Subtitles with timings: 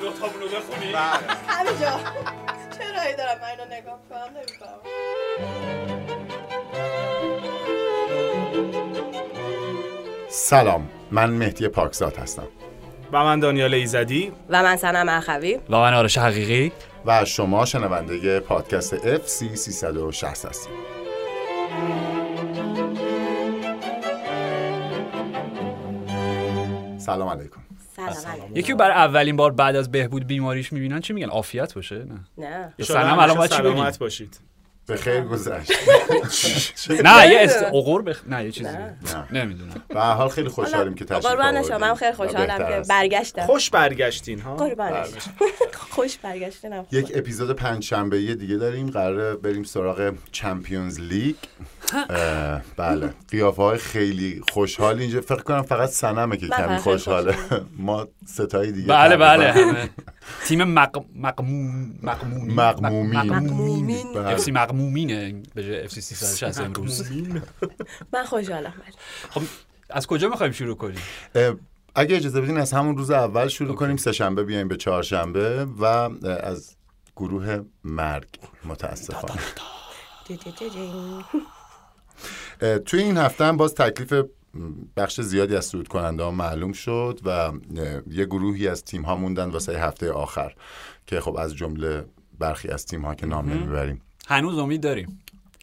[0.00, 0.92] بذار دوتامونو بخونی؟
[1.48, 2.00] همینجا
[2.78, 4.80] چرا ای دارم من اینو نگاه کنم؟ نمی‌فهمم.
[10.28, 10.88] سلام.
[11.10, 12.48] من مهدی پاکزاد هستم.
[13.12, 14.32] و من دانیال ایزدی.
[14.48, 15.54] و من سنم اخوی.
[15.70, 16.72] و من آرش حقیقی.
[17.06, 20.72] و شما شنونده پادکست FC 360 هستید.
[26.98, 27.69] سلام علیکم.
[28.54, 32.20] یکی برای اولین بار بعد از بهبود بیماریش می‌بینن چی میگن؟ عافیت باشه؟ نه.
[32.38, 32.74] نه.
[32.82, 34.40] سلام الان باید چی بگیم باشید.
[34.90, 35.72] به خیر گذشت.
[37.04, 38.22] نه یه است عقور بخ...
[38.26, 38.70] نه یه چیزی.
[38.70, 38.96] نه.
[39.32, 39.82] نمی‌دونم.
[39.88, 42.82] به هر حال خیلی خوشحالیم که تشریف قربان شما آوردید من خیلی خوشحالم که.
[42.88, 43.46] برگشتم.
[43.46, 45.08] خوش برگشتین ها؟ قربانش
[45.94, 48.90] خوش برگشتنم یک اپیزود پنج شنبه دیگه داریم.
[48.90, 51.36] قراره بریم سراغ چمپیونز لیگ.
[52.76, 53.10] بله.
[53.30, 55.20] قیافه های خیلی خوشحال اینجا.
[55.20, 57.34] فکر کنم فقط سنمه که من کمی خوشحاله.
[57.78, 59.88] ما ستایی دیگه بله بله
[60.46, 61.04] تیم مق...
[61.16, 63.16] مقموم مقمومی.
[64.80, 67.12] مقمومینه به جای اف سی 360 امروز
[68.12, 68.72] من خوشحالم
[69.30, 69.42] خب
[69.90, 70.98] از کجا می‌خوایم شروع کنیم؟
[71.94, 75.84] اگه اجازه بدین از همون روز اول شروع کنیم سه شنبه بیایم به چهارشنبه و
[76.24, 76.76] از
[77.16, 78.28] گروه مرگ
[78.64, 79.40] متاسفانه.
[82.84, 84.24] توی این هفته هم باز تکلیف
[84.96, 87.52] بخش زیادی از صعود کننده ها معلوم شد و
[88.10, 90.54] یه گروهی از تیم ها موندن واسه هفته آخر
[91.06, 92.04] که خب از جمله
[92.38, 94.02] برخی از تیم ها که نام نمی‌بریم.
[94.30, 95.20] هنوز امید داریم.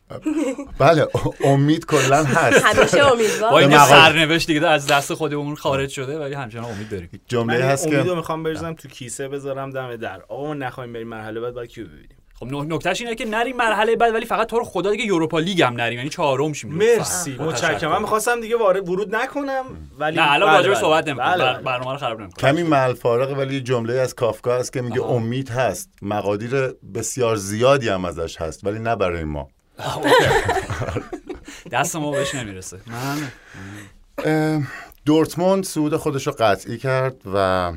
[0.80, 1.08] بله
[1.44, 2.66] امید کلا هست.
[2.66, 6.66] همیشه با امیدوار این به مقام- سرنوشت دیگه از دست خودمون خارج شده ولی همچنان
[6.66, 7.10] امید داریم.
[7.28, 10.22] جمله این هست امیدو که می‌خوام بریزم تو کیسه بذارم دم در.
[10.28, 12.10] آقا ما نخوایم بریم مرحله بعد باید کیو ببینیم.
[12.40, 15.40] خب نک- نکتهش اینه که نریم مرحله بعد ولی فقط تو رو خدا دیگه یوروپا
[15.40, 16.74] لیگ هم نریم یعنی چهارم شیم.
[16.74, 17.88] مرسی متشکرم تشکر.
[17.88, 19.66] من می‌خواستم دیگه وارد ورود نکنم
[20.00, 20.82] ولی نه الان بله، راجع به بله.
[20.84, 21.62] صحبت نمی‌کنیم بله، بر-.
[21.62, 25.04] برنامه رو خراب نمی‌کنیم کمی مل فارقه ولی یه جمله از کافکا هست که میگه.
[25.04, 29.48] امید هست مقادیر بسیار زیادی هم ازش هست ولی نه برای ما
[31.72, 34.68] دست ما بهش نمی‌رسه من
[35.06, 37.72] دورتموند صعود خودش رو قطعی کرد و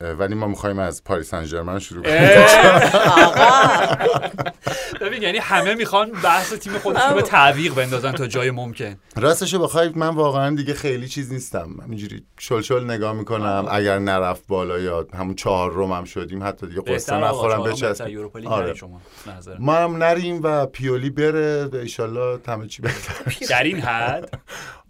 [0.00, 2.20] ولی ما می‌خوایم از پاریس سن ژرمن شروع کنیم.
[5.00, 8.96] ببین یعنی همه می‌خوان بحث تیم خودشون رو به تعویق بندازن تا جای ممکن.
[9.16, 11.76] راستشو بخواید من واقعا دیگه خیلی چیز نیستم.
[11.88, 13.66] اینجوری شل شل نگاه می‌کنم.
[13.70, 18.10] اگر نرفت بالا یا همون چهار روم هم شدیم حتی دیگه قصه نخورم بچسب.
[18.46, 18.74] آره.
[19.58, 24.30] ما هم نریم و پیولی بره ایشالله همه چی بهتر در این حد.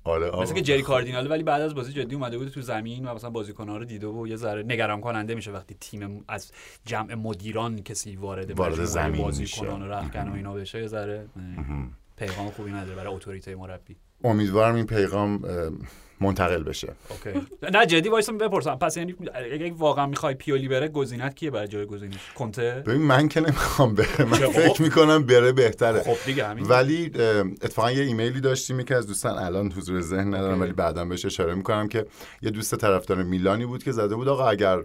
[0.05, 0.43] آره آقا.
[0.43, 3.31] مثل که جری کاردینال ولی بعد از بازی جدی اومده بود تو زمین و مثلا
[3.31, 6.53] بازیکن‌ها رو دیده و یه ذره نگران کننده میشه وقتی تیم از
[6.87, 9.93] جمع مدیران کسی وارد وارد زمین بازیکنان میشه.
[9.93, 11.27] و رخکن و اینا بشه یه ذره
[12.17, 15.43] پیغام خوبی نداره برای اتوریته مربی امیدوارم این پیغام
[16.21, 16.93] منتقل بشه.
[17.11, 17.47] اوکی.
[17.73, 18.75] نه جدی وایسا بپرسم.
[18.75, 19.15] پس یعنی
[19.53, 23.95] اگه واقعا می‌خوای پیولی بره گزینت کیه برای جای گزینش؟ کنته؟ ببین من که نمی‌خوام
[23.95, 24.25] بره.
[24.25, 24.51] من خب.
[24.51, 26.03] فکر می‌کنم بره بهتره.
[26.03, 26.67] خب دیگه همین.
[26.67, 27.11] ولی
[27.63, 30.61] اتفاقا یه ایمیلی داشتیم یکی از دوستان الان حضور ذهن ندارم.
[30.61, 32.07] ولی بعدا بهش اشاره می‌کنم که
[32.43, 34.79] یه دوست طرفدار میلانی بود که زده بود آقا اگر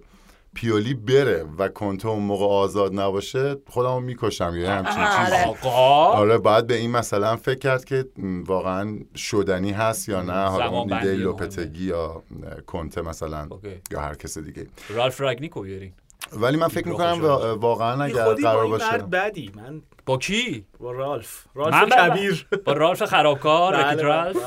[0.53, 5.35] پیولی بره و کنته اون موقع آزاد نباشه خودمو می‌کشم یا یه همچین آه، چیزی.
[5.37, 5.45] آره.
[5.47, 6.05] آقا.
[6.05, 8.05] آره باید به این مثلا فکر کرد که
[8.45, 12.23] واقعا شدنی هست یا نه حالا بندی لوپتگی یا
[12.67, 13.81] کنته مثلا OK.
[13.91, 14.67] یا هر کس دیگه.
[14.89, 15.93] رالف راگنیکو بیارین.
[16.34, 19.51] ولی من فکر می‌کنم وا- واقعا اگر قرار باشه بدی.
[19.56, 21.45] من با کی؟ با رالف.
[21.56, 22.47] من رالف بر- کبیر.
[22.66, 24.38] با رالف خرابکار بله، رکیت بله، رالف.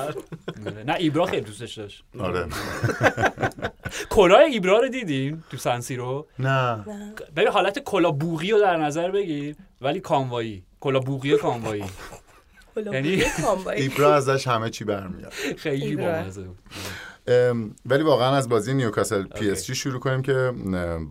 [0.65, 0.85] بله.
[0.85, 2.05] نه ایبرا خیلی دوستش داشت.
[2.21, 2.47] آره.
[4.11, 6.85] کلاه ایبرا رو دیدین تو سن سیرو نه.
[7.37, 11.85] ببین حالت کلاه بوقی رو در نظر بگیر ولی کاموایی کلاه بوقی کاموایی
[12.93, 13.23] یعنی-.
[13.77, 15.33] ایبرا ازش همه چی برمیاد.
[15.59, 15.97] خیلی.
[15.97, 16.59] بامزه بود.
[17.87, 20.53] ولی واقعا از بازی نیوکاسل پی اس جی شروع کنیم که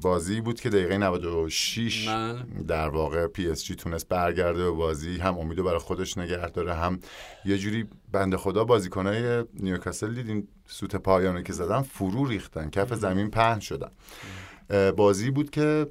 [0.02, 5.18] بازی بود که دقیقه 96 من در واقع PSG تونست برگرده به بازی.
[5.18, 7.00] هم امیدو برای خودش نگه داره هم
[7.46, 13.30] یه جوری بنده خدا بازیکنای نیوکاسل دیدین سوت پایانه که زدن فرو ریختن کف زمین
[13.30, 13.92] پهن شدن.
[14.92, 15.88] بازی بود که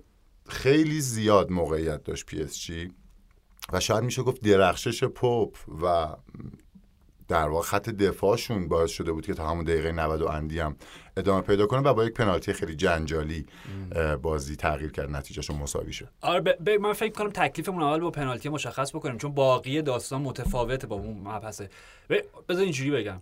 [0.48, 2.92] خیلی زیاد موقعیت داشت PSG
[3.72, 6.16] و شاید میشه گفت درخشش پاپ و
[7.30, 10.76] در واقع خط دفاعشون باعث شده بود که تا همون دقیقه 90 و اندی هم
[11.16, 13.46] ادامه پیدا کنه و با یک پنالتی خیلی جنجالی
[14.22, 16.64] بازی تغییر کرد نتیجهشون مساوی شد آره ب...
[16.64, 16.70] ب...
[16.70, 21.18] من فکر کنم تکلیفمون اول با پنالتی مشخص بکنیم چون باقی داستان متفاوته با اون
[21.18, 21.68] مبحثه.
[22.10, 22.14] ب...
[22.48, 23.20] بذار اینجوری بگم.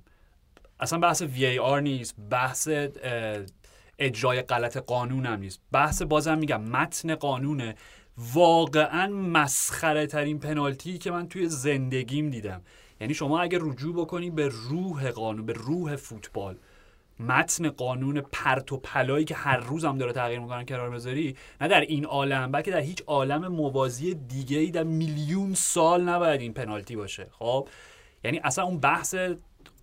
[0.80, 2.68] اصلا بحث وی ای آر نیست بحث
[3.98, 5.60] اجرای غلط قانون هم نیست.
[5.72, 7.74] بحث بازم میگم متن قانونه.
[8.34, 12.62] واقعا مسخره ترین پنالتی که من توی زندگیم دیدم.
[13.00, 16.56] یعنی شما اگه رجوع بکنی به روح قانون به روح فوتبال
[17.20, 21.68] متن قانون پرت و پلایی که هر روز هم داره تغییر می‌کنن کنار بذاری نه
[21.68, 26.52] در این عالم بلکه در هیچ عالم موازی دیگه ای در میلیون سال نباید این
[26.52, 27.26] پنالتی باشه.
[27.30, 27.68] خب؟
[28.24, 29.14] یعنی اصلا اون بحث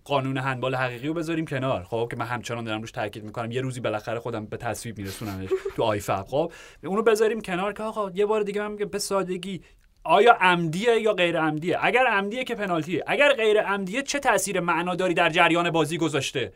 [0.04, 1.82] قانون هندبال حقیقی رو بذاریم کنار.
[1.84, 3.50] خب؟ که من همچنان دارم روش تاکید می‌کنم.
[3.50, 6.52] یه روزی بالاخره خودم به تصویب میرسونمش تو آیفب خب؟
[6.84, 9.62] اونو بذاریم کنار که آقا یه بار دیگه من میگم به سادگی
[10.06, 13.04] آیا عمدیه یا غیر عمدیه؟ اگر عمدیه که پنالتیه.
[13.06, 16.52] اگر غیر عمدیه چه تاثیر معناداری در جریان بازی گذاشته؟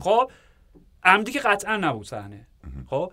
[0.00, 0.30] خب
[1.04, 2.46] عمدی که قطعا نبود صحنه.
[2.90, 3.12] خب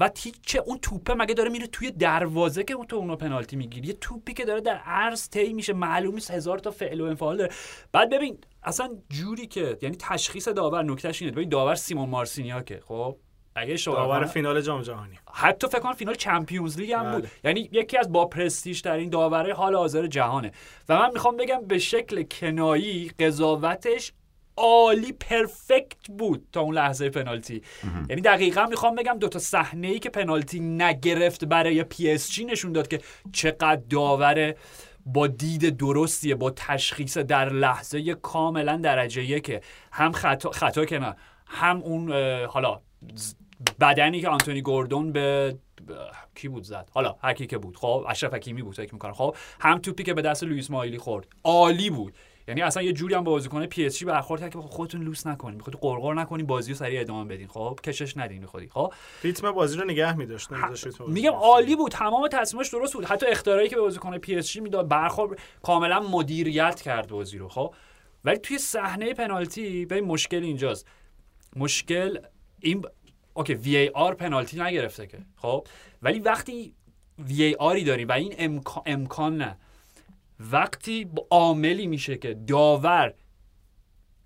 [0.00, 3.88] و تیچه اون توپه مگه داره میره توی دروازه که اون تو اونو پنالتی می‌گیری؟
[3.88, 7.36] یه توپی که داره در عرض طی میشه معلوم نیست هزار تا فعل و انفعال
[7.36, 7.52] داره.
[7.92, 11.34] بعد ببین اصلا جوری که یعنی تشخیص داور نکتهش اینه.
[11.34, 13.16] ببین داور سیمون مارسینیاکه خب؟
[13.56, 15.18] اگه داور فینال جام جهانی.
[15.32, 17.22] حتی فکر کنم فینال چمپیونز لیگ هم بود.
[17.22, 17.30] بله.
[17.44, 20.52] یعنی یکی از با پرستیژ در این داوره حال حاضر جهانه.
[20.88, 24.12] و من می‌خوام بگم به شکل کنایی قضاوتش
[24.56, 27.62] عالی پرفکت بود تا اون لحظه پنالتی.
[28.08, 32.72] یعنی دقیقا می‌خوام بگم دوتا صحنه ای که پنالتی نگرفت برای پی اس جی نشون
[32.72, 33.00] داد که
[33.32, 34.54] چقدر داور
[35.06, 39.60] با دید درستیه با تشخیص در لحظه کاملا درجه یکه.
[39.92, 41.16] هم خطا, خطا که نه
[41.46, 42.12] هم اون
[42.46, 42.80] حالا
[43.80, 45.56] بدنی که آنتونی گوردون به
[46.34, 47.76] کی بود زد؟ حالا هر کی که بود.
[47.76, 51.26] خب اشرف حکیمی بود فکر می‌کنم خب هم توپی که به دست لوئیس مایلی خورد.
[51.44, 52.14] عالی بود.
[52.48, 55.26] یعنی اصلا یه جوری هم با بازیکن پی اس جی برخورد کرد که خودتون لوس
[55.26, 55.54] نکنین.
[55.54, 57.48] می‌خواد غرغر نکنین بازی رو سریع ادامه بدین.
[57.48, 58.68] خب کشش ندین خودی.
[58.68, 58.92] خب؟
[59.22, 60.48] ریتم بازی رو نگه می‌داشت
[61.08, 61.32] میگم.
[61.32, 61.92] عالی بود.
[61.92, 63.04] تمام تصمیمش درست بود.
[63.04, 67.48] حتی اختیارایی که به بازیکن پی اس جی می‌داد برخورد کاملا مدیریت کرد بازی رو.
[67.48, 67.74] خب؟
[68.24, 70.86] ولی توی صحنه پنالتی به مشکل اینجاست.
[71.56, 72.18] مشکل
[72.60, 72.84] این
[73.34, 75.18] اوکی وی ای آر پنالتی نگرفته که.
[75.36, 75.66] خب؟
[76.02, 76.74] ولی وقتی
[77.18, 79.56] وی ای آری داریم و این امکان, امکان نه
[80.40, 83.14] وقتی عاملی میشه که داور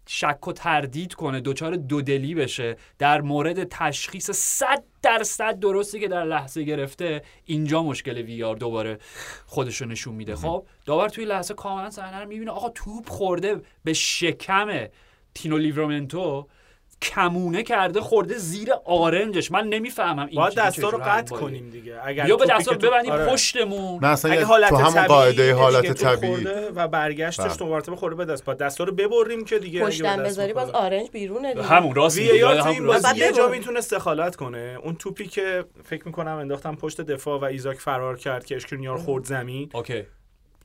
[0.08, 6.25] شک و تردید کنه دچار دودلی بشه در مورد تشخیص صد درصد درستی که در
[6.25, 8.99] لحظه گرفته اینجا مشکل وی آر دوباره
[9.47, 10.37] خودش رو نشون میده.
[10.37, 12.50] خب؟ داور توی لحظه کاملا صحنه رو می‌بینه.
[12.50, 14.87] آقا توپ خورده به شکم
[15.35, 16.49] تینو لیورامنتو
[17.02, 19.50] کمونه کرده خورده زیر آرنجش.
[19.50, 21.37] من نمی‌فهمم این باید دستا رو قطع.
[21.37, 22.00] کنیم دیگه.
[22.04, 23.26] اگر یا به دستا تو- ببندیم آره.
[23.26, 24.04] پشتمون.
[24.04, 26.44] نه اصلا اگه حالت تو همون طبیعی قاعده حالت طبیعی.
[26.75, 27.56] و برگشتش بله.
[27.56, 30.70] دو مرتبه خورده به دست با دستا رو ببریم که دیگه پشتم بذاری باز.
[30.70, 31.66] آرنج بیرونه دیگه.
[31.66, 33.49] همون راست تو بازی بعد یه جا.
[33.49, 34.78] می‌تونه استخالت کنه.
[34.82, 39.25] اون توپی که فکر می‌کنم انداختم پشت دفاع و ایزاک فرار کرد که اشکرینیار خورد
[39.25, 39.70] زمین.
[39.75, 40.02] اوکی.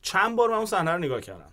[0.02, 1.52] چند بار من اون صحنه رو نگاه کردم.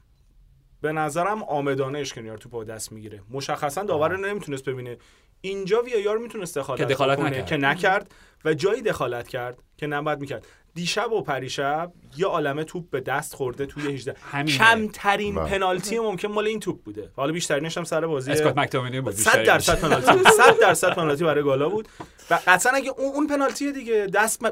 [0.81, 3.21] به نظرم آمدانه اشکرینیار توپ با دست می‌گیره.
[3.29, 4.97] مشخصا داور نمی‌تونست ببینه.
[5.41, 7.45] اینجا وی آر می‌تونه استخالت که دخالت کنه نکرد.
[7.45, 8.11] که نکرد
[8.45, 10.47] و جایی دخالت کرد که نباید می‌کرد.
[10.73, 14.57] دیشب و پریشب یه عالمه توپ به دست خورده توی 18 همینه.
[14.57, 15.49] کمترین بله.
[15.49, 17.11] پنالتی ممکن مال این توپ بوده.
[17.15, 21.43] حالا بیشترینش هم سر بازی اسکات مکتومینی بود 100 درصد پنالتی 100 درصد پنالتی برای
[21.43, 21.87] گالا بود.
[22.29, 24.07] و قطعا اگه اون اون پنالتی دیگه.
[24.13, 24.43] دست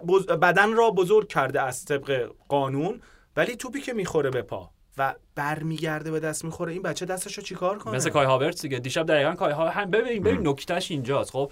[0.41, 3.01] بدن را بزرگ کرده از طبق قانون
[3.35, 4.69] ولی توپی که می‌خوره به پا.
[4.97, 6.73] و برمیگرده به دست می‌خوره.
[6.73, 8.79] این بچه دستشو چیکار کنه؟ مثل کای هاورتس دیگه.
[8.79, 11.31] دیشب دقیقا کای ها هم ببین ببین نکتهش اینجاست.
[11.31, 11.51] خب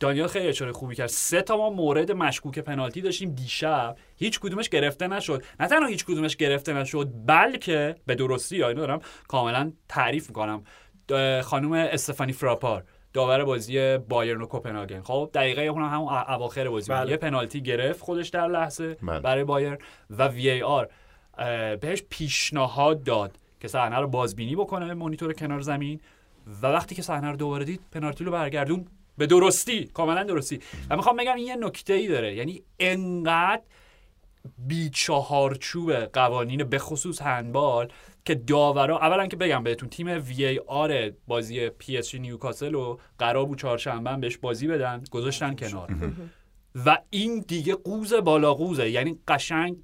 [0.00, 1.06] دانیال خیلی اشاره خوبی کرد.
[1.06, 3.96] سه تا ما مورد مشکوک پنالتی داشتیم دیشب.
[4.16, 5.44] هیچ کدومش گرفته نشد.
[5.60, 10.64] نه تنها هیچ کدومش گرفته نشد بلکه به درستی اینو دارم کاملا تعریف می‌کنم.
[11.42, 15.02] خانم استفانی فراپار داور بازی بایرن و کوپنهاگن.
[15.02, 16.92] خب دقیقه اون هم همون اواخر بازی.
[16.92, 17.10] بله.
[17.10, 19.20] یه پنالتی گرفت خودش در لحظه بله.
[19.20, 19.78] برای بایرن
[20.10, 20.88] و VAR.
[21.80, 26.00] بهش پیشنهاد داد که صحنه رو بازبینی بکنه مونیتور کنار زمین.
[26.62, 28.86] و وقتی که صحنه رو دوباره دید پنالتی رو برگردون
[29.18, 30.60] به درستی کاملا درستی.
[30.90, 32.34] و می‌خوام بگم این یه نکته ای داره.
[32.34, 33.62] یعنی انقدر
[34.58, 37.88] بیچهارچوب قوانین به خصوص هندبال
[38.24, 43.44] که داورا اولا که بگم بهتون تیم VAR بازی پی اس جی نیوکاسل رو قرار
[43.46, 45.88] بود چهارشنبه بهش بازی بدن گذاشتن کنار.
[46.86, 48.90] و این دیگه قوز بالا قوزه.
[48.90, 49.76] یعنی قشنگ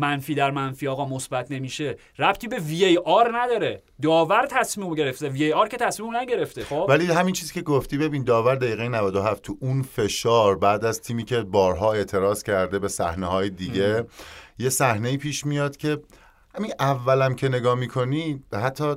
[0.00, 1.96] منفی در منفی آقا مثبت نمیشه.
[2.18, 3.82] ربطی به وی ای آر نداره.
[4.02, 5.28] داور تصمیم گرفته.
[5.28, 8.88] وی ای آر که تصمیم نگرفته خب؟ ولی همین چیزی که گفتی ببین داور دقیقه
[8.88, 14.06] 97 تو اون فشار بعد از تیمی که بارها اعتراض کرده به صحنه های دیگه
[14.58, 15.98] یه صحنه پیش میاد که
[16.56, 18.94] همین اولم که نگاه می‌کنی حتی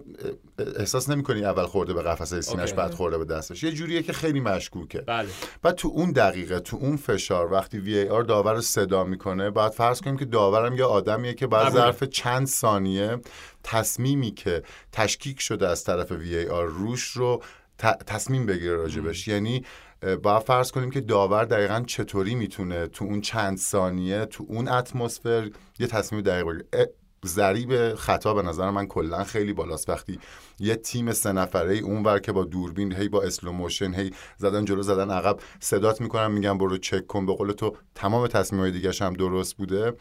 [0.78, 2.74] احساس نمی‌کنی اول خورده به قفسه سینش.
[2.74, 3.64] بعد خورده به دستش.
[3.64, 5.02] یه جوریه که خیلی مشکوکه.
[5.02, 5.30] بله.
[5.62, 10.02] بعد تو اون دقیقه تو اون فشار وقتی VAR داور رو صدا می‌کنه بعد فرض
[10.02, 11.74] کنیم که داورم یه آدمیه که بعد.
[11.74, 13.18] ظرف چند ثانیه
[13.64, 17.42] تصمیمی که تشکیک شده از طرف VAR روش رو
[17.78, 19.28] ت- تصمیم بگیره راجبش.
[19.28, 19.64] یعنی
[20.04, 24.68] اه، باید فرض کنیم که داور دقیقا چطوری می‌تونه تو اون چند ثانیه تو اون
[24.68, 25.50] اتمسفر
[25.80, 26.94] یه تصمیم دقیق بگیره.
[27.26, 29.90] ضریب خطا به نظر من کلا خیلی بالاست.
[29.90, 30.20] وقتی
[30.60, 34.66] یه تیم سه نفره ای اونور که با دوربین هی با slow motion هی زدن
[34.66, 38.92] جلو زدن عقب صدات می‌کنن میگن برو چک کن به قول تو تمام تصمیمای دیگه
[39.02, 39.94] هم درست بوده.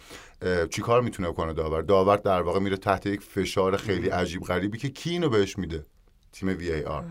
[0.71, 4.89] چیکار می‌تونه کنه داور؟ داور در واقع میره تحت یک فشار خیلی عجیب غریبی که
[4.89, 5.85] کی اینو بهش میده؟
[6.33, 7.05] تیم وی ای آر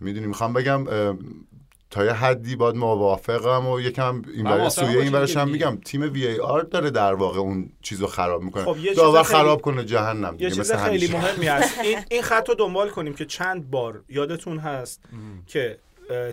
[0.00, 0.84] می‌دونی می‌خوام بگم
[1.96, 6.02] تا یه حدی باید موافقم و یکم این برای سویه این برش هم میگم تیم
[6.12, 8.64] وی ای آر داره در واقع اون چیزو خراب می‌کنه.
[8.64, 11.20] خب، داور خیلی- خراب کنه جهنم یه دیگه چیز خیلی همیشه.
[11.20, 11.78] مهمی هست.
[11.84, 15.00] این این خط رو دنبال کنیم که چند بار یادتون هست
[15.46, 15.78] که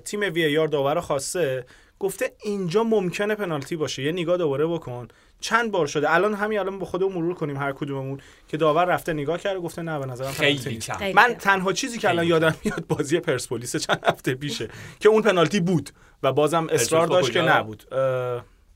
[0.06, 1.66] تیم VAR داور رو خواسته
[2.00, 4.04] گفته اینجا ممکنه پنالتی باشه.
[4.04, 5.08] یه نگاه دوباره بکن.
[5.44, 6.14] چند بار شده.
[6.14, 9.82] الان همین الان با خودمون مرور کنیم هر کدوممون که داور رفته نگاه کرده گفته
[9.82, 10.78] نه به نظرم خیلی.
[10.78, 10.94] کم.
[10.94, 11.34] خیلی من.
[11.34, 14.70] تنها چیزی که الان یادم میاد بازی پرسپولیس چند هفته پیشه
[15.00, 15.90] که اون پنالتی بود
[16.24, 17.94] و بازم اصرار داشت که؟ نبود.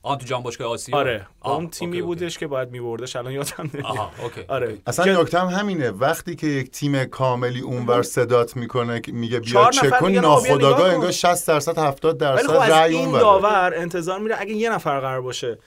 [0.04, 1.28] آن تو جام باشگاه آسیا؟ آره.
[1.44, 2.22] اون تیمی اوکی، اوکی.
[2.22, 3.86] بودش که باید میبردش الان یادم نمیاد.
[3.86, 4.78] آها اوکی آره.
[4.88, 5.90] اصلا نکته هم همینه.
[5.90, 10.94] وقتی که یک تیم کاملی اونور صدات می‌کنه میگه بیا چک کن ناخودآگاه.
[10.94, 13.22] انگار 60 درصد 70 ولی درصد خب رأی اونوره.
[13.22, 15.58] داور انتظار میره اگه یه نفر قرار باشه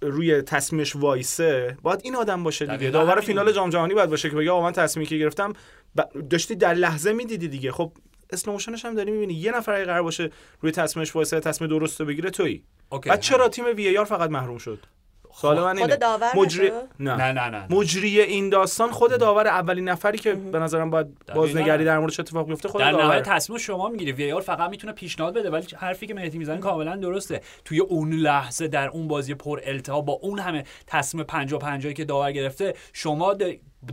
[0.00, 2.90] روی تصمیمش وایسه باید این آدم باشه دیگه.
[2.90, 3.20] داور.
[3.20, 5.52] فینال جام جهانی باید باشه که بگه آقا من تصمیمی که گرفتم
[6.30, 7.72] داشتی در لحظه می‌دیدی دیگه.
[7.72, 7.92] خب
[8.30, 9.34] slow motion ش هم داری می‌بینی.
[9.34, 12.64] یه نفر قرار باشه روی تصمیمش وایسه تصمیم درست رو بگیره تویی.
[12.88, 13.10] اوکی.
[13.10, 14.78] بعد چرا تیم VAR فقط محروم شد؟
[15.40, 15.88] سوال من اینه.
[15.88, 16.70] خود داور مجری...
[17.00, 17.16] نه.
[17.16, 17.32] نه.
[17.32, 21.98] نه نه مجری این داستان خود داور اولین نفری که به نظرم باید بازنگری در
[21.98, 23.04] موردش اتفاق بیفته خود در داور.
[23.04, 24.12] نهایت تصمیم شما می‌گیری.
[24.12, 27.40] وی آر فقط می‌تونه پیشنهاد بده ولی حرفی که مهدی می‌زنه کاملا درسته.
[27.64, 32.04] توی اون لحظه در اون بازی پر التهاب با اون همه تصمیم 50 50 که
[32.04, 33.34] داور گرفته شما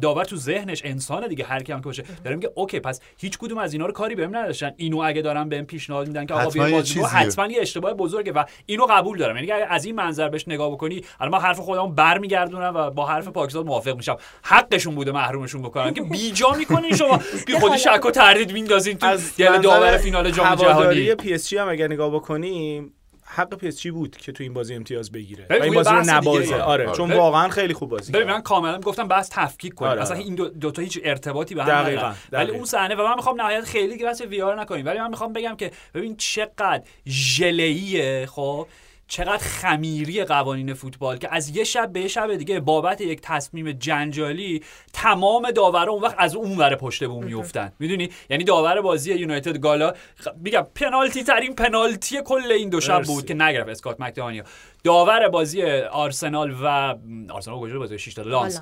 [0.01, 2.03] داور تو ذهنش انسانه دیگه هر کی هم که باشه.
[2.23, 4.71] داره میگه اوکی پس هیچ کدوم از اینا رو کاری بهم نداشتن.
[4.77, 7.07] اینو اگه دارن بهم پیشنهاد میدن که آقا بیا.
[7.07, 9.35] حتما یه اشتباه بزرگه و اینو قبول دارم.
[9.35, 13.05] یعنی اگه از این منظر بهش نگاه بکنی الان من حرف خودم برمیگردونم و با
[13.05, 14.17] حرف پاکزاد موافق میشم.
[14.43, 17.19] حقشون بوده محرومشون بکنن که بیجا می‌کنین شما.
[17.47, 19.07] بی خودی شک و تردید میندازین تو
[19.37, 21.15] دل منظر داور فینال جام جهانی.
[21.15, 22.93] پی اس جی هم اگر نگاه بکنیم
[23.35, 26.03] حق پی اس جی بود که تو این بازی امتیاز بگیره و این بازی رو
[26.05, 26.55] نبازه.
[26.55, 26.97] آره آره.
[26.97, 28.35] چون واقعا خیلی خوب بازی ببین کرد.
[28.35, 30.17] من کاملا گفتم بس تفکیک کنیم آره، اصلا.
[30.17, 32.37] این دو, دو تا هیچ ارتباطی به هم دقیقاً، ندارن دقیقاً.
[32.37, 35.33] ولی اون صحنه و من می‌خوام نهایت خیلی که بحث VAR نکنیم ولی من می‌خوام
[35.33, 38.67] بگم که ببین چقدر ژله‌ایه خب
[39.07, 43.71] چقدر خمیری قوانین فوتبال که از یه شب به یه شب دیگه بابت یک تصمیم
[43.71, 47.73] جنجالی تمام داورا اون وقت از اون ور پشت بوم میافتن.
[47.79, 49.93] می‌دونی؟ یعنی داور بازی یونایتد گالا
[50.35, 53.03] میگم پنالتی ترین پنالتی کل این دو شب.
[53.03, 54.43] بود که نگرفت اسکات مکدانیا
[54.83, 56.95] داور بازی آرسنال و
[57.33, 58.61] آرسنال کجا بازی 6 تا لانس.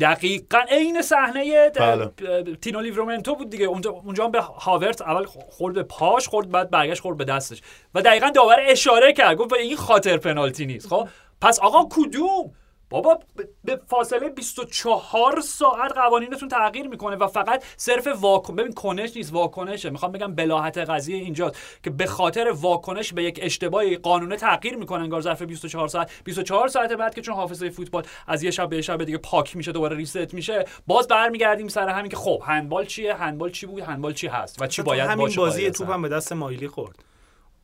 [0.00, 2.10] دقیقا عین صحنه بله.
[2.56, 3.64] تینو لیورمنتو بود دیگه.
[3.64, 7.62] اونجا اونجا هم به هاورت اول خورد به پاش خورد بعد برگشت خورد به دستش.
[7.94, 9.36] و دقیقا داور اشاره کرد.
[9.36, 10.88] گفت این خاطر پنالتی نیست.
[10.88, 11.08] خب؟
[11.40, 12.52] پس آقا کدوم؟
[12.90, 13.18] بابا
[13.64, 19.90] به فاصله 24 ساعت قوانینتون تغییر می‌کنه و فقط صرف واکن ببین کنش نیست واکنشه.
[19.90, 25.02] می‌خوام بگم بلاحت قضیه اینجاست که به خاطر واکنش به یک اشتباهی قانون تغییر می‌کنه
[25.02, 26.10] انگار ظرف 24 ساعت.
[26.24, 29.56] 24 ساعت بعد که چون حافظه فوتبال از یه شب به یه شب دیگه پاک
[29.56, 33.82] میشه دوباره ریست میشه باز برمیگردیم سر همین که خب هندبال چیه؟ هندبال چی بود؟
[33.82, 35.84] هندبال چی هست؟ و چی باید همین باشه؟ بازی قاعدتاً.
[35.84, 37.13] توپ هم به دست مایلی خورد.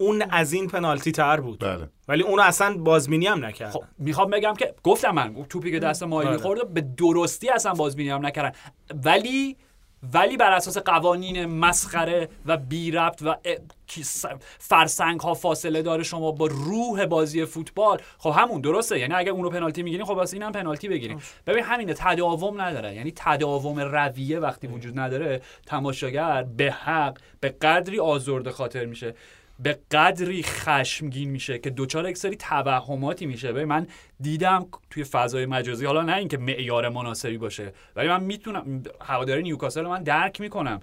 [0.00, 1.58] اون از این پنالتی تر بود.
[1.58, 1.88] بله.
[2.08, 3.70] ولی اون اصلا بازبینی هم نکرد.
[3.70, 6.42] خب می‌خوام بگم که گفتم من توپی که دست مایلی آره.
[6.42, 8.52] خورده به درستی اصلا بازبینی هم نکردن.
[9.04, 9.56] ولی
[10.12, 13.36] ولی بر اساس قوانین مسخره و بی ربط و
[14.58, 17.98] فرسنگ ها فاصله داره شما با روح بازی فوتبال.
[18.18, 18.98] خب همون درسته.
[18.98, 22.94] یعنی اگه اونو پنالتی می‌گیرین خب واسه اینم پنالتی بگیرین ببین همینه تداوم نداره.
[22.94, 29.14] یعنی تداوم رویه وقتی وجود نداره تماشاگر به حق به قدری آزرده خاطر میشه.
[29.62, 33.52] به قدری خشمگین میشه که دوچار یک سری توهماتی میشه.
[33.52, 33.86] ببین من
[34.20, 39.82] دیدم توی فضای مجازی حالا نه اینکه معیار مناسبی باشه ولی من می‌تونم هواداری نیوکاسل
[39.82, 40.80] رو من درک می‌کنم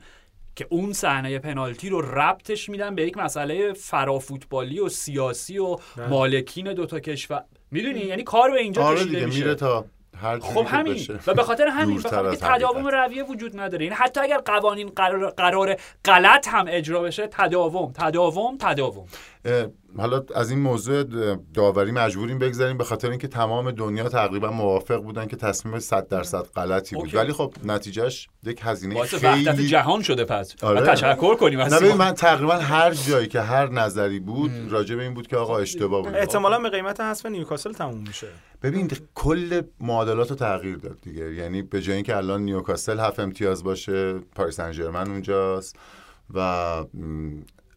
[0.55, 5.77] که اون صحنه پنالتی رو ربطش میدن به یک مسئله فرافوتبالی و سیاسی و
[6.10, 7.43] مالکین دوتا کشور.
[7.72, 9.39] می‌دونی؟ یعنی کار به اینجا آره کشیده دیگه میشه.
[9.39, 9.86] میره تا
[10.21, 11.19] هر خب همین بشه.
[11.27, 12.88] و به خاطر همین بخاطر که تداوم.
[12.88, 18.57] رویه وجود نداره یعنی حتی اگر قوانین قرار, قرار غلط هم اجرا بشه تداوم تداوم
[18.57, 19.07] تداوم
[19.97, 21.03] حالا از این موضوع
[21.53, 26.43] داوری مجبوریم بگذاریم به خاطر اینکه تمام دنیا تقریبا موافق بودن که تصمیم 100 درصد
[26.55, 27.17] غلطی بود اوکی.
[27.17, 30.81] ولی خب نتیجهش یک هزینه خیلی جهان شده پس آره.
[30.81, 31.83] و تشکر کنیم از.
[31.83, 36.03] من تقریبا هر جایی که هر نظری بود راجع به این بود که آقا اشتباه
[36.03, 38.27] بود احتمالا به قیمت حذف نیوکاسل تموم میشه
[38.63, 43.63] ببین کل معادلات رو تغییر داد دیگه یعنی به جای اینکه الان نیوکاسل هفت امتیاز
[43.63, 45.75] باشه پاریس سن اونجاست
[46.33, 46.39] و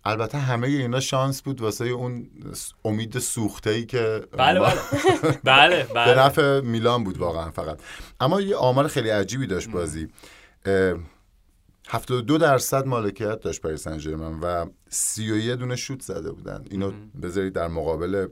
[0.04, 2.30] البته همه اینا شانس بود واسه اون
[2.85, 4.75] امید سوخته ای که بله بله.
[5.45, 7.80] بله به بله نفع میلان بود واقعا فقط.
[8.21, 10.09] اما یه آمار خیلی عجیبی داشت بازی.
[10.66, 10.95] اه،
[11.88, 16.64] 72 درصد مالکیت داشت پاریس سن ژرمن و 31 دونه شوت زده بودن.
[16.71, 16.92] اینو
[17.23, 18.26] بذارید در مقابل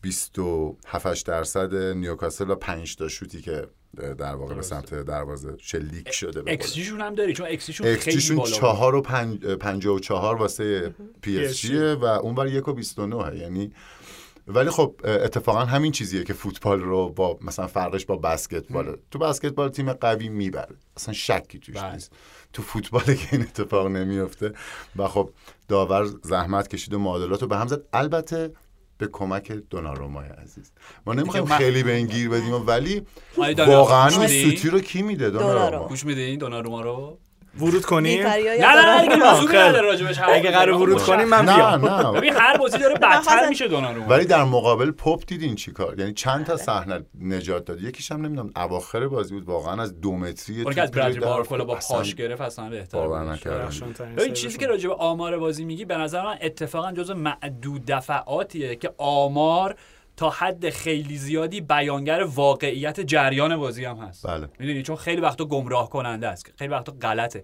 [0.00, 6.42] 27 درصد نیوکاسل و 5 تا شوتی که در واقع به سمت دروازه شلیک شده
[6.42, 8.58] به اکسیشون هم داری چون xG شون خیلی xG شون بالا بود.
[8.58, 12.98] چهار و پنج, پنجاه و چهار واسه پی اس جیه و اونور یک و بیست
[12.98, 13.38] و نه.
[13.38, 13.72] یعنی
[14.46, 18.96] ولی خب اتفاقا همین چیزیه که فوتبال رو با مثلا فرقش با بسکتبال.
[19.10, 20.76] تو بسکتبال تیم قوی می‌بره.
[20.96, 21.92] اصلا شکی توش بله.
[21.92, 22.12] نیست.
[22.52, 24.52] تو فوتبال که این اتفاق نمیفته
[24.96, 25.30] و خب
[25.68, 27.82] داور زحمت کشید و معادلات رو به هم زد.
[27.92, 28.52] البته
[28.98, 30.72] به کمک دونارومای عزیز
[31.06, 33.02] ما نمی‌خوایم خیلی به این گیر بدیم ولی
[33.66, 35.54] واقعا؟ سوتی رو کی میده دوناروما.
[35.54, 37.18] دوناروما گوش میدین دوناروما رو
[37.60, 39.34] ورود کنیم؟ نه نه دارم.
[39.34, 40.82] موضوع نداره راجبش حرف اگه قرار.
[40.82, 41.88] ورود کنیم من نه بیام.
[41.88, 42.12] نه.
[42.12, 46.12] ببین هر بازی داره بدتر میشه دوناروما ولی در مقابل پاپ دیدین چی کار؟ یعنی
[46.12, 50.62] چند تا صحنه نجات داد؟ یکیش هم نمی‌دونم اواخر بازی بود واقعا از دو متری
[50.62, 53.94] اون که از بارکولا با پاش گرفت اصلا بهتر سیوشون.
[54.34, 58.90] چیزی که راجع به آمار بازی میگی به نظر من اتفاقا جز معدود دفعاتیه که
[58.98, 59.74] آمار
[60.18, 64.26] تا حد خیلی زیادی بیانگر واقعیت جریان بازی هم هست.
[64.26, 64.48] بله.
[64.58, 66.54] می‌دونی؟ چون خیلی وقتا گمراه کننده است.
[66.58, 67.42] خیلی وقتا غلطه.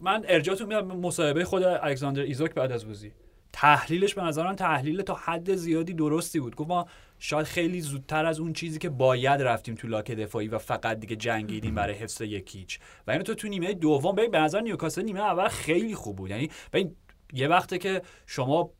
[0.00, 3.12] من ارجاعتون میدم به مصاحبه خود الکساندر ایزاک بعد از بازی.
[3.52, 6.56] تحلیلش به نظر من تحلیل تا حد زیادی درستی بود.
[6.56, 6.86] گفت ما
[7.18, 11.16] شاید خیلی زودتر از اون چیزی که باید رفتیم تو لاک دفاعی و فقط دیگه
[11.16, 12.78] جنگیدیم برای حفظ یکیچ.
[13.06, 16.30] و اینو تو تو نیمه دوم به نظر نیوکاسل نیمه اول خیلی خوب بود.
[16.30, 16.50] یعنی
[17.32, 18.70] یه وقته که شما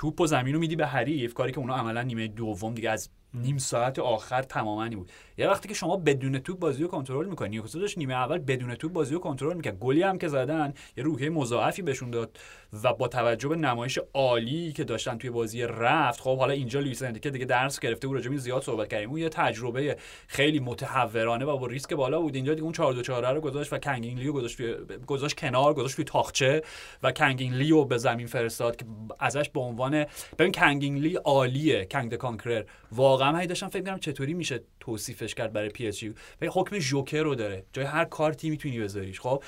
[0.00, 3.08] توپ و زمین رو میدی به حریف کاری که اونا عملا نیمه دوم دیگه از
[3.34, 5.10] نیم ساعت آخر تمامنی بود.
[5.40, 8.74] یه وقتی که شما بدون توپ بازی رو کنترل می‌کنی نیوکاسل داشت نیمه اول بدون
[8.74, 9.78] توپ بازی رو کنترل می‌کرد.
[9.78, 12.38] گلی هم که زدن یه روحیه مضاعفی بهشون داد
[12.82, 17.02] و با توجه به نمایش عالی که داشتن توی بازی رفت خب حالا اینجا لوئیس
[17.02, 19.10] انریکه دیگه درس گرفته بود این زیاد صحبت کردیم.
[19.10, 22.34] اون یه تجربه خیلی متهورانه و با ریسک بالا بود.
[22.34, 24.60] اینجا دیگه اون 4 2 4 رو گذاشت و کنگین لی رو گذاشت
[25.06, 26.62] گذاشت کنار گذاشت توی طاقچه
[27.02, 28.84] و کنگین لی رو به زمین فرستاد که
[29.18, 30.06] ازش به عنوان
[30.38, 32.64] ببین کنگین لی عالیه Kang the Conqueror.
[32.92, 36.14] واقعا من داشتم فکر کنم چطوری میشه توصیفش کرد برای پی اس جی.
[36.42, 37.64] حکم جوکر رو داره.
[37.72, 39.20] جای هر کارتی می‌تونی بذاریش.
[39.20, 39.42] خب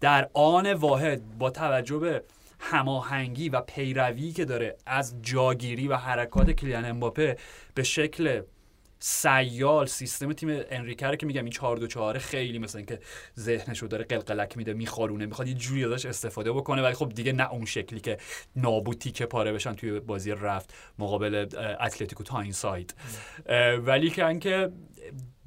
[0.00, 2.22] در آن واحد با توجه به
[2.60, 7.36] هماهنگی و پیروی که داره از جاگیری و حرکات کیلیان امباپه
[7.74, 8.42] به شکل
[9.02, 13.00] سیال سیستم تیم انریکه رو که میگم این 4 2 4 خیلی مثلا اینکه
[13.38, 17.52] ذهنشو داره قلقلک میده میخارونه می‌خواد یه جوری ازش استفاده بکنه ولی خب دیگه نه
[17.52, 18.18] اون شکلی که
[18.56, 21.46] نابوتی که پاره بشن توی بازی رفت مقابل
[21.80, 22.94] اتلتیکو تاین ساید
[23.86, 24.72] ولی که اینکه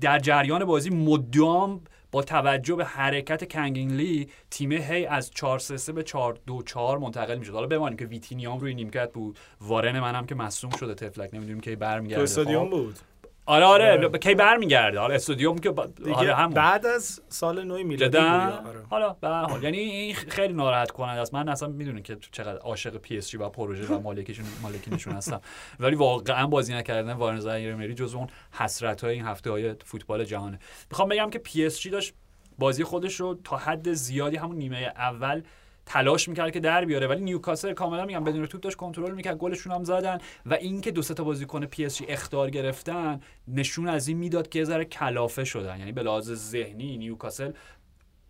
[0.01, 5.93] در جریان بازی مدام با توجه به حرکت کنگینلی تیم هی از 4 3 3
[5.93, 7.53] به 4 2 4 منتقل می‌شد.
[7.53, 9.39] حالا بمانیم که ویتینیام روی نیمکت بود.
[9.61, 11.33] وارن منم که مصوم شده تفلک.
[11.33, 12.23] نمی‌دونیم تو برمیگرده.
[12.23, 12.71] استادیوم خب.
[12.71, 12.99] بود.
[13.45, 14.10] آره آره آره.
[14.19, 15.73] کی برمیگرده؟ حالا استادیوم که
[16.13, 16.53] آره همون.
[16.53, 18.79] بعد از سال نو میلادی آره.
[18.89, 19.63] حالا به هر حال.
[19.63, 21.34] یعنی این خیلی ناراحت کننده است.
[21.34, 25.41] من اصلا می‌دونم که چقدر عاشق پی اس جی و پروژه و مالکشون مالکینشون هستم.
[25.79, 30.25] ولی واقعا بازی نکردن وارن زایر امری جز اون حسرت های این هفته های فوتبال
[30.25, 30.60] جهانه.
[30.89, 32.13] می‌خوام بگم که پی اس جی داشت
[32.60, 35.41] بازی خودش رو تا حد زیادی همون نیمه اول
[35.86, 39.74] تلاش می‌کرد که در بیاره ولی نیوکاسل کاملا میگم بدون توپ داشت کنترل می‌کرد گلشون
[39.74, 42.06] هم زدن و اینکه دو سه تا بازیکن پی اس جی
[42.52, 45.80] گرفتن نشون از این می‌داد که ذره کلافه شدن.
[45.80, 47.52] یعنی به لحاظ ذهنی نیوکاسل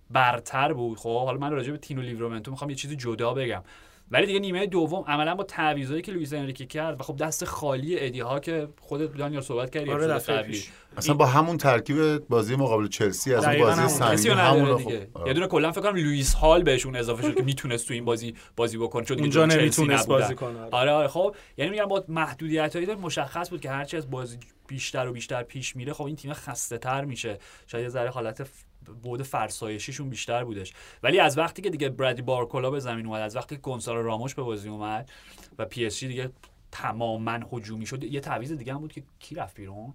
[0.10, 0.98] برتر بود.
[0.98, 3.63] خب حالا من راجع به تینو لیورامنتو می‌خوام یه چیزی جدا بگم.
[4.12, 8.00] ولی دیگه نیمه دوم عملا با تعویضایی که لوئیس انریکه کرد و خب دست خالی
[8.00, 10.63] ادی ها که خودت دانیال صحبت کردی آره قبلی.
[10.98, 13.60] اصلا با همون ترکیب بازی مقابل چلسی از اون
[14.00, 17.36] بازی رو همون دیگه خب، یه دونه کلا فکر کنم لوئیس هال بهشون اضافه شد
[17.36, 20.08] که می‌تونست تو این بازی بازی بکنه چون دیگه اونجا نمی‌تونست.
[20.08, 20.92] بازی کنه آره.
[20.92, 24.38] آره خب یعنی میگم با محدودیت هایی مشخص بود که هرچی از بازی
[24.68, 27.38] بیشتر و بیشتر پیش میره خب این تیم خسته تر میشه
[27.68, 28.48] شاید یه ذره حالت
[28.84, 30.74] بود فرسایشیشون بیشتر بودش.
[31.04, 34.36] ولی از وقتی که دیگه برادی بارکولا به زمین اومد از وقتی که گونسالو راموش
[34.36, 35.10] به بازی اومد
[35.58, 36.30] و پی اس جی دیگه
[36.72, 39.93] تماما هجومی شد یه تعویض دیگه هم بود که کی رفت بیرون؟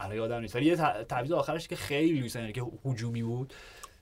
[0.00, 0.56] الان یادم نیست.
[0.56, 0.76] ولی یه
[1.08, 3.54] تعویض آخرش که خیلی لوئیس انریکه هجومی بود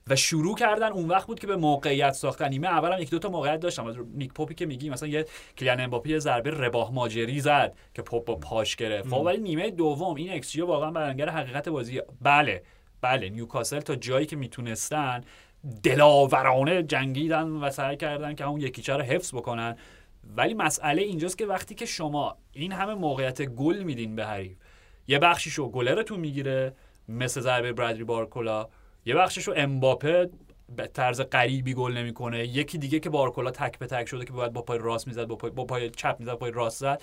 [0.07, 2.49] و شروع کردن اون وقت بود که به موقعیت ساختن.
[2.49, 3.85] نیمه اول هم یک دو تا موقعیت داشتم.
[3.85, 5.25] از نیک پوپی که میگی مثلا یه
[5.57, 9.13] کیلیان امباپه یه ضربه روباه ماجری زد که پوپ با پاش گرفت.
[9.13, 12.01] ولی نیمه دوم این ایکس جی واقعا بیانگر حقیقت بازی.
[12.21, 12.63] بله.
[13.01, 15.21] بله نیوکاسل تا جایی که می‌تونستن
[15.83, 19.75] دلاورانه جنگیدن و سعی کردن که اون یکیچه رو حفظ بکنن.
[20.37, 24.57] ولی مسئله اینجاست که وقتی که شما این همه موقعیت گل میدین به حریف
[25.07, 26.73] یه بخشیشو گلرتون می‌گیره
[27.09, 28.67] مثل ضربه بردلی بارکولا
[29.05, 30.29] یه بخشیشو امباپه
[30.75, 34.53] به طرز غریبی گل نمی‌کنه یکی دیگه که بارکلا تک به تک شده که باید
[34.53, 37.01] با پای راست می‌زد با پای, با پای چپ می‌زد پای راست زد.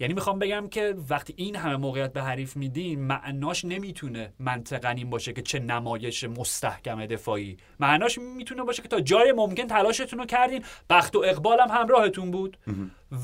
[0.00, 5.10] یعنی می‌خوام بگم که وقتی این همه موقعیت به حریف میدین معناش نمی‌تونه منطقا این
[5.10, 7.56] باشه که چه نمایش مستحکم دفاعی.
[7.80, 10.64] معناش می‌تونه باشه که تا جای ممکن تلاشتون رو کردین.
[10.90, 12.56] بخت و اقبال هم همراهتون بود.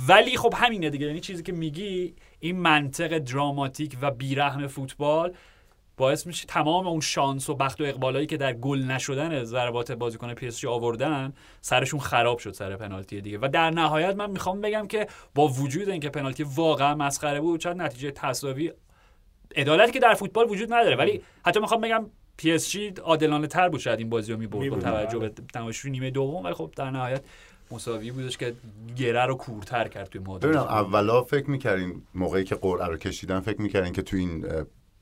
[0.08, 1.06] ولی خب همینه دیگه.
[1.06, 5.32] یعنی چیزی که میگی این منطق دراماتیک و بیرحم فوتبال
[5.96, 10.34] باعث میشه تمام اون شانس و بخت و اقبالایی که در گل نشدن ضربات بازیکن
[10.34, 13.38] پی اس جی آوردن سرشون خراب شد سر پنالتی دیگه.
[13.42, 17.76] و در نهایت من می‌خوام بگم که با وجود اینکه پنالتی واقعا مسخره بود شاید
[17.76, 18.72] نتیجه تساوی
[19.56, 20.96] عدالتی که در فوتبال وجود نداره.
[20.96, 24.70] ولی حتی می‌خوام بگم پی اس جی عادلانه تر بود شاید این بازی رو می‌برد
[24.70, 24.76] با.
[24.76, 26.44] توجه به تماشای نیمه دوم.
[26.44, 27.22] ولی خب در نهایت
[27.70, 28.54] مساوی بودش که
[28.96, 33.40] گره رو کورتر کرد توی مادر ببینم اولا فکر می‌کردین موقعی که قرعه رو کشیدن
[33.40, 34.46] فکر می‌کردین که تو این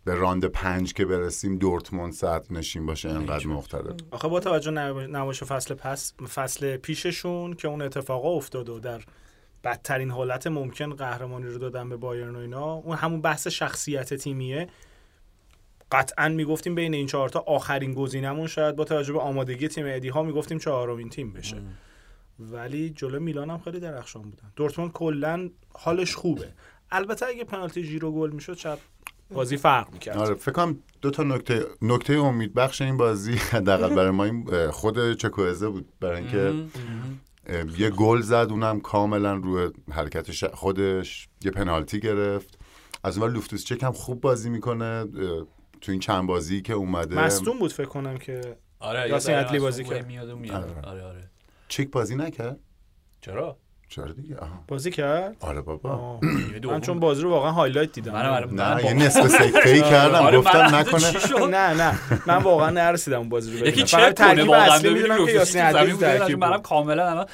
[0.05, 3.95] به راند پنج که برسیم دورتموند صدر نشین باشه اینقدر مقتدر.
[4.11, 9.01] آخه با توجه نمایش فصل پس فصل پیششون که اون اتفاقا افتاد و در
[9.65, 14.69] بدترین حالت ممکن قهرمانی رو دادن به بایرن و اینا اون همون بحث شخصیت تیمیه.
[15.93, 20.23] قطعا می‌گفتیم بین این چهارتا آخرین گزینمون شاید با توجه به آمادگی تیم ادی ها
[20.23, 21.63] می‌گفتیم چهارمین تیم بشه.
[22.39, 24.53] ولی جلو میلان هم خیلی درخشان بودن.
[24.57, 26.53] دورتموند کلا حالش خوبه.
[26.91, 28.79] البته اگه پنالتی ژیرو گل می‌شد شاید
[29.35, 30.17] بازی فرق می‌کرد.
[30.17, 34.71] آره فکر کنم دو تا نکته نکته امید بخش این بازی حداقل برای ما این
[34.71, 35.89] خود چکوزه بود.
[36.01, 36.55] برای اینکه
[37.79, 42.59] یه گل زد اونم کاملا روی حرکت ش- خودش یه پنالتی گرفت.
[43.05, 45.05] از اون لوفتوس چک هم خوب بازی می‌کنه.
[45.81, 47.17] تو این چند بازی که اومده.
[47.19, 49.99] مصدوم بود فکر کنم که آره یاسین یه عدلی بازی از کرد.
[49.99, 50.63] اون میاد و میاد.
[50.65, 50.81] آره.
[50.89, 51.31] آره آره.
[51.69, 52.61] چک بازی نکرد؟
[53.21, 53.59] چرا؟
[53.91, 54.65] چرا دیگه آها.
[54.69, 56.21] بازی کرد آره بابا.
[56.71, 58.53] من چون بازی رو واقعا highlight دیدم منم آره.
[58.53, 63.29] نه من یه نصف سکته ای کردم گفتم نکنه؟ نه نه من واقعا نرسیدم اون
[63.29, 66.63] بازی رو ببینم یکی کنه ترکیب واقعا اصلی می‌دونم که یاسین بوده، ترکیب منم.
[66.63, 67.27] کاملا الان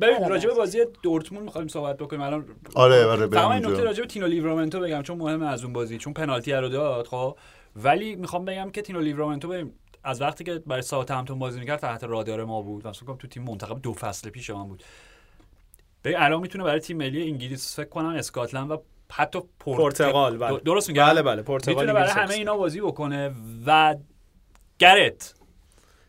[0.00, 0.28] ببین.
[0.28, 3.82] راجع به بازی دورتموند می‌خوایم صحبت بکنیم الان آره آره بریم این نکته.
[3.82, 7.36] راجع به تینو لیورامنتو بگم چون مهمه از اون بازی چون پنالتی رو داد خب
[7.76, 9.72] ولی می‌خوام بگم که تینو لیورامنتو ببین
[10.04, 13.82] از وقتی که برای ساوت‌همپتون بازی می‌کرد تحت رادار ما بود مثلا تو تیم منتخب
[13.82, 14.82] دو فصل پیش من بود
[16.06, 20.58] ببین الان می‌تونه برای تیم ملی انگلیس فکر کنم اسکاتلند و حتی پورت- پرتغال بله.
[20.58, 23.34] درست میگم؟ بله بله پرتغال می‌تونه برای همه اینا بازی بکنه
[23.66, 23.96] و
[24.78, 25.34] گرت.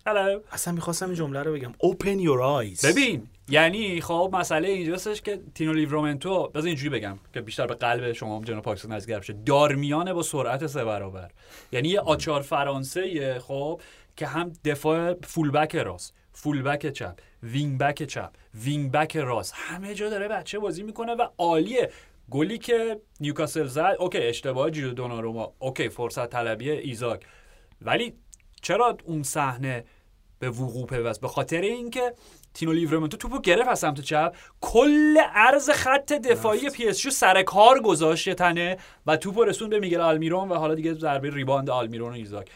[0.08, 1.74] Hello اصلا می‌خواستم این جمله رو بگم.
[1.84, 2.86] Open your eyes.
[2.86, 8.12] ببین یعنی خب مسئله اینجاستش که تینو لیورامنتو بذار اینجوری بگم که بیشتر به قلب
[8.12, 11.32] شما جناب پاکستان نزدیک بشه دارمیانه با سرعت سه برابر.
[11.72, 13.82] یعنی یه آچار فرانسه خب
[14.16, 16.17] که هم دفاع full back راست.
[16.40, 19.54] full back چپ wing back چپ wing back راست.
[19.56, 21.92] همه جا داره بچه بازی می‌کنه و عالیه.
[22.32, 25.54] گلی که نیوکاسل زد okay اشتباه جیجو دوناروما.
[25.60, 27.26] okay فرصت طلبی ایزاک.
[27.82, 28.14] ولی
[28.62, 29.86] چرا اون صحنه
[30.40, 32.14] به وقوع پیوست؟ به خاطر اینکه
[32.54, 34.36] تینو لیورامنتو توپو گرفت از سمت چپ.
[34.62, 39.80] کل عرض خط دفاعی پی اس جی سر کار گذاشت تنه و توپو رسون به
[39.80, 42.50] میگل آلمیرون و حالا دیگه ضربه rebound آلمیرون و ایزاک.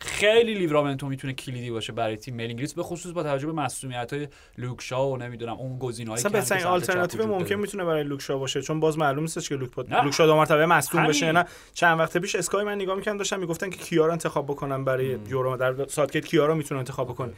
[0.00, 4.12] خیلی لیورامنتو می‌تونه کلیدی باشه برای تیم ملی انگلیس به خصوص با توجه به مسئولیت
[4.12, 4.28] های
[4.58, 7.54] لوک شا و نمی‌دونم اون گزینه‌هایی اصلا که بهترین آلترناتیو ممکن.
[7.54, 10.04] می‌تونه برای لوک شا باشه چون باز معلوم نیستش که لوک نه.
[10.04, 11.10] لوک شا دو مرتبه مصدوم همین.
[11.10, 14.46] بشه نه چند وقت پیش Sky من نگاه می‌کردم داشتن می‌گفتن که کیا رو انتخاب
[14.46, 17.32] بکنن برای یورو در ساوت‌گیت کیا رو می‌تونه انتخاب بکنه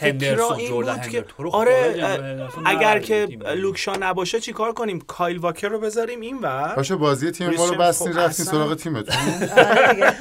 [0.00, 1.48] هندرسون، این جردن هندرسون.
[1.52, 3.26] آره اگر که.
[3.56, 6.74] لوک شا نباشه چیکار کنیم؟ کایل واکر رو بذاریم این ور.
[6.76, 9.14] باشه بازی تیم ما رو بستین خب رفتین اصلا- سراغ تیمتون.
[9.56, 10.14] آره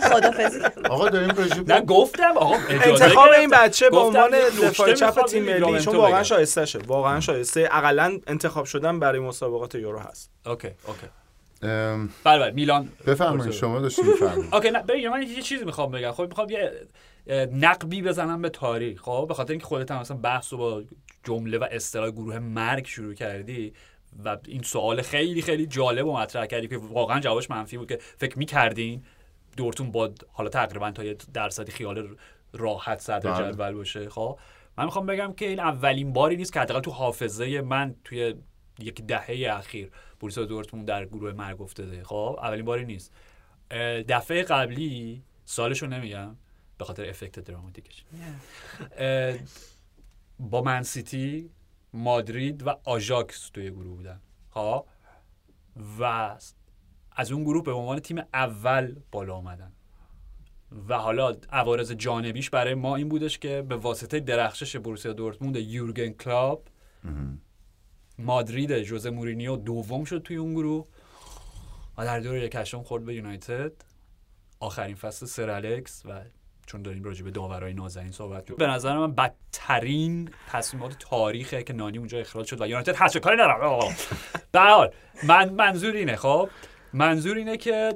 [0.90, 3.30] آقا داریم راجع نه گفتم آقا انتخاب.
[3.40, 4.32] این بچه به عنوان
[4.64, 6.24] دفاع چپ تیم ملی چون واقعا.
[6.24, 10.30] شایسته شه واقعا شایسته اقلا انتخاب شدن برای مسابقات یورو هست.
[10.46, 11.08] okay okay.
[11.62, 12.08] بله
[12.40, 12.90] بله میلان.
[13.08, 14.46] بفرمایید شما داشتین میفرمایید.
[14.56, 16.12] okay نه ببین من یه چیزی می‌خوام بگم.
[16.12, 16.72] خب می‌خوام یه
[17.52, 19.02] نقبی بزنم به تاریخ.
[19.02, 20.84] خب به خاطر اینکه خودت هم مثلا بحث رو با
[21.24, 23.74] جمله و اصطلاح گروه مرگ شروع کردی
[24.26, 27.98] و این سوال خیلی خیلی جالب و مطرح کردی که واقعا جوابش منفی بود که
[28.18, 29.04] فکر می‌کردین
[29.58, 32.16] دورتموند با حالا تقریبا تا یه درصدی خیال
[32.54, 33.52] راحت صدر بله.
[33.52, 34.10] جدول باشه.
[34.10, 34.40] خب
[34.78, 38.36] من می‌خوام بگم که این اولین باری نیست که حداقل تو حافظه من توی
[38.80, 42.04] یک دهه اخیر بوروسیا دورتموند در گروه مرگ افتاده.
[42.04, 43.14] خب اولین باری نیست.
[44.08, 46.36] دفعه قبلی سالشو نمیگم.
[46.78, 48.04] به خاطر افکت دراماتیکش
[50.40, 51.50] با منسیتی
[51.94, 54.22] مادرید و آژاکس توی گروه بودن.
[54.50, 54.86] خب؟
[56.00, 56.36] و
[57.12, 59.72] از اون گروه به عنوان تیم اول بالا آمدن
[60.88, 66.10] و حالا عوارض جانبیش برای ما این بودش که به واسطه درخشش بروسیا دورتموند یورگن
[66.10, 66.68] کلاب
[68.20, 70.88] مادرید جوزه مورینیو دوم شد توی اون گروه
[71.98, 73.72] و در دور یک هشتم خورد به یونایتد.
[74.60, 76.22] آخرین فصل سر الکس و
[76.76, 81.74] چون داریم راجع به داورای نازنین صحبت می‌کنیم به نظر من بدترین تصمیمات تاریخه که
[81.74, 83.96] نانی اونجا اخراج شد و یونایتد هست کاری ندارم.
[84.52, 84.92] به هر حال
[85.24, 86.50] من منظور اینه خب؟
[86.94, 87.94] منظور اینه که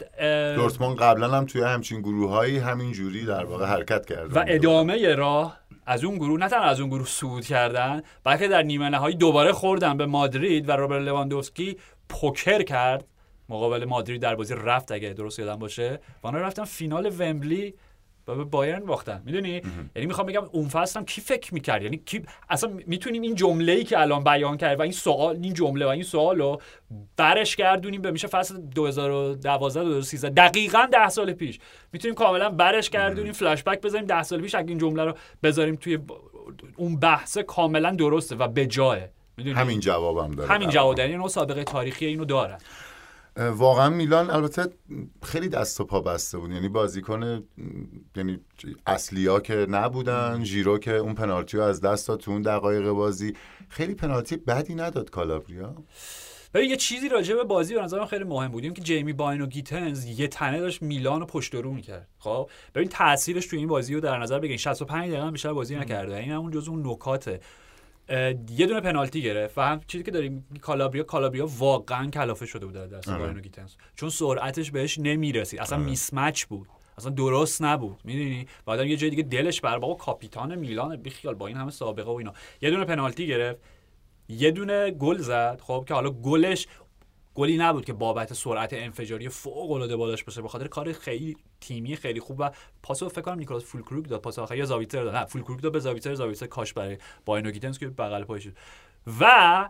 [0.56, 4.40] دورتموند قبلا هم توی همچین گروههایی همین جوری در واقع حرکت کرده.
[4.40, 8.64] و ادامه راه از اون گروه نه تنها از اون گروه صعود کردن بلکه در
[8.64, 11.78] نیمه نهایی دوباره خوردن به مادرید و روبرت لواندوفسکی
[12.10, 13.06] پوکر کرد.
[13.50, 16.00] مقابل مادرید در بازی رفت اگه درست یادم باشه.
[16.24, 17.74] و رفتن فینال ومبلی
[18.30, 19.22] و به بایرن باختن.
[19.26, 19.62] می‌دونی؟
[19.96, 23.72] یعنی می‌خوام بگم اون فصل هم کی فکر می‌کرد؟ یعنی کی اصلا می‌تونیم این جمله
[23.72, 26.62] ای که الان بیان کرد و این سوال این جمله و این سوال رو
[27.18, 31.60] برش گردونیم به میشه فصل 2012 2013 دقیقا 10 سال پیش.
[31.94, 35.14] می‌تونیم کاملا برش گردونیم فلش بک بذاریم 10 سال پیش اگه این جمله رو
[35.44, 36.00] بذاریم توی
[36.78, 40.50] اون بحث کاملا درسته و به جایه می‌دونی؟ همین جوابم داره.
[40.50, 41.10] همین جواب داره.
[41.10, 42.60] یعنی اون سابقه تاریخی اینو دارن اه،
[43.36, 44.68] واقعا میلان البته
[45.24, 46.52] خیلی دست و پا بسته بود.
[46.52, 47.44] یعنی بازیکن
[48.16, 48.40] یعنی
[48.88, 53.34] اصلیا که نبودن ژیرو که اون پنالتی رو از دست داد تو اون دقایق بازی.
[53.70, 55.76] خیلی پنالتی بدی نداد کالابریا.
[56.54, 58.64] ببین یه چیزی راجع به بازی به نظرم خیلی مهم بود.
[58.64, 62.08] این که جیمی باین و گیتنز یه تنه داشت میلان رو پشت رو می‌کرد.
[62.20, 64.58] خب؟ ببین تاثیرش تو این بازی رو در نظر بگیرین.
[64.58, 66.16] 65 دقیقه بیشتر بازی نکرده.
[66.16, 67.40] این همون جزو اون نکاته.
[68.50, 72.76] یه دونه پنالتی گرفت و هم چیزی که داریم کالابریا کالابریا واقعا کلافه شده بود
[72.76, 73.20] در دست آره.
[73.20, 73.76] باین و گیتنز.
[73.96, 75.60] چون سرعتش بهش نمی‌رسید.
[75.60, 75.88] اصلا آره.
[75.88, 76.68] میسمچ بود.
[76.98, 78.02] اصلا درست نبود.
[78.04, 82.12] می‌دونی؟ بعدم یه جای دیگه دلش بر بابا کاپیتان میلان بیخیال با این همه سابقه
[82.12, 82.34] و اینا.
[82.62, 83.60] یه دونه پنالتی گرفت.
[84.30, 86.68] یه دونه گل زد خب که حالا گلش
[87.36, 91.96] گلی نبود که بابت سرعت انفجاری فوق العاده بالاش باشه به خاطر کار خیلی تیمی
[91.96, 92.50] خیلی خوب و
[92.84, 94.22] پاسو فکر کنم نیکلاس فولکروک داد.
[94.22, 95.16] پاس آخر یا زاویتر داد.
[95.16, 98.54] نه فولکروک داد به زاویتر زاویتر کاش برای باینوگیتنس که بغل پای شد
[99.20, 99.70] و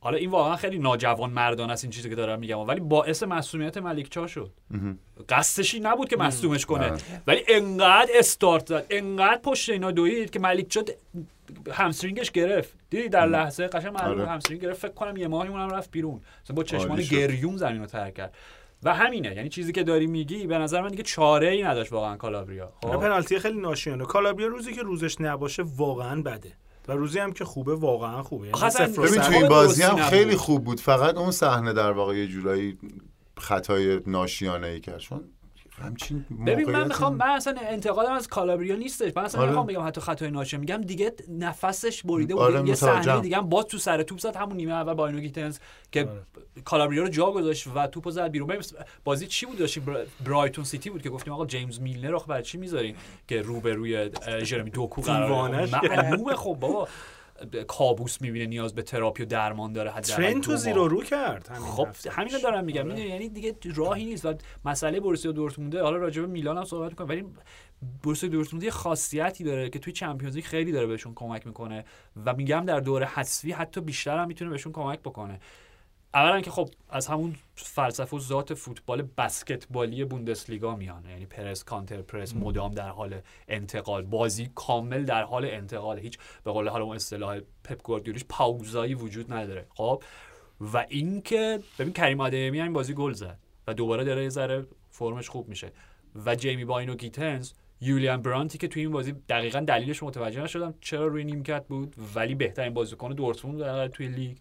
[0.00, 2.58] حالا این واقعا خیلی ناجوان مردان است این چیزی که دارم میگم.
[2.58, 4.50] ولی باعث مسئولیت ملیکچا شد.
[5.28, 6.88] قصدشی نبود که مصدومش کنه.
[6.90, 7.00] بله.
[7.26, 11.18] ولی انقدر استارت زد انقدر پشت اینا دوید که ملیکچا د-
[11.72, 12.74] همسترینگش گرفت.
[12.90, 14.26] دیدی در لحظه قشنگ آره.
[14.26, 16.20] همسترینگ گرفت فکر کنم یه ماهی اونم رفت بیرون.
[16.44, 17.00] مثلا با چشمان.
[17.00, 18.34] گریون زمین رو ترک کرد.
[18.82, 19.34] و همینه.
[19.34, 22.72] یعنی چیزی که داری میگی به نظر من دیگه چاره ای نداشت واقعا کالابریا.
[22.82, 24.04] خب؟ پنالتی خیلی ناشیانه.
[24.04, 26.52] کالابریا روزی که روزش نباشه واقعا بده.
[26.88, 28.46] و روزی هم که خوبه واقعا خوبه.
[28.46, 29.20] یعنی ببین.
[29.20, 30.36] تو این بازی هم خیلی.
[30.36, 30.80] خوب بود.
[30.80, 32.78] فقط اون صحنه در واقع یه جورایی
[33.38, 34.98] خطای ناشیانه ای کرد.
[34.98, 35.24] چون
[35.82, 39.12] همچین ببین من می‌خوام من اصلا انتقادم از کالابریا نیستش.
[39.16, 39.50] من اصلا آره.
[39.50, 43.20] نمی‌خوام بگم حتی خطای ناشه میگم دیگه نفسش بریده بود آره، یه صحنه.
[43.20, 44.36] دیگه هم باز تو سر توپ زد.
[44.36, 45.58] همون نیمه اول با گیتنز
[45.92, 46.22] که آره.
[46.64, 48.48] کالابریا رو جا گذاشت و توپو زد بیرون.
[48.48, 48.62] ببین
[49.04, 52.42] بازی چی بود داشتیم؟ برا- برایتون سیتی بود که گفتیم آقا جیمز میلنر رو برای
[52.42, 52.96] چی می‌ذارین
[53.28, 54.10] که رو به روی
[54.42, 56.34] ژرمی دوکو قرار معلومه.
[56.34, 56.88] خب بابا.
[57.68, 60.56] کابوس می‌بینه نیاز به تراپی و درمان داره حداقل ترین دو تو.
[60.56, 62.10] زیرو رو کرد همین خب هفته.
[62.10, 62.88] همین رو دارم میگم آره.
[62.88, 66.90] می‌دونی یعنی دیگه راهی نیست و مسئله بوروسیا دورتمونده حالا راجع به میلان هم صحبت
[66.90, 67.24] می‌کنم ولی
[68.02, 71.84] بوروسیا دورتموند یه خاصیتی داره که توی چمپیونز لیگ خیلی داره بهشون کمک می‌کنه
[72.26, 75.40] و میگم در دوره حذفی حتی بیشتر هم می‌تونه بهشون کمک بکنه
[76.16, 81.04] اولا که خب از همون فلسفه و ذات فوتبال بسکتبالی بوندسلیگا میان.
[81.04, 85.98] یعنی پرس کانتر پرس مدام در حال انتقال بازی کامل در حال انتقال.
[85.98, 89.66] هیچ به قول حالا اون اصطلاح پپ گواردیولیش پاوزایی وجود نداره.
[89.74, 90.02] خب؟
[90.60, 95.28] و اینکه ببین کریم آدمی این بازی گل زد و دوباره داره یه ذره فرمش
[95.28, 95.72] خوب میشه.
[96.26, 100.74] و جیمی باین و گیتنز یولیان برانتی که توی این بازی دقیقا دلیلش متوجه نشدم
[100.80, 104.36] چرا روی نیمکت بود ولی بهترین بازیکن دورتموند در توی لیگ.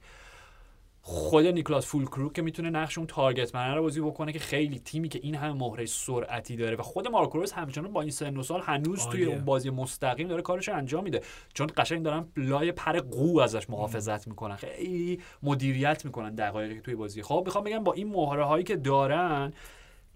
[1.08, 5.10] خود نیکلاس فولکروک که می‌تونه نقش اون تارگت من رو بازی بکنه که خیلی تیمی
[5.10, 8.44] که این همه مهره سرعتی داره و خود مارکو رویس همچنان با این سن و
[8.44, 9.26] سال هنوز توی.
[9.26, 11.22] اون بازی مستقیم داره کارش انجام میده.
[11.54, 14.56] چون قشنگ دارن لای پر قو ازش محافظت می‌کنن.
[14.56, 17.22] خیلی مدیریت می‌کنن دقایقی که توی بازی.
[17.22, 19.54] خب می‌خوام بگم با این مهره هایی که دارن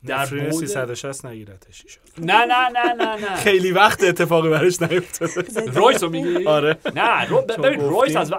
[0.06, 1.84] در نفرین بود 360 نگیرتش.
[2.18, 3.36] نه نه نه نه نه.
[3.36, 5.72] خیلی وقت اتفاقی براش نیفتاده.
[5.72, 6.78] رویس رو میگی؟ آره.
[6.96, 8.16] نه رو ببین رویس.
[8.16, 8.34] از,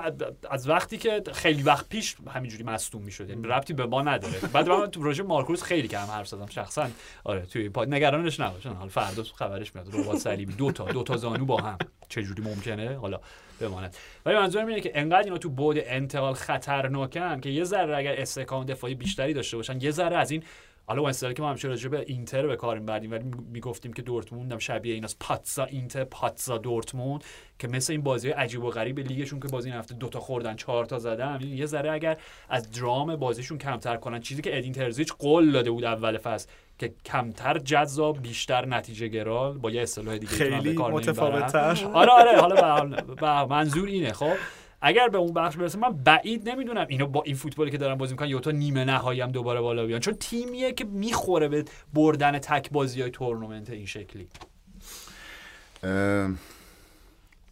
[0.50, 4.38] از وقتی که خیلی وقت پیش همینجوری مصدوم می‌شد یعنی ربطی به ما نداره.
[4.52, 6.88] بعد من تو پروژه مارکوس خیلی کم حرف زدم شخصا.
[7.24, 9.94] آره توی پاد نگرانش نباشن حالا فردا خبرش میاد.
[9.94, 11.78] ربات صلیبی دو تا دو تا زانو با هم.
[12.08, 13.20] چه جوری ممکنه؟ حالا
[13.60, 13.96] بماند.
[14.26, 18.64] ولی منظورم اینه که انقدر اینا تو بعد انتقال خطرناکن که یه ذره اگر استحکام
[18.64, 20.42] دفاعی بیشتری داشته باشن یه ذره از این
[20.90, 24.52] حالا اون که ما همیشه راجع به اینتر به کار می‌بردیم ولی می‌گفتیم که دورتموند
[24.52, 25.16] هم شبیه این است.
[25.20, 27.24] پاتزا اینتر پاتزا دورتموند
[27.58, 30.56] که مثل این بازی عجیب و غریب لیگشون که بازی این هفته دو تا خوردن
[30.56, 31.40] چهار تا زدن.
[31.42, 32.16] یه ذره اگر
[32.48, 36.48] از درام بازیشون کمتر کنن چیزی که ادین ترزیچ قول داده بود اول فصل
[36.78, 40.78] که کمتر جذاب بیشتر نتیجه گرال با یه اصطلاح دیگه خیلی.
[40.78, 41.90] متفاوت‌تر.
[41.92, 44.34] آره آره حالا منظور اینه خب؟
[44.82, 48.14] اگر به اون بخش برسه من بعید نمی‌دونم اینو با این فوتبالی که دارن بازی
[48.14, 50.00] می‌کنن یا تا نیمه نهایی هم دوباره بالا بیان.
[50.00, 51.64] چون تیمیه که می‌خوره به
[51.94, 54.28] بردن تک بازی های تورنمنت این شکلی.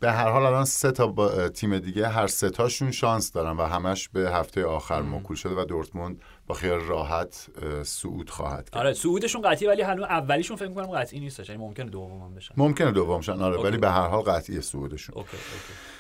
[0.00, 3.62] به هر حال الان سه تا با- تیم دیگه هر سه تاشون شانس دارن و
[3.62, 7.46] همش به هفته آخر موکول شده و دورتموند با خیال راحت
[7.82, 8.80] صعود خواهد کرد.
[8.80, 12.54] آره صعودشون قطعی ولی هنوز اولیشون فکر می‌کنم قطعی نیستش یعنی ممکنه دومم بشن.
[12.56, 13.68] ممکنه دوم شن آره اوکی.
[13.68, 15.14] ولی به هر حال قطعی صعودشون.
[15.14, 15.97] اوکی اوکی.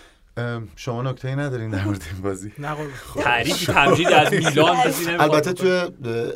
[0.76, 2.52] شما نکته ای ندارین در مورد این بازی.
[2.58, 2.92] نه قربون.
[3.24, 4.76] تعریف تمجید از میلان
[5.08, 5.52] البته.
[5.52, 5.70] توی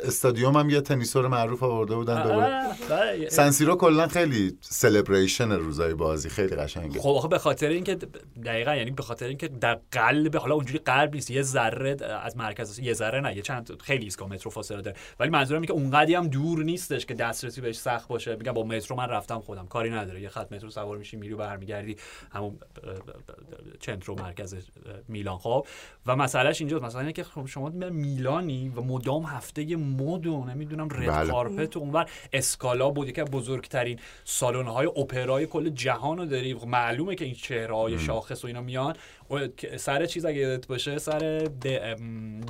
[0.07, 3.29] استادیوم هم یه تنیسور معروف آورده بودن دوباره بله.
[3.29, 6.99] سنسیرو کلا خیلی سلبریشن روزای بازی خیلی قشنگه.
[6.99, 7.97] خب آخه به خاطر اینکه
[8.45, 12.79] دقیقا یعنی به خاطر اینکه در قلب حالا اونجوری قلب نیست یه ذره از مرکز
[12.79, 14.97] یه ذره نه یه چند خیلی ایستگاه مترو فاصله داره.
[15.19, 18.35] ولی منظورم اینه که اونقدی هم دور نیستش که دسترسی بهش سخت باشه.
[18.35, 19.67] میگم با مترو من رفتم خودم.
[19.67, 20.21] کاری نداره.
[20.21, 21.95] یه خط مترو سوار میشی میری و برمیگردی.
[22.31, 22.59] همون
[23.93, 24.55] چنترو مرکز
[25.07, 25.37] میلان.
[25.37, 25.67] خب
[26.05, 26.83] و مسئلهش اینجاست.
[26.83, 31.31] مثلا اینه که خب شما میلانی و مدام هفته مد و نمی‌دونم رد بله.
[31.31, 33.09] کارپت و اونور اسکالا بود.
[33.09, 36.53] یکی از بزرگترین سالن های اپرای کل جهان رو داری.
[36.53, 38.95] معلومه که این چهره های شاخص و اینا میان.
[39.77, 41.49] سر چیز اگه یادت باشه سر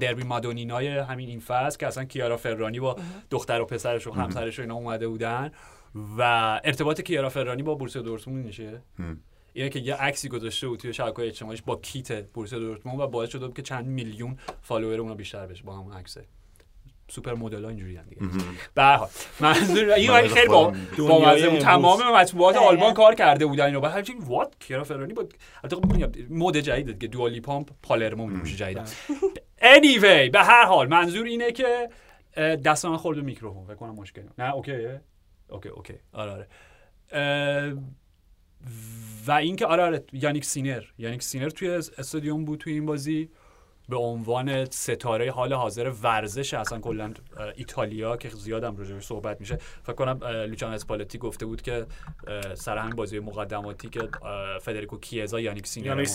[0.02, 2.96] دربی مادونینای همین این فصل که اصلا کیارا فرانی با
[3.32, 5.52] دختر و پسرش و همسرش و اینا اومده بودن.
[6.18, 6.22] و
[6.64, 8.82] ارتباط کیارا فرانی با بورسیا دورتموند میشه؟
[9.54, 13.30] اینه که یه عکسی گذاشته بود توی شبکه‌های اجتماعیش با کیت بورسیا دورتموند و باعث
[13.30, 16.26] شده بود که چند میلیون فالوور اونو بیشتر بشه با همون عکسه.
[17.08, 18.22] سوپر مدل ها اینجوری دیگه
[18.74, 21.60] به هر حال منظور این خیلی با با.
[21.60, 22.56] تمام مطبوعات.
[22.56, 23.80] آلمان کار کرده بودن اینو.
[23.80, 28.28] بعد همچین وات کیرا فرانی بود البته خب میگم مد جدیده که دوالی پامپ پالرمو
[28.28, 28.84] میشه جدیدا.
[29.62, 31.90] anyway به هر حال منظور اینه که
[32.38, 33.66] دست من خورد به میکروفون.
[33.66, 34.22] فکر کنم مشکل.
[34.38, 35.02] نه اوکیه.
[35.50, 35.94] اوکی اوکی.
[36.14, 36.48] آره آره.
[39.28, 40.84] و اینکه آره آره یانیک سینر.
[40.98, 43.30] یانیک سینر توی استادیوم بود توی این بازی.
[43.90, 47.14] به عنوان ستاره حال حاضر ورزش اصلا کلا
[47.56, 49.56] ایتالیا که زیادم راجعش صحبت میشه.
[49.84, 51.86] فکر کنم لوچان اسپالتی گفته بود که
[52.54, 54.10] سر همین بازی مقدماتی که
[54.62, 56.10] فدریکو کیزا یانیک سینر یانیک.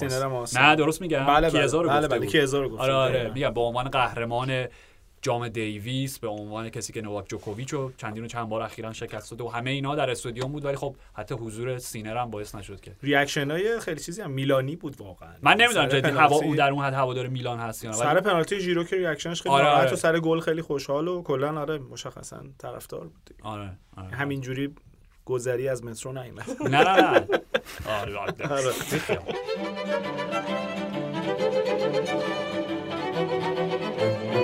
[0.55, 1.27] نه درست میگم.
[1.27, 1.63] بله بله.
[1.63, 2.19] کیزا رو بله گفته بله.
[2.19, 2.29] بود.
[2.29, 3.31] کیزا رو گفته آره آره.
[3.35, 4.67] میگم به عنوان قهرمان
[5.23, 9.31] جام دیویس به عنوان کسی که نواک جوکوویچ رو چندین و چند بار اخیرا شکست
[9.31, 12.81] داده و همه اینا در استادیوم بود ولی خب حتی حضور سینر هم باعث نشد
[12.81, 12.93] که.
[13.03, 14.31] reaction های خیلی چیزی هم.
[14.31, 15.29] میلانی بود واقعا.
[15.43, 18.61] من نمی‌دونم جدی هوا اون در اون حد هوادار میلان هست یا نه سر پنالتی
[18.61, 19.93] ژیرو که reaction ش خیلی آره، آره.
[19.93, 23.43] و سر گل خیلی خوشحال و کلا آره مشخصا طرفدار بود دیگه.
[23.43, 24.17] آره آره.
[24.17, 24.75] همینجوری
[25.25, 26.45] گذری از مترو نیومد.
[26.63, 27.27] نه نه نه.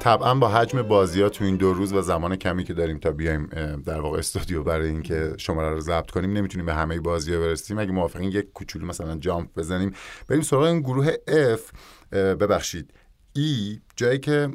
[0.07, 3.11] طبعا با حجم بازی ها تو این دو روز و زمان کمی که داریم تا
[3.11, 3.47] بیایم
[3.85, 7.79] در واقع استودیو برای اینکه شماره رو ضبط کنیم نمی‌تونیم به همه بازی ها برسیم.
[7.79, 9.93] اگه موافقین یک کوچولو مثلا جامپ بزنیم.
[10.27, 11.11] بریم سراغ این گروه
[11.55, 11.61] F.
[12.13, 12.93] ببخشید.
[13.35, 14.49] ای جایی که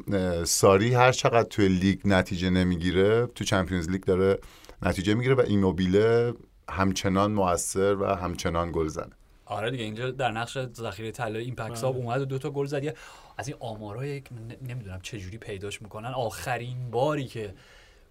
[0.45, 4.39] ساری هر چقدر توی لیگ نتیجه نمی‌گیره تو Champions League داره
[4.83, 6.35] نتیجه می‌گیره و ایموبیله
[6.71, 9.13] همچنان موثر و همچنان گل زنه
[9.47, 12.85] آره دیگه اینجا در نقش ذخیره طلای این پکس اومد و دو تا گل زد.
[12.85, 12.95] یه-
[13.37, 14.23] از این آمارای
[14.69, 16.09] نمی‌دونم چه جوری پیداش می‌کنن.
[16.09, 17.55] آخرین باری که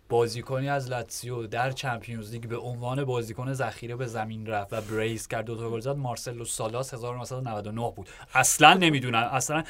[0.10, 5.28] بازیکنی از لاتسیو در Champions League به عنوان بازیکن ذخیره به زمین رفت و brace
[5.28, 5.96] کرد دو تا گل زد.
[5.96, 8.10] مارسلو سالاس 1999 بود.
[8.34, 9.30] اصلا نمی‌دونم.
[9.32, 9.64] اصلا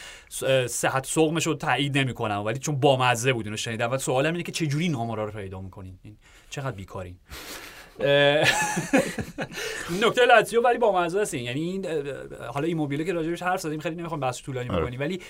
[0.68, 3.92] صحت سقمش رو تایید نمی‌کنم ولی چون بامزه بود اینو شنیدم.
[3.92, 6.00] و سوالم اینه که چه جوری این آمارا رو پیدا می‌کنین؟
[6.50, 7.20] چقدر بیکارین؟
[10.04, 11.34] نکته لاتزیو ولی با مزه است.
[11.34, 11.86] یعنی این
[12.54, 14.82] حالا ایموبیله که راجبش حرف زدیم خیلی نمی‌خوام بحث طولانی آره.
[14.82, 15.22] بکنیم ولی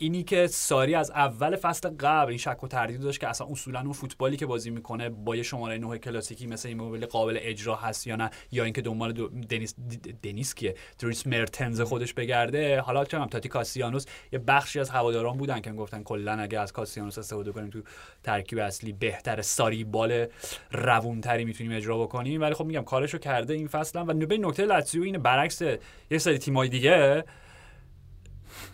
[0.00, 3.80] اینی که ساری از اول فصل قبل این شک و تردید داشت که اصلا اصولا
[3.80, 8.06] اون فوتبالی که بازی می‌کنه با یه شماره 9 کلاسیکی مثل ایموبیل قابل اجرا هست
[8.06, 9.74] یا نه یا اینکه دنبال دو دنیس
[10.22, 15.60] دنیس کیه دریس مرتنز خودش بگرده حالا هم تاتی کاسیانوس یه بخشی از هواداران بودن
[15.60, 17.82] که گفتن کلا اگه از کاسیانوس استفاده کنیم تو
[18.22, 20.26] ترکیب اصلی بهتر ساری بال
[20.72, 24.02] روونتری می‌تونیم اجرا بکنیم ولی خب میگم کارشو کرده این فصل.
[24.02, 25.62] و به نکته لاتزیو اینه برعکس
[26.10, 27.24] یه سری تیمای دیگه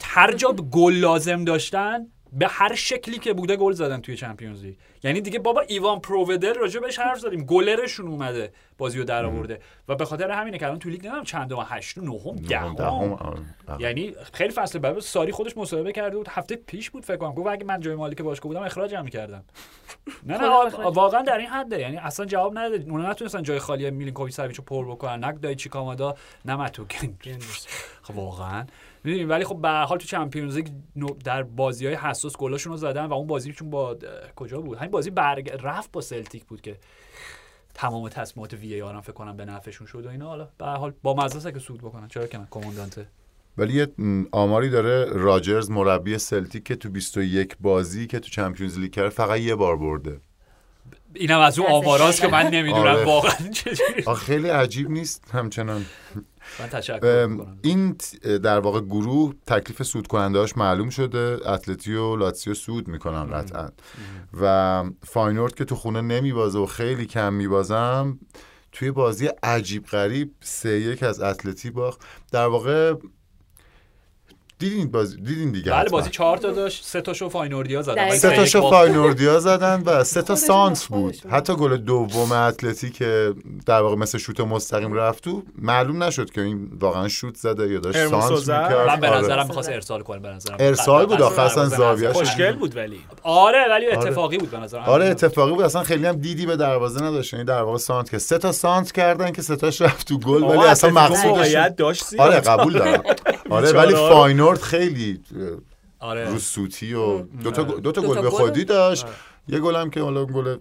[0.05, 4.75] هر جا گل لازم داشتن به هر شکلی که بوده گل زدن توی چمپیونز لیگ.
[5.03, 7.45] یعنی دیگه بابا ایوان پروودر راجع بهش حرف زدیم.
[7.45, 9.61] گلرشون اومده بازی رو در آورده.
[9.89, 13.45] و به خاطر همینه که الان تو لیگ نمی‌دونم چندم هشت نهم دهم،.
[13.79, 16.29] یعنی خیلی فصل بعد ساری خودش مصاحبه کرده بود.
[16.31, 17.35] هفته پیش بود فکر کنم.
[17.35, 19.45] گفت اگه من جای مالک باشگاه بودم اخراجم می‌کردم.
[20.27, 21.81] نه نه واقعا در این حده.
[21.81, 25.25] یعنی اصلا جواب نداد اونا نتونستن جای خالی میلینکوویچ ساویچ رو پر بکنن.
[25.25, 26.15] نه دایچی کامادا
[26.45, 27.17] نه متوکن.
[28.03, 28.67] خب واقعا.
[29.05, 30.69] می‌دونی ولی خب به هر حال تو چمپیونز لیگ
[31.25, 33.97] در بازی های حساس گلاشون رو زدن و اون بازیشون با
[34.37, 36.79] کجا بود؟ همین بازی برگ رفت با سلتیک بود که
[37.75, 40.29] تمام تصمیمات VAR فکر کنم به نفعشون شد و اینا.
[40.29, 42.09] حالا به هر حال با مزه که صعود بکنن.
[42.09, 43.07] چرا که نه؟ کماندانته
[43.59, 43.89] ولی یه
[44.33, 49.41] آماری داره راجرز مربی سلتیک که تو 21 بازی که تو Champions League کرد فقط
[49.41, 50.21] یه بار برده.
[51.15, 52.29] اینم از اون آماراست که.
[52.29, 53.05] من نمی‌دونم آره.
[53.05, 54.15] واقعا چجوری.
[54.17, 55.85] خیلی عجیب نیست همچنان.
[56.61, 57.29] من تشکر
[57.63, 61.51] این در واقع گروه تکلیف صعود کننده هاش معلوم شده.
[61.51, 63.69] اتلتی و لاتسیو صعود می‌کنن قطعا.
[64.41, 68.19] و فاینورد که تو خونه نمیبازه و خیلی کم میبازن
[68.73, 72.01] توی بازی عجیب غریب سه یک از اتلتی باخت.
[72.33, 72.95] در واقع
[74.59, 75.89] دیدین بازی دیدین دیگه بله.
[75.91, 76.85] بازی چهار تا داشت.
[76.85, 78.11] سه تاشو فاینوردیا زدن.
[78.11, 78.77] سه تاشو یک باخت.
[78.77, 81.17] فاینوردیا زدن و سه تا سانتر بود.
[81.31, 83.35] حتی گل دوم اتلتی که
[83.67, 87.81] در واقع مثل شوت مستقیم رفت تو معلوم نشد که این واقعا شوت زده یا
[87.81, 88.41] داشت سانتر.
[88.41, 88.89] می‌کرد.
[88.89, 89.19] من به آره.
[89.19, 90.57] نظرم می‌خواست ارسال کنه به نظرم.
[90.61, 92.25] ارسال بود آخه اصلا دروازه زاویه‌اش نزد.
[92.25, 93.01] خوشگل بود ولی.
[93.23, 94.83] آره ولی اتفاقی بود به نظرم.
[94.83, 95.63] آره اتفاقی بود.
[95.65, 97.33] اصلا خیلی هم دیدی به دروازه نداشت.
[97.33, 100.43] یعنی در واقع سانتر که سه تا سانتر کردن که سه تاش رفت تو گل
[100.43, 101.55] ولی اصلا مقصودش.
[102.19, 103.03] آره قبول دارم.
[103.51, 104.09] آره ولی ها
[104.45, 105.21] فاینورد خیلی
[106.01, 108.31] آره رو سوتی و دو تا دو تا گل به.
[108.31, 109.07] خودی داشت
[109.49, 110.57] یه گل هم که حالا گل و.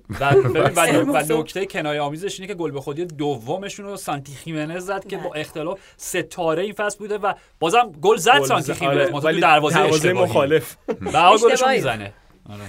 [1.40, 5.34] نکته کنایه آمیزش اینه که گل به خودی دومشون رو سانتی خیمنز زد که با.
[5.34, 8.74] اختلاف ستاره این فصل بوده و بازم گل زد سانتی.
[8.74, 11.78] خیمنز آره، دروازه مخالف به اشتباهی.
[11.78, 12.14] می‌زنه
[12.50, 12.64] آره.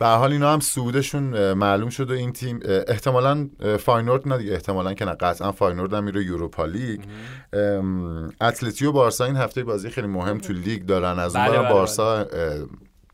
[0.00, 3.48] به هر حال اینا هم صعودشون معلوم شده این تیم احتمالاً
[3.78, 7.00] فاینورد نه دیگه احتمالاً که نه قطعا فاینورد هم میره یوروپا لیگ.
[7.52, 11.18] ام، اتلتی و بارسا این هفته بازی خیلی مهم تو لیگ دارن.
[11.18, 12.26] از اون بله، برم بله، بارسا اه،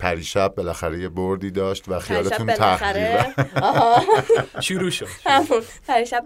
[0.00, 2.50] پریشب بالاخره یه بردی داشت و خیالتون
[3.62, 4.02] آها.
[4.60, 5.06] شروع شد.
[5.26, 6.24] همون پریشب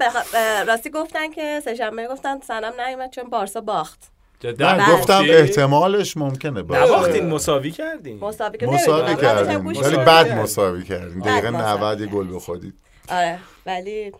[0.69, 4.13] راستی گفتن که سه‌شنبه گفتن سنم نیومد چون بارسا باخت.
[4.41, 4.73] جدا.
[4.73, 6.83] نه گفتم؟ احتمالش ممکنه باشه.
[6.83, 8.19] نباختین مساوی کردین.
[8.25, 9.03] مساوی که مساوی.
[9.03, 9.67] من کردیم.
[9.67, 10.39] ولی کردیم.
[10.39, 11.21] مساوی کردیم.
[11.21, 12.75] بد دقیقه مساوی 90 یه گل بخورید.
[13.09, 14.13] آره ولی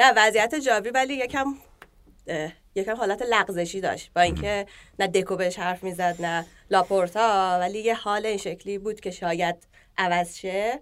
[0.00, 1.54] نه وضعیت جاوی ولی یکم
[2.74, 4.10] یکم حالت لغزشی داشت.
[4.16, 4.66] با اینکه
[4.98, 9.56] نه دکو بهش حرف می‌زد نه لاپورتا ولی یه حال این شکلی بود که شاید
[9.98, 10.80] عوض شه.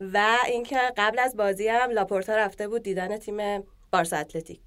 [0.00, 3.62] و اینکه قبل از بازی هم لاپورتا رفته بود دیدن تیم
[3.92, 4.60] بارسا اتلتیک.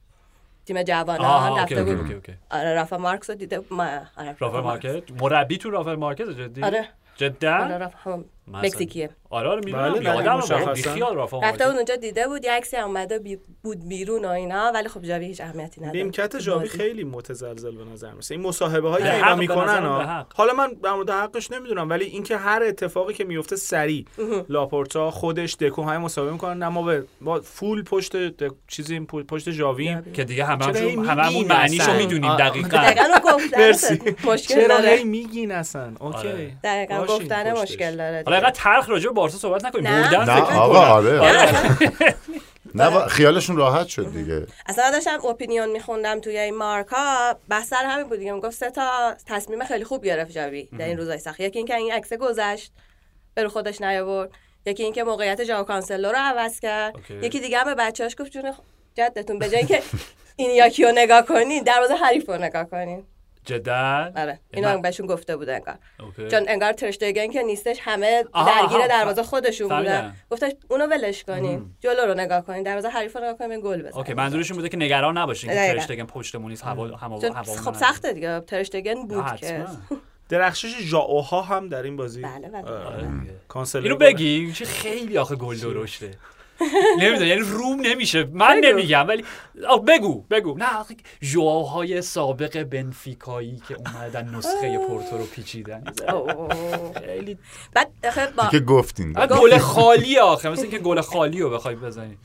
[0.69, 1.97] تیم جوانان رفته بود.
[1.99, 2.33] اوکی اوکی.
[2.51, 3.83] آره رافا مارکس رو دیده ما
[4.17, 6.77] آره رافا مارکس مربی تو رافا مارکس جدی؟ آره.
[6.77, 8.61] آره جدا رافا هم مثلا.
[8.61, 9.09] مکزیکیه.
[9.31, 10.73] آره آره بله، می‌دونم بله، یادم مشخصاً.
[10.73, 14.27] بی خیال رافا رفته بود اونجا دیده بود یه عکسی اومده بی- بود بیرون و
[14.27, 15.99] اینا ولی خب جاوی هیچ اهمیتی نداره.
[16.03, 16.67] نیمکت جاوی.
[16.67, 20.25] خیلی متزلزل به نظر میرسه این مصاحبه هایی که می‌کنن.
[20.35, 24.05] حالا من در مورد حقش نمی‌دونم ولی اینکه هر اتفاقی که میفته سریع.
[24.49, 28.13] لاپورتا خودش دکو های مصاحبه می‌کنن نه ما به ما full پشت
[28.67, 30.81] چیزی پول- پشت جاویم که دیگه هممون
[31.25, 32.77] میگین معنیشو؟ می‌دونیم دقیقاً.
[32.77, 33.03] دقیقا
[33.57, 33.99] مرسی.
[34.23, 35.03] مشکل چرا داره.
[35.03, 36.17] میگین اصلا؟ اوکی.
[36.27, 36.51] آره.
[36.63, 37.51] دقیقا گفتن.
[37.61, 38.23] مشکل داره.
[38.25, 39.87] حالا اینقدر تلخ راجع به بارسا صحبت نکنیم.
[39.87, 40.01] نه.
[40.01, 41.21] بردن نه آقا می‌کنم.
[41.21, 42.15] آره.
[42.75, 44.45] نه، خیالشون راحت شد دیگه.
[44.65, 48.31] اصلا داشتم opinion میخوندم توی این مارک ها بحث سر همین بود دیگه.
[48.31, 51.39] می‌گفت سه تا تصمیم خیلی خوب گرفت جاوی در این روزای سخت.
[51.39, 52.71] یکی اینکه این عکس گذشت
[53.33, 54.29] به رو خودش نیاورد.
[54.65, 56.95] یکی اینکه موقعیت ژائو کانسلو رو عوض کرد.
[56.95, 57.13] okay.
[57.13, 58.53] یکی دیگه هم به بچه‌اش گفت جون
[58.95, 59.81] جدتون به جای اینکه
[60.35, 63.03] این یکی رو نگاه کنین دروازه حریف رو نگاه کنین
[63.45, 64.39] جدا آره.
[64.53, 65.75] اینا من- بهشون گفته بود انگار.
[65.99, 66.27] okay.
[66.27, 69.77] چون انگار ترشتگن که نیستش همه درگیر دروازه خودشون.
[69.79, 70.15] بودن.
[70.29, 73.93] گفتش اونو ولش کنین جلو رو نگاه کنین دروازه حریف رو نگاه کنین گل بزنین
[73.97, 75.55] okay منظورشون بوده که نگران نباشین که.
[75.55, 78.39] ترشتگن پشتمون نیست هوا هوا هوا خب سخته دیگه.
[78.39, 79.65] ترشتگن بود که.
[80.29, 82.71] درخشش ژائوها هم در این بازی بله، بله.
[82.71, 83.07] آره.
[83.47, 83.95] کانسلر اینو.
[83.95, 84.51] بگی.
[84.51, 86.11] چه خیلی آخه گل درشته.
[87.01, 88.67] نمی‌دونم یعنی روم نمیشه من بگو.
[88.67, 89.25] نمیگم ولی
[89.67, 95.83] آه، بگو بگو نه آخه ژواهای سابق بنفیکایی که اومدن نسخه پورتو رو پیچیدن
[97.05, 97.37] خیلی
[97.73, 97.91] بعد
[98.51, 102.17] که گفتین گل خالی آخه مثل اینکه گل خالی رو بخوای بزنی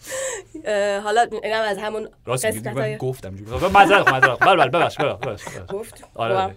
[1.05, 2.47] حالا اینم از همون راست
[2.99, 3.68] گفتم جوری.
[3.74, 4.97] معذرت معذرت بله بله ببخش.
[5.68, 6.20] گفت خب.
[6.20, 6.55] آره.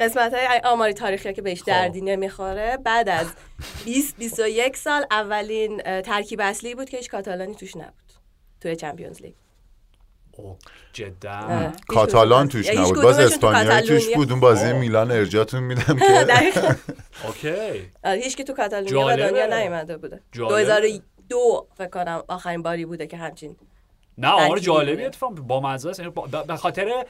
[0.00, 1.66] قسمت های آماری تاریخی که بهش خب.
[1.66, 3.26] دردی نمی‌خوره بعد از
[3.84, 8.12] 20 21 سال اولین ترکیب اصلی بود که هیچ کاتالانی توش نبود
[8.60, 9.34] توی چمپیونز لیگ
[10.36, 10.56] اوه،
[10.92, 14.72] جدا کاتالان توش نبود باز اسپانیایی توش بود اون بازی آه.
[14.72, 16.76] میلان ارجاتون میدم که.
[17.26, 19.16] اوکی هیچ که تو کاتالونیا و.
[19.16, 20.64] دنیا نیومده بوده جالبه.
[20.64, 23.56] 2002 فکر کنم آخرین باری بوده که همچین
[24.18, 25.04] نه آمار جالبی.
[25.04, 26.12] اتفاق با مزه است یعنی
[26.46, 27.04] به خاطر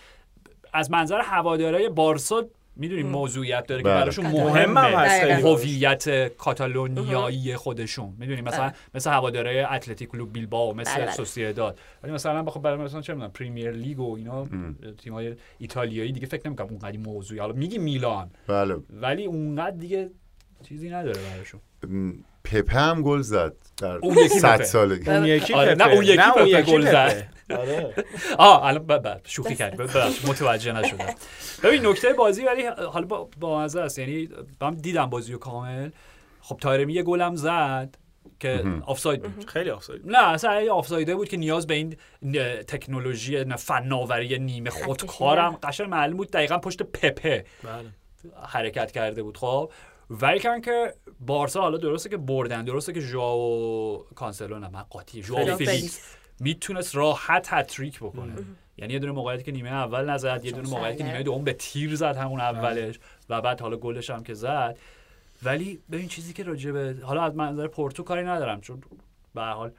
[0.74, 2.44] از منظر هوادارهای بارسا
[2.76, 4.00] می‌دونی موضوعیت داره که بله.
[4.00, 5.34] براشون مهم مهمه.
[5.34, 8.14] هویت کاتالونیایی خودشون.
[8.18, 8.74] می‌دونی مثلا بله.
[8.94, 11.12] مثل هواداره اتلتیک کلوب بیلبائو مثل بله،.
[11.12, 14.46] سوسییداد ولی مثلا بخوام برای مثلا چه می‌دونم پریمیر لیگ و اینا
[14.98, 17.40] تیم‌های ایتالیایی دیگه فکر نمی‌کنم اونقدر موضوعی.
[17.40, 18.30] حالا میگی میلان.
[18.46, 18.76] بله.
[18.90, 20.10] ولی اونقدر دیگه
[20.68, 21.60] چیزی نداره براشون.
[22.62, 24.64] پپه هم گل زد در اون یکی صد پپه.
[24.64, 25.74] سالگی اون یکی آره،.
[25.74, 26.90] نه، اون یکی نه، پپه یکی گل.
[26.90, 27.26] زد.
[27.50, 27.94] آره.
[28.38, 31.14] آه الان ب- ب- شوخی ببخشید متوجه نشدم.
[31.62, 33.98] ببین نکته بازی ولی حالا با با مزه است.
[33.98, 34.28] یعنی
[34.60, 35.90] من دیدم بازی رو کامل.
[36.40, 37.96] خب تایرمی یه گلم زد
[38.40, 39.46] که آفساید بود.
[39.46, 40.02] خیلی آفساید.
[40.04, 41.96] نه اصلا آفسایده بود که نیاز به این
[42.68, 47.72] تکنولوژی نه فناوری نیمه خودکارم قشنگ معلوم بود دقیقا پشت پپه بله.
[48.46, 49.36] حرکت کرده بود.
[49.36, 49.72] خب
[50.10, 55.56] ولیکن که بارسا حالا درسته که بردن درسته که ژائو کانسلو نه من قاطی ژائو
[55.56, 56.16] فلیکس.
[56.40, 58.34] می‌تونست راحت هتریک بکنه
[58.76, 61.04] یعنی یه دونه موقعیتی که نیمه اول نزد یه دونه موقعیتی که.
[61.04, 62.98] نیمه دوم به تیر زد همون اولش
[63.28, 64.78] و بعد حالا گلش هم که زد
[65.42, 68.82] ولی ببین چیزی که راجع به حالا از منظر پورتو کاری ندارم چون
[69.34, 69.72] به هر حال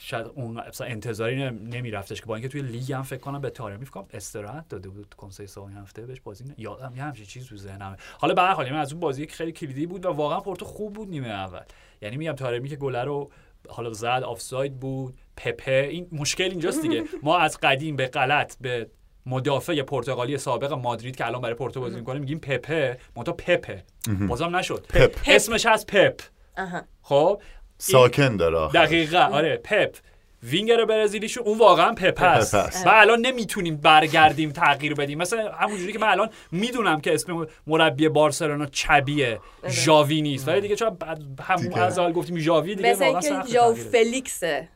[0.00, 3.84] شاید اون انتظاری نم- نمیرفتش که با اینکه توی لیگ هم فکر کنم به تارمی
[3.84, 5.14] فکر کنم استراحت داده بود.
[5.14, 6.54] کنسه سوم هفته بهش بازی ن...
[6.58, 7.96] یادم یه همچین چیز تو ذهنمه.
[8.18, 10.92] حالا به هر حال یعنی از اون بازی خیلی کلیدی بود و واقعا پورتو خوب
[10.92, 11.60] بود نیمه اول.
[12.02, 13.30] یعنی میگم تارمی که گله رو
[13.68, 17.04] حالا زد آفساید بود پپه این مشکل اینجاست دیگه.
[17.22, 18.90] ما از قدیم به غلط به
[19.26, 22.98] مدافع پرتغالی سابق مادرید که الان برای پورتو بازی می‌کنه میگیم پپه.
[23.16, 23.84] منتها پپه.
[24.28, 24.86] بازم نشد.
[24.88, 25.16] پپ.
[25.26, 26.20] اسمش از پپ.
[27.02, 27.42] خب؟
[27.78, 28.84] ساکن داره آخر.
[28.84, 29.18] دقیقا.
[29.18, 29.96] آره پپ.
[30.42, 32.54] وینگر برزیلیشون اون واقعا پپ است.
[32.54, 35.18] و الان نمی‌تونیم برگردیم تغییر بدیم.
[35.18, 39.40] مثلا همونجوری که من الان می‌دونم که اسم مربی بارسلونا چبیه.
[39.68, 40.48] ژاوی نیست.
[40.48, 40.96] ولی دیگه چون
[41.40, 41.80] همون دیگه.
[41.80, 43.74] از اول گفتیم ژاوی دیگه مثل واقعا سخت تغییره.
[43.74, 44.68] فلیکسه.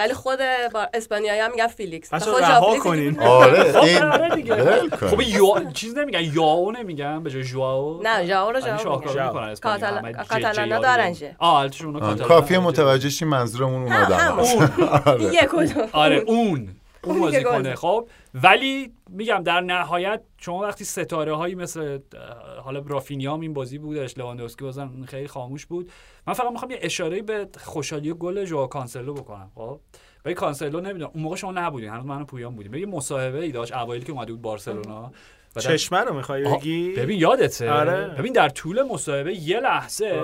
[0.00, 0.38] ولی خود
[0.74, 2.10] با اسپانیایی هم میگن فیلیکس.
[2.14, 3.20] پس رها کنین.
[3.20, 4.88] آره خب این آره.
[4.90, 10.76] خب یا چیز نمیگن یاو نمیگن؟ به جای ژواو؟ نه ژاو رو همه جه- کاتالانا
[10.76, 11.36] جه- دارن ژه.
[11.38, 12.58] آه البته اونا آه، کاتالانا کافیه.
[12.58, 14.70] متوجه شی منظورمون اون همون.
[15.32, 15.88] یک کدوم.
[15.92, 16.68] آره اون.
[17.04, 17.74] اون بازی کنه.
[17.74, 21.98] خب ولی میگم در نهایت شما وقتی ستاره هایی مثل
[22.62, 25.90] حالا رافینیا هم این بازی بودش لواندوفسکی بازم خیلی خاموش بود.
[26.26, 29.80] من فقط می‌خوام یه اشاره به خوشحالی گل ژائو کانسلو بکنم خب؟
[30.24, 31.10] ولی کانسلو نمی‌دونم.
[31.14, 32.74] اون موقع شما نبودین هنوز من پویان بودیم.
[32.74, 35.12] یه مصاحبه ای داشت اوایلی که اومده بود بارسلونا.
[35.58, 37.70] چشمه رو می‌خوای بگی؟ ببین یادته.
[37.70, 38.14] آره.
[38.18, 40.20] ببین در طول مصاحبه یه لحظه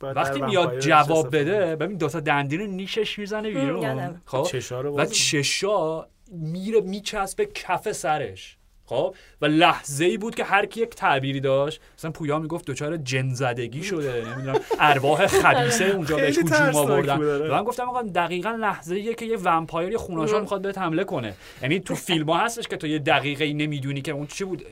[0.00, 4.20] بعد وقتی میاد جواب بده ببین دو تا دندون نیشش می‌زنه بیرون.
[4.24, 8.56] خب؟ چشا رو و چشا میره میچسبه کف سرش.
[8.90, 12.96] خب و لحظه ای بود که هر کی یک تعبیری داشت مثلا پویا می‌گفت دچار
[12.96, 17.16] جن زدگی شده نمی‌دونم ارواح خبیثه اونجا بهش هجوم آوردن.
[17.16, 17.48] آره.
[17.48, 21.34] و من گفتم آقا دقیقا لحظه ایه که یه vampire خون‌آشام می‌خواد بهت حمله کنه.
[21.62, 24.66] یعنی تو فیلم ها هستش که تو یه دقیقه ای نمی‌دونی که اون چی بود.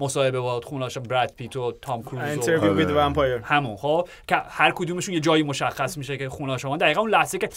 [0.00, 2.72] مصاحبه با خون‌آشام براد پیت و تام کروز و Interview آره.
[2.72, 7.10] with Vampire همون خب که هر کدومشون یه جایی مشخص میشه که خون‌آشامه دقیقا اون
[7.10, 7.48] لحظه که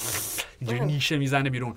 [0.62, 1.76] نیشه می‌زنه بیرون.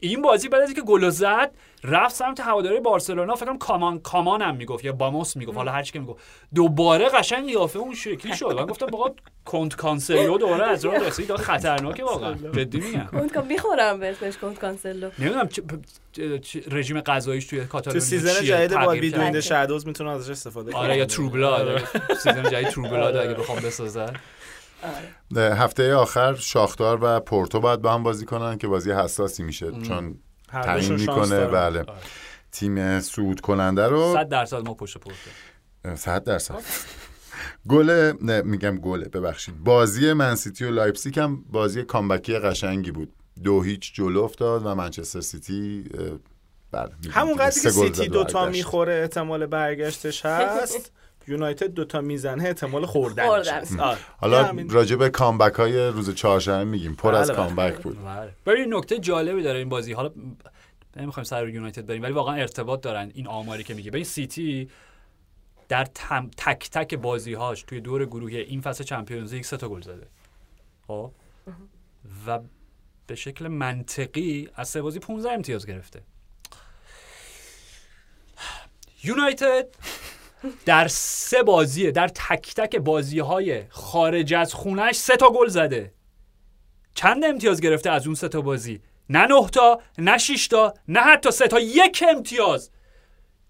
[0.00, 1.50] این بازی بعد از اینکه گل زد
[1.84, 3.34] رفت سمت هواداری بارسلونا.
[3.34, 5.56] فکر کنم come on come on هم می‌گفت یا vamos می‌گفت.
[5.56, 6.24] حالا هر چی که می‌گفت.
[6.54, 8.52] دوباره قشنگ قیافه اون شکلی شد.
[8.52, 11.36] من گفتم واقعا کنت کانسلو دوباره از راه رسید.
[11.36, 12.34] خطرناکه واقعا.
[12.34, 13.06] جدی میگم.
[13.12, 15.10] کنت کن می‌خورم به اسمش کنت کانسلو.
[15.18, 15.48] نمی‌دونم
[16.70, 19.40] رژیم غذاییش توی تو کاتالونیا season چیه؟ جدید با کرده.
[19.40, 23.58] Shadows می‌تونه ازش استفاده کنه آره یا True Blood season جدید True Blood اگه بخوام
[23.58, 24.12] بسازن.
[25.36, 30.18] هفته آخر شاختار و پورتو باید با هم بازی کنن که بازی حساسی میشه چون
[30.50, 31.46] هر تعیین می‌کنه.
[31.46, 31.84] بله.
[32.52, 35.30] تیم صعود کننده رو 100 درصد ما پشت پورتو
[35.96, 36.62] صد درصد.
[37.68, 39.64] گل نه میگم گله ببخشید.
[39.64, 43.12] بازی منسیتی و لایپزیگ هم بازی comeback ی قشنگی بود.
[43.44, 45.84] دو هیچ جلو افتاد و منچستر سیتی
[46.72, 48.56] بله همون قضیه که سیتی زد و دوتا برگشت.
[48.56, 50.92] می‌خوره احتمال برگشتش هست.
[51.28, 53.48] یونایتد دوتا می‌زنه احتمال خوردنش.
[53.48, 53.80] خوردن.
[53.80, 53.98] آره.
[54.16, 54.56] حالا.
[54.70, 56.94] راجع به کامبک های روز چهارشنبه میگیم.
[56.94, 57.46] پر از بله، بله.
[57.46, 58.04] کامبک بود.
[58.04, 58.32] بله.
[58.46, 59.92] ببین نکته جالبی داره این بازی.
[59.92, 60.10] حالا
[60.96, 63.90] نمی‌خوایم سر رو یونایتد بریم ولی واقعا ارتباط دارن این آماری که میگه.
[63.90, 64.68] ببین سیتی
[65.68, 69.80] در تم تک تک بازیهاش توی دور گروهی این فصل چمپیونز لیگ سه تا گل
[69.80, 70.06] زده.
[70.86, 71.12] خب؟
[72.26, 72.38] و
[73.06, 76.02] به شکل منطقی از سه بازی 15 امتیاز گرفته.
[79.04, 79.66] یونایتد
[80.66, 85.92] در سه بازیه در تک تک بازی های خارج از خونش سه تا گل زده.
[86.94, 88.80] چند امتیاز گرفته از اون سه تا بازی؟
[89.10, 91.60] نه نه تا نه شش تا نه حتی سه تا.
[91.60, 92.70] یک امتیاز.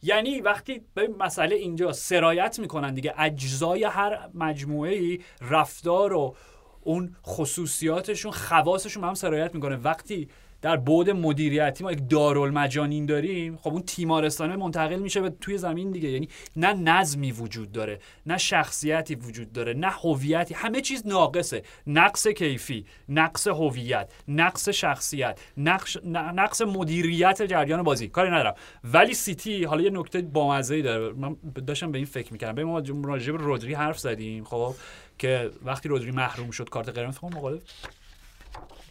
[0.03, 3.15] یعنی وقتی به مسئله اینجا سرایت می‌کنن دیگه.
[3.19, 6.37] اجزای هر مجموعه ای رفتار و
[6.81, 9.77] اون خصوصیاتشون خواصشون به هم سرایت می‌کنه.
[9.77, 10.29] وقتی
[10.63, 15.91] در بعد مدیریتی ما یک دارالمجانین داریم خب اون تیمارستانه منتقل میشه به توی زمین
[15.91, 16.09] دیگه.
[16.09, 21.63] یعنی نه نظمی وجود داره نه شخصیتی وجود داره نه هویتی همه چیز ناقصه.
[21.87, 28.09] نقص کیفی نقص هویت نقص شخصیت نقص نقص مدیریت جریان بازی.
[28.09, 28.55] کاری ندارم.
[28.85, 31.13] ولی سیتی حالا یه نکته بامزه داره.
[31.13, 31.37] من
[31.67, 32.55] داشتم به این فکر می‌کردم.
[32.55, 34.75] به ما راجع به رودری حرف زدیم خب
[35.19, 37.59] که وقتی رودری محروم شد کارت قرمز خب مقابل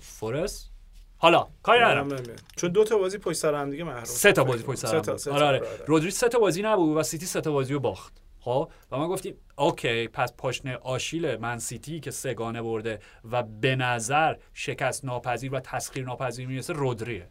[0.02, 0.77] فورست
[1.18, 2.22] حالا کاری ندارم.
[2.56, 5.18] چون دو تا بازی پشت سر هم دیگه محروم سه تا بازی پشت سر هم
[5.18, 5.60] سه تا آره آره.
[5.60, 5.86] آره،.
[5.88, 8.22] رودری سه تا بازی نبود و سیتی سه تا بازی رو باخت.
[8.40, 13.00] خب؟ و ما گفتیم okay پس پاشنه آشیل من سیتی که سه‌گانه برده
[13.32, 17.30] و به نظر شکست ناپذیر و تسخیر ناپذیر می‌رسه رودریه.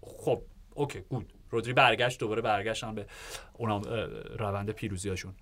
[0.00, 0.42] خب
[0.74, 1.32] okay good.
[1.50, 3.06] رودری برگشت دوباره برگشتن به
[3.52, 4.06] اونم اه،
[4.38, 5.34] روند پیروزیاشون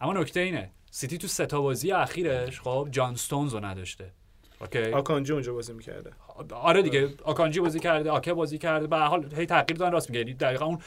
[0.00, 4.12] اما نکته اینه سیتی تو سه تا بازی اخیرش خب جان ستونز رو نداشته.
[4.60, 4.92] okay.
[4.92, 6.10] آکانجی اونجا بازی می‌کرده.
[6.50, 8.86] آره دیگه آکانجی بازی کرده آکه بازی کرده.
[8.86, 10.20] به حال هی تغییر دادن راست میگه.
[10.20, 10.78] یعنی دقیقا اون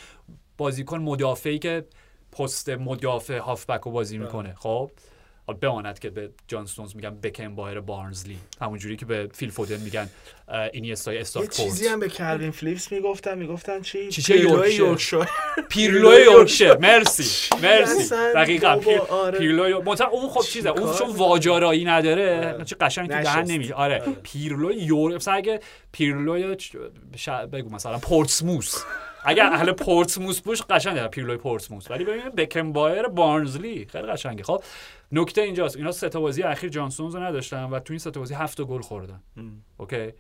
[0.57, 1.85] بازیکن مدافعی که
[2.31, 4.55] پست مدافع هافبک رو بازی می‌کنه.
[4.57, 4.91] خب؟
[5.53, 10.09] بماند که به جان استونز میگن بکن‌بایر بارنزلی همونجوری که به فیل فودن میگن
[10.73, 14.39] اینیستای استاکپورت چیزی هم به کلوین فلیپس می‌گفتن می‌گفتن چی چیچه.
[14.39, 15.27] یورکشایر.
[15.69, 18.79] پیرلو یورکشیر مرسی مرسی دقیقا.
[19.09, 19.39] آره.
[19.39, 22.65] پیرلو منتها اون خب چیزه اون چون؟ واج‌آرایی نداره آره.
[22.65, 23.43] چه قشنگ تو دهن.
[23.51, 24.11] نمیشه آره آره.
[24.23, 25.59] پیرلو یور مثلا اگه
[25.91, 26.75] پیرلو چ-
[27.15, 27.29] ش...
[27.29, 28.75] بگو مثلا پورتسموس
[29.23, 34.43] اگه اهل پورتسموس باش قشنگه پیرلوی پورتسموس ولی ببین بکن‌بایر بارنزلی خیلی قشنگه.
[34.43, 34.63] خب
[35.11, 35.77] نکته اینجاست.
[35.77, 38.33] اینا سه تا بازی اخیر جان استونز رو نداشتن و تو این سه تا بازی
[38.33, 39.23] هفت گل خوردن.
[39.77, 40.11] okay؟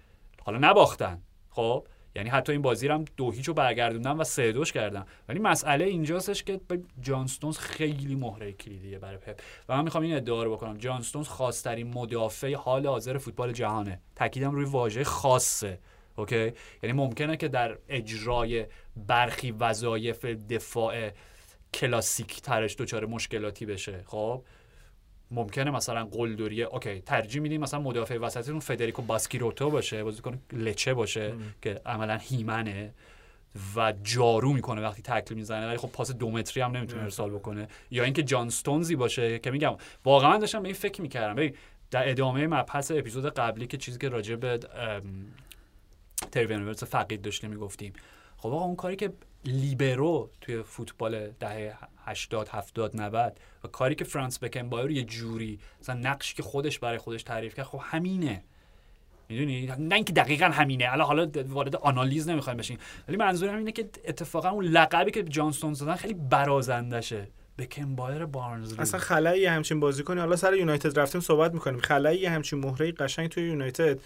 [0.43, 1.21] حالا نباختن.
[1.49, 5.05] خب یعنی حتی این بازی رو هم دو هیچ رو برگردوندن و سه دوش کردن.
[5.29, 6.59] ولی مسئله اینجاستش که
[7.01, 9.39] جان استونز خیلی مهره کلیدیه برای پپ.
[9.69, 10.77] و من می‌خوام این ادعا رو بکنم.
[10.77, 14.01] جان استونز خاصترین مدافع حال حاضر فوتبال جهانه.
[14.15, 15.79] تاکیدم روی واژه خاصه.
[16.15, 18.65] okay؟ یعنی ممکنه که در اجرای
[19.07, 21.11] برخی وظایف دفاع
[21.73, 24.03] کلاسیک ترش دچار مشکلاتی بشه.
[24.05, 24.43] خب؟
[25.31, 31.33] ممکنه مثلا قلدریه okay ترجیح میدیم مثلا مدافع وسطتون فدریکو باسکیروتو باشه بازیکن لچه باشه
[31.61, 32.93] که عملا هیمنه
[33.75, 37.67] و جارو می‌کنه وقتی تکل می‌زنه ولی خب پاس دو متری هم نمی‌تونه ارسال بکنه.
[37.91, 39.75] یا اینکه جان ستونزی باشه که میگم
[40.05, 41.35] واقعا داشتم به این فکر می‌کردم.
[41.35, 41.53] ببین
[41.91, 45.25] در ادامه مبحث اپیزود قبلی که چیزی که راجع به ام،
[46.31, 47.93] تری ونورس فقید داشتیم می‌گفتیم.
[48.41, 49.13] خب آقا اون کاری که
[49.45, 55.95] لیبرو توی فوتبال دهه 80 70 90 و کاری که فرانس بکنبایر یه جوری مثلا
[55.95, 58.43] نقشی که خودش برای خودش تعریف کرد خب همینه.
[59.29, 60.91] می‌دونی؟ نه اینکه دقیقا همینه.
[60.91, 62.77] الان حالا وارد آنالیز نمی‌خوایم بشیم.
[63.07, 67.27] ولی منظورم اینه که اتفاقا اون لقبی که جان استونز دادن خیلی برازندشه.
[67.57, 71.79] بکن‌بایر بارنزلی اصلا خلایی همچین بازیکنی حالا سر یونایتد رفتیم صحبت می‌کنیم.
[71.79, 73.99] خلایی همچین مهره قشنگ توی یونایتد.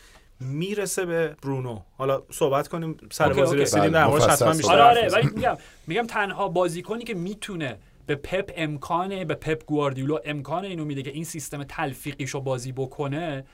[0.43, 1.79] می‌رسه به برونو.
[1.97, 3.61] حالا صحبت کنیم سر okay، بازی okay.
[3.61, 5.09] رسیدیم بله، در موردش حتما بیشتر صحبت آره آره.
[5.09, 10.85] ولی میگم میگم تنها بازیکنی که می‌تونه به پپ امکانه به پپ گواردیولا امکان اینو
[10.85, 13.45] میده که این سیستم تلفیقیشو بازی بکنه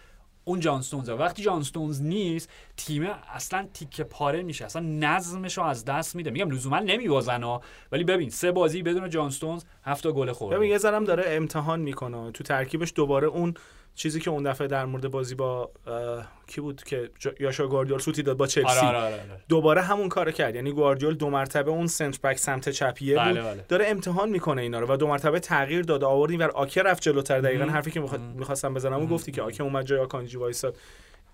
[0.44, 5.64] اون جان استونز وقتی جان استونز نیست تیم اصلا تیکه پاره میشه اصلا نظمش رو
[5.64, 6.32] از دست میده.
[6.32, 7.62] میگم لزوما نمیبازن ها
[7.92, 10.58] ولی ببین سه بازی بدون جان استونز هفت تا گل خورده.
[10.58, 12.32] ببین یه ذرم داره امتحان می‌کنه.
[12.32, 13.54] تو ترکیبش دوباره اون
[14.00, 15.72] چیزی که اون دفعه در مورد بازی با
[16.48, 19.44] کی بود که یاشا گواردیول سوتی داد با چلسی آره آره آره, آره.
[19.50, 23.52] دوباره همون کارو کرد یعنی گواردیول دو مرتبه اون سنت بک سمت چپیه بله، بود
[23.52, 23.66] بله.
[23.70, 27.42] داره امتحان می‌کنه اینا رو و دو مرتبه تغییر داد آورد اینور آکه رفت جلوتر
[27.42, 27.72] دقیقا مم.
[27.72, 28.00] حرفی که.
[28.36, 30.78] می‌خواستم بزنم اون گفتی که آکه اومد جای آکانجی وایساد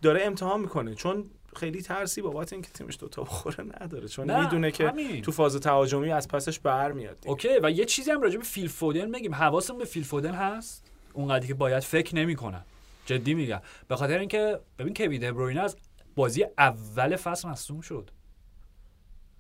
[0.01, 4.72] داره امتحان می‌کنه چون خیلی ترسی بابت اینکه تیمش دوتا بخوره نداره چون نه، می‌دونه
[4.72, 5.22] که همین.
[5.22, 7.18] تو فاز تهاجمی از پسش برمیاد.
[7.26, 10.95] okay و یه چیزی هم راجع به فیل فودن بگیم حواسمون به فیل فودن هست
[11.16, 12.66] اونقدری که باید فکر نمی‌کنم.
[13.05, 13.61] جدی میگم.
[13.88, 15.78] به خاطر اینکه ببین کوین دبروینه از
[16.16, 18.11] بازی اول فصل مصدوم شد.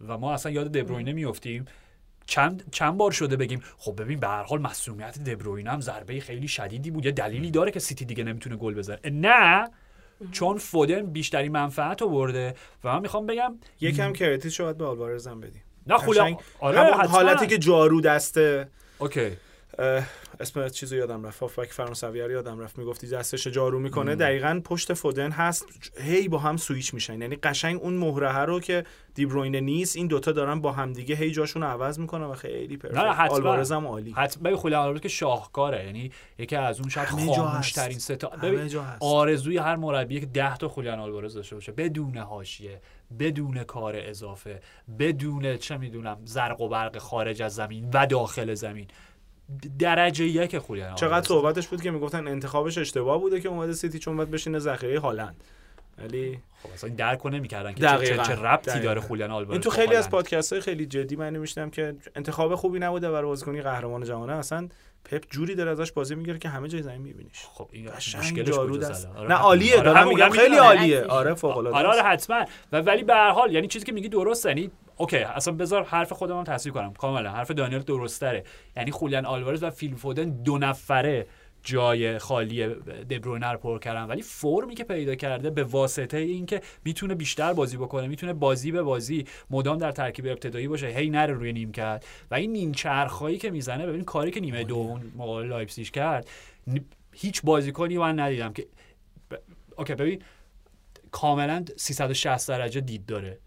[0.07, 1.65] و ما اصلا یاد دبروینه میفتیم
[2.25, 6.47] چند چند بار شده بگیم خب ببین به هر حال مسئولیت دبروینه هم ضربه خیلی
[6.47, 7.05] شدیدی بود.
[7.05, 8.99] یه دلیلی داره که سیتی دیگه نمی‌تونه گل بزنه.
[9.05, 9.69] نه
[10.31, 15.41] چون فودن بیشتری منفعت آورده و من می‌خوام بگم یکم credit شاید به آلوارز هم
[15.41, 15.63] بدیم.
[15.87, 16.37] نه قشنگ.
[16.59, 17.07] آره.
[17.07, 18.67] حالتی که جارو دسته.
[18.97, 19.31] okay.
[20.39, 21.39] اسم چیزو یادم رفت.
[21.39, 22.77] هافبک فرانسوی رو یادم رفت.
[22.77, 24.15] می‌گفتی دستش جارو می‌کنه.
[24.15, 25.65] دقیقا پشت فودن هست.
[26.01, 27.21] هی با هم سویچ میشن.
[27.21, 28.83] یعنی قشنگ اون مهره رو که
[29.13, 32.77] دیبروینه نیست این دوتا دارن با هم دیگه هی جاشون رو عوض می‌کنن و خیلی
[32.77, 33.31] perfect.
[33.31, 34.11] آلوارز هم عالی.
[34.11, 34.55] حتما.
[34.55, 35.85] خولیان آلوارز که شاهکاره.
[35.85, 37.71] یعنی یکی از اون شاید خاموش.
[37.71, 38.31] ترین ستا.
[38.99, 41.71] آرزوی هر مربی که 10 تا خولیان آلوارز داشته باشه.
[41.71, 42.81] بدون حاشیه
[43.19, 44.59] بدون کار اضافه
[44.99, 48.87] بدون چه می‌دونم زرق و برق خارج از زمین و داخل زمین.
[49.79, 51.27] درجه یک خولیان چقدر.
[51.27, 55.35] صحبتش بود که می‌گفتن انتخابش اشتباه بوده که اومده سیتی چون باید بشینه ذخیره هالند
[55.97, 58.23] ولی خب اصلا درک نمی‌کردن که چه, چه, دقیقاً.
[58.23, 58.85] چه ربطی دقیقاً.
[58.85, 60.11] داره خولیان آلوارز این تو خیلی از هالند.
[60.11, 64.67] پادکست های خیلی جدی من میشنم که انتخاب خوبی نبوده برای بازیکنی قهرمان جهانه اصلا
[65.05, 68.77] پپ جوری داره ازش بازی می‌گیره که همه جای زمین میبینیش خب این مشکلش جارو
[68.77, 69.35] کجاست دست الان؟ آره، نه.
[69.35, 70.57] عالیه آره، دارم میگم خیلی.
[70.57, 71.03] عالیه.
[71.03, 72.01] آره فوق العاده آره آره.
[72.01, 75.83] حتما و ولی به هر حال یعنی چیزی که میگی درسته یعنی اوکی اصلا بذار
[75.83, 78.43] حرف خودم هم تصحیح کنم کاملا حرف دانیل درستره
[78.77, 81.27] یعنی خولیان آلوارز و فیل فودن دو نفره
[81.65, 82.67] جای خالی
[83.09, 84.03] دبروینه رو پر کردن.
[84.03, 88.81] ولی فرمی که پیدا کرده به واسطه اینکه می‌تونه بیشتر بازی بکنه می‌تونه بازی به
[88.81, 92.05] بازی مدام در ترکیب ابتدایی باشه هی نره روی نیم کرد.
[92.31, 96.29] و این نیم چرخایی که می‌زنه ببین کاری که نیمه دوم مقابل لایپزیگ کرد
[97.13, 98.67] هیچ بازیکنی من ندیدم که
[99.31, 99.35] ب...
[99.77, 100.21] okay ببین
[101.11, 103.39] کاملا 360 درجه دید داره.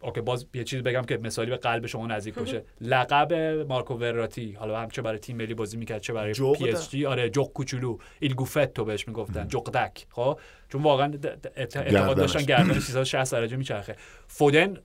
[0.00, 2.64] okay باز یه چیز بگم که مثالی به قلب شما نزدیک باشه.
[2.80, 3.32] لقب
[3.68, 6.32] مارکو وراتی حالا هم چه برای تیم ملی بازی می‌کرد چه برای.
[6.32, 11.12] PSG آره جغد کوچولو il gufetto بهش می‌گفتن جغدک خب؟ چون واقعا
[11.56, 12.68] اعتقاد داشتن گردنش.
[12.68, 13.96] گردن 360 درجه میچرخه.
[14.26, 14.76] فودن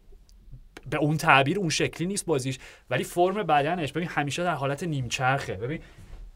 [0.90, 2.60] به اون تعبیر اون شکلی نیست بازیش
[2.90, 3.92] ولی فرم بدنش.
[3.92, 5.54] ببین همیشه در حالت نیمچرخه.
[5.54, 5.80] ببین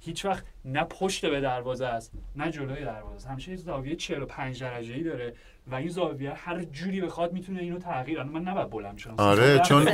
[0.05, 3.27] هیچ وقت نه پشت به دروازه است نه جلوی دروازه است.
[3.27, 5.33] همیشه یه زاویه 45 درجه ای داره
[5.67, 8.31] و این زاویه هر جوری بخواد می‌تونه اینو تغییر کنه.
[8.31, 9.15] من نباید بلند شم.
[9.17, 9.85] آره، چون.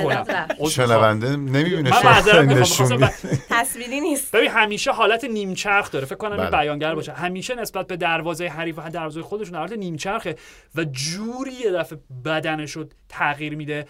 [0.70, 3.10] شنونده نمی‌بینه من شما نشون.
[3.50, 4.36] تصویری نیست.
[4.36, 6.06] ببین همیشه حالت نیمچرخ داره.
[6.06, 6.62] فکر کنم این بله.
[6.62, 7.12] بیانگر باشه.
[7.12, 10.36] همیشه نسبت به دروازه حریف و دروازه خودشون در حالت نیمچرخه
[10.76, 13.86] و جوری یه دفعه بدنش رو تغییر میده.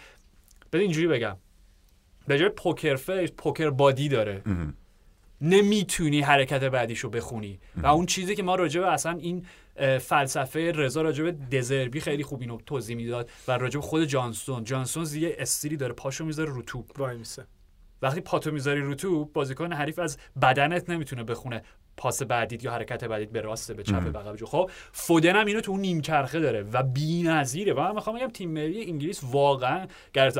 [0.72, 1.36] ببین اینجوری بگم.
[2.26, 4.42] به جای poker face poker body داره.
[5.40, 7.60] نمی‌تونی حرکت بعدیشو بخونی.
[7.76, 9.46] و اون چیزی که ما راجع به اصلا این
[9.98, 14.64] فلسفه رضا راجع به دزربی خیلی خوب اینو توضیح می‌داد و راجع به خود جانسون.
[14.64, 17.00] جانسون یه استیلی داره پاشو می‌ذاره رو توپ.
[17.00, 17.46] وای میسه.
[18.02, 21.62] وقتی پاتو می‌ذاری رو توپ بازیکن حریف از بدنت نمی‌تونه بخونه
[21.96, 24.36] پاس بعدیت یا حرکت بعدیت به راسته به چپ عقب.
[24.36, 27.72] جو خب فودن هم اینو تو اون نیمچرخه داره و بی‌نظیره.
[27.72, 30.38] و من می‌خوام بگم تیم ملی انگلیس واقعا گرت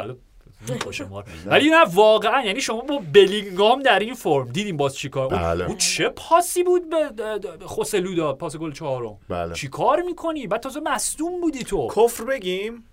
[0.66, 1.22] رو.
[1.46, 2.42] ولی نه واقعا.
[2.44, 5.64] یعنی شما با بلینگام در این فرم دیدیم باز چیکار اون, بله.
[5.66, 9.54] اون چه پاسی بود به خوسلو داد پاس گل چهارم؟ بله.
[9.54, 11.88] چیکار می‌کنی؟ بعد تازه مصدوم بودی تو.
[11.96, 12.84] کفر بگیم.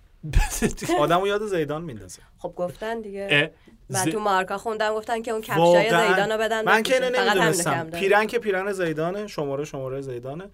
[0.98, 2.22] آدمو یاد زیدان میندازه.
[2.38, 3.52] خب گفتن دیگه.
[3.90, 7.90] من ز- تو مارکا خوندم گفتن که اون کفشای زیدانو بدن من که اینو نمی‌دونستم.
[7.90, 10.44] پیرن که پیرن زیدانه شماره شماره زیدانه.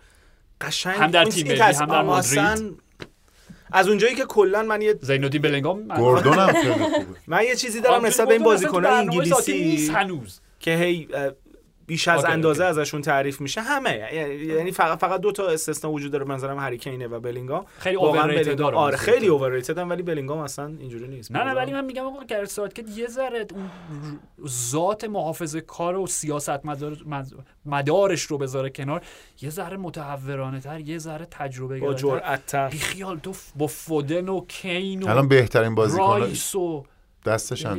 [0.60, 2.78] قشنگ هم در تیم ملی، هم در مادرید.
[3.72, 7.06] از اونجایی که کلا من یه زینودین بلینگام من- گوردون هم خیلی خوبه.
[7.26, 10.40] من یه چیزی دارم نسبت به این بازیکنان ذاتی انگلیسی هنوز.
[10.60, 11.08] که هی
[11.86, 12.80] بیش از اندازه اوکی.
[12.80, 13.60] ازشون تعریف میشه.
[13.60, 14.08] همه.
[14.46, 16.24] یعنی فقط فقط دو تا استثنا وجود داره.
[16.24, 17.96] به نظرم هری کینه و بلینگام خیلی
[18.54, 19.32] داره آره خیلی سیستم.
[19.32, 21.32] overrated ن ولی بلینگام اصلا اینجوری نیست.
[21.32, 23.70] نه نه ولی من میگم آقا گرت ساوتگیت یه ذره اون
[24.48, 27.34] ذات محافظه کار و سیاست مدار مد-
[27.66, 29.02] مدارش رو بذاره کنار.
[29.42, 31.94] یه ذره متهورانه تر یه ذره تجربه با.
[31.94, 36.84] جرأت تر بی خیال تو با فودن و کین الان و بهترین بازیکن رایس و
[37.26, 37.78] دستش هم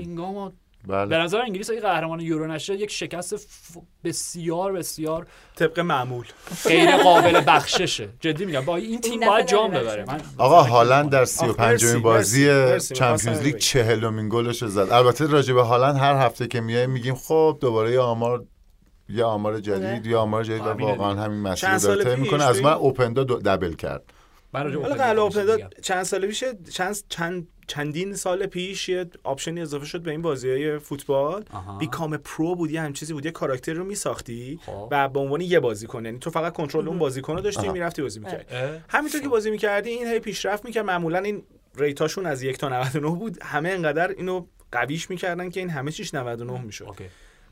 [0.87, 5.79] و به بله نظر انگلیس اگه قهرمان یورو نشه یک شکست ف- بسیار بسیار طبق
[5.79, 6.25] معمول
[6.67, 9.71] غیر قابل بخششه جدی میگم با این تیم باید جام.
[9.71, 12.95] ببره من آقا هالند در سی و آخ، پنجمین مرسی، بازی.
[12.95, 13.59] Champions League بگم.
[13.59, 17.91] چهلمین گلش رو زد البته راجع به هالند هر هفته که میای میگیم خب دوباره
[17.91, 18.45] یه آمار
[19.09, 20.07] یه آمار جدید آره.
[20.07, 21.13] یه آمار جدید واقعا.
[21.23, 24.03] همین رو داره می‌کنه از من اوپندا double کرد
[24.55, 25.69] حالا.
[25.81, 30.21] چند سال پیش چند چند چندین سال پیش یه option ی اضافه شد به این
[30.21, 31.45] بازی های فوتبال.
[31.53, 31.77] آها.
[31.77, 34.87] become pro بود یه هم چیزی بود یه کاراکتر رو میساختی خب.
[34.91, 36.05] و به عنوان یه بازیکن.
[36.05, 37.67] یعنی تو فقط کنترل اون بازیکن رو داشتی.
[37.67, 38.55] می‌رفتی بازی می‌کردی؟
[38.89, 40.85] همینطور که بازی می‌کردی این هی پیشرفت می‌کرد.
[40.85, 41.43] معمولا این
[41.77, 43.37] ریتاشون از یک تا 99 بود.
[43.43, 46.95] همه انقدر اینو قویش می‌کردن که این همه چیش 99 می‌شد.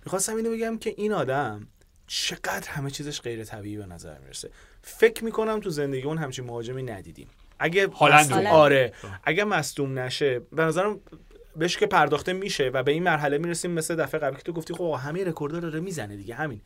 [0.05, 1.67] می‌خواستم اینو بگم که این آدم
[2.07, 4.49] چقدر همه چیزش غیر طبیعی به نظر می‌رسه.
[4.83, 7.27] فکر می‌کنم تو زندگی اون همچین مهاجمی ندیدیم.
[7.59, 8.33] اگه هالند.
[8.33, 8.93] آره.
[9.23, 10.99] اگه مصدوم نشه به نظرم
[11.55, 14.73] بهش که پرداخته میشه و به این مرحله می‌رسیم مثل دفعه قبلی که تو گفتی
[14.73, 16.61] خب همه رکوردها داره می‌زنه دیگه همین.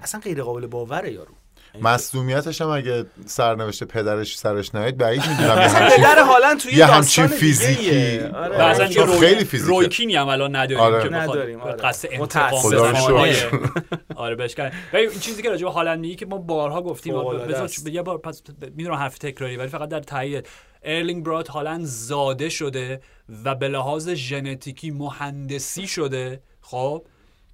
[0.00, 1.34] اصلا غیر قابل باوره یارو.
[1.82, 6.86] مصدومیتش هم اگه سرنوشت پدرش سرش نیاد بعید می‌دونم یه همچین پدر هالند توی یه
[6.86, 8.18] همچین فیزیکی.
[8.20, 8.88] آره.
[8.88, 9.44] چون یه خیلی روی...
[9.44, 9.70] فیزیکه.
[9.70, 11.02] رویکینی هم الان نداریم آره.
[11.02, 11.76] که بخواد نداریم، آره.
[11.76, 12.72] قصد انتقام.
[12.72, 13.36] بزنه.
[14.16, 14.54] آره بهش
[14.94, 17.14] این چیزی که راجع به هالند میگی که ما بارها گفتیم
[17.48, 17.70] بذار.
[17.92, 18.42] یه بار پس
[18.76, 20.48] می‌دونم حرف تکراری ولی فقط در تایید
[20.82, 23.00] ارلینگ برات هالند زاده شده
[23.44, 27.06] و به لحاظ ژنتیکی مهندسی شده خب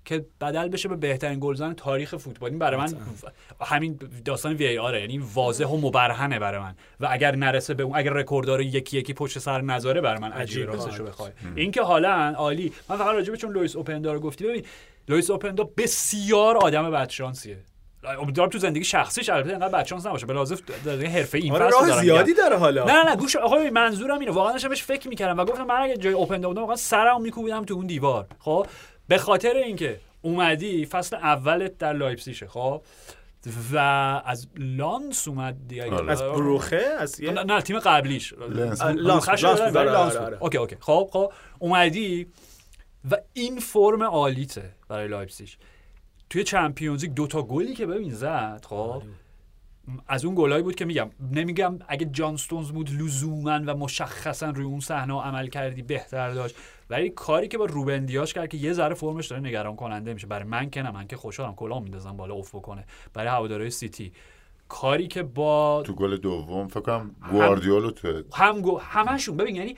[0.05, 2.51] که بدل بشه به بهترین گلزن تاریخ فوتبال.
[2.51, 2.95] این برای من
[3.61, 5.01] همین داستان وی آره.
[5.01, 6.75] یعنی واضح و مبرهنه برای من.
[7.01, 10.33] و اگر نرسه به اون اگر رکورددار رو یکی یکی پشت سر نذاره برای من
[10.33, 10.85] عجیبه عجیبه.
[10.85, 11.31] راستش رو بخوای.
[11.55, 12.73] این که حالا عالی.
[12.89, 14.65] من فقط راجع به چون لوئیس اوپندا رو گفتی ببین
[15.09, 17.57] لوئیس اوپندا بسیار آدم بدشانسیه.
[18.21, 20.27] امیدوارم تو زندگی شخصیش البته انقدر بچانس نباشه.
[20.27, 20.53] به لحاظ
[20.85, 22.35] در حرفه این آره راه زیادی.
[22.35, 22.85] داره حالا.
[22.85, 24.33] نه نه گوش آقا منظورم اینه.
[24.33, 27.65] واقعا داشتم بهش فکر می‌کردم و گفتم من اگه جای اوپن بودم واقعا سرمو میکوبیدم
[27.65, 28.27] تو اون دیوار.
[28.39, 28.67] خب؟
[29.09, 32.83] به خاطر اینکه اومدی فصل اولت در لایپزیشه خب؟
[33.73, 33.79] و
[34.25, 35.91] از لانس اومد دیگه.
[35.91, 36.13] آره.
[36.13, 38.33] از بروخه از یه نه, نه تیم قبلیش.
[38.33, 38.83] آه، لانس.
[38.83, 39.29] لانس.
[39.29, 40.19] آره، آره،.
[40.19, 40.39] آره.
[40.41, 40.77] okay okay.
[40.81, 41.33] خب خب.
[41.59, 42.27] اومدی
[43.11, 45.49] و این فرم عالیته برای لایپزیگ.
[46.31, 49.03] توی Champions League دو تا گلی که ببین زد خب؟
[50.09, 54.65] از اون گلایی بود که میگم نمیگم اگه جان ستونز بود لزوما و مشخصا روی
[54.65, 56.57] اون صحنه عمل کردی بهتر داشت.
[56.91, 60.27] ولی کاری که با روبن دیاش کرد که یه ذره فرمش داره نگران کننده میشه.
[60.27, 62.85] برای من که نه من که خوشحالم کلام میندازم بالا افت بکنه.
[63.15, 64.13] برای هوادارهای سیتی.
[64.69, 69.37] کاری که با تو گل دوم فکر کنم گواردیولو تو هم گو همشون.
[69.37, 69.77] ببین یعنی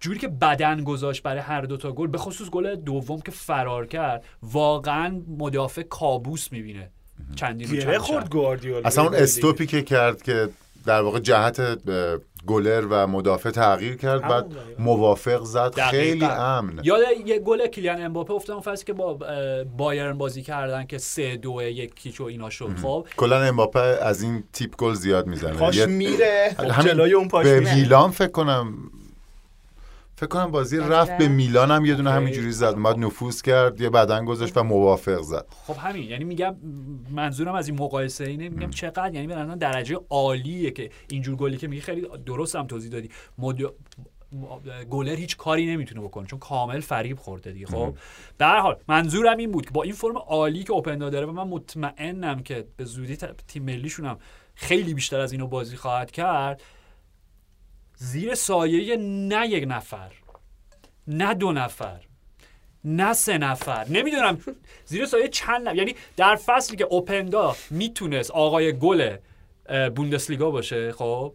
[0.00, 4.24] جوری که بدن گذاشت برای هر دوتا گل به خصوص گل دوم که فرار کرد
[4.42, 6.90] واقعا مدافع کابوس می‌بینه.
[7.36, 8.30] چندین گره خورد.
[8.30, 10.48] گواردیولا اصلا اون استوپی که کرد که
[10.86, 11.78] در واقع جهت
[12.46, 14.82] گلر و مدافع تغییر کرد بعد دقیقا.
[14.82, 15.90] موافق زد دقیقاً.
[15.90, 16.80] خیلی امن.
[16.82, 19.18] یاد یه گل کلیان امباپه افتادم فصلی که با
[19.76, 22.76] بایرن بازی کردن که سه دو یک کیچ و اینا شد.
[22.82, 23.06] خب.
[23.16, 25.52] کلا امباپه از این تیپ گل زیاد می‌زنه.
[25.52, 26.56] پاش یه- میره.
[26.58, 28.74] خب جلوی اون پاش به میلان فکر کنم
[30.16, 30.78] فکر کنم بازی.
[30.78, 32.10] رفت به میلان هم یه دونه.
[32.10, 32.82] همینجوری زد.
[32.82, 35.46] بعد نفوذ کرد یه بدن گذاشت و موافق زد.
[35.66, 36.10] خب همین.
[36.10, 36.56] یعنی میگم
[37.10, 41.68] منظورم از این مقایسه اینه میگم چقدر؟ یعنی به درجه عالیه که اینجور گلی که
[41.68, 43.10] میگی خیلی درست هم توضیح دادی.
[43.38, 43.60] مد...
[44.90, 47.66] گلر هیچ کاری نمی‌تونه بکنه چون کامل فریب خورده دیگه.
[47.66, 47.94] خب؟
[48.38, 51.32] به هر حال منظورم این بود که با این فرم عالی که اوپن داره و
[51.32, 53.16] من مطمئنم که به زودی
[53.48, 54.18] تیم ملیشون هم
[54.54, 56.62] خیلی بیشتر از اینو بازی خواهد کرد
[57.96, 60.12] زیر سایه نه یک نفر
[61.06, 62.00] نه دو نفر
[62.84, 63.86] نه سه نفر.
[63.88, 64.38] نمی‌دونم
[64.84, 69.16] زیر سایه چند نفر یعنی در فصلی که اوپندا می‌تونست آقای گل
[69.96, 71.32] بوندسلیگا باشه خب؟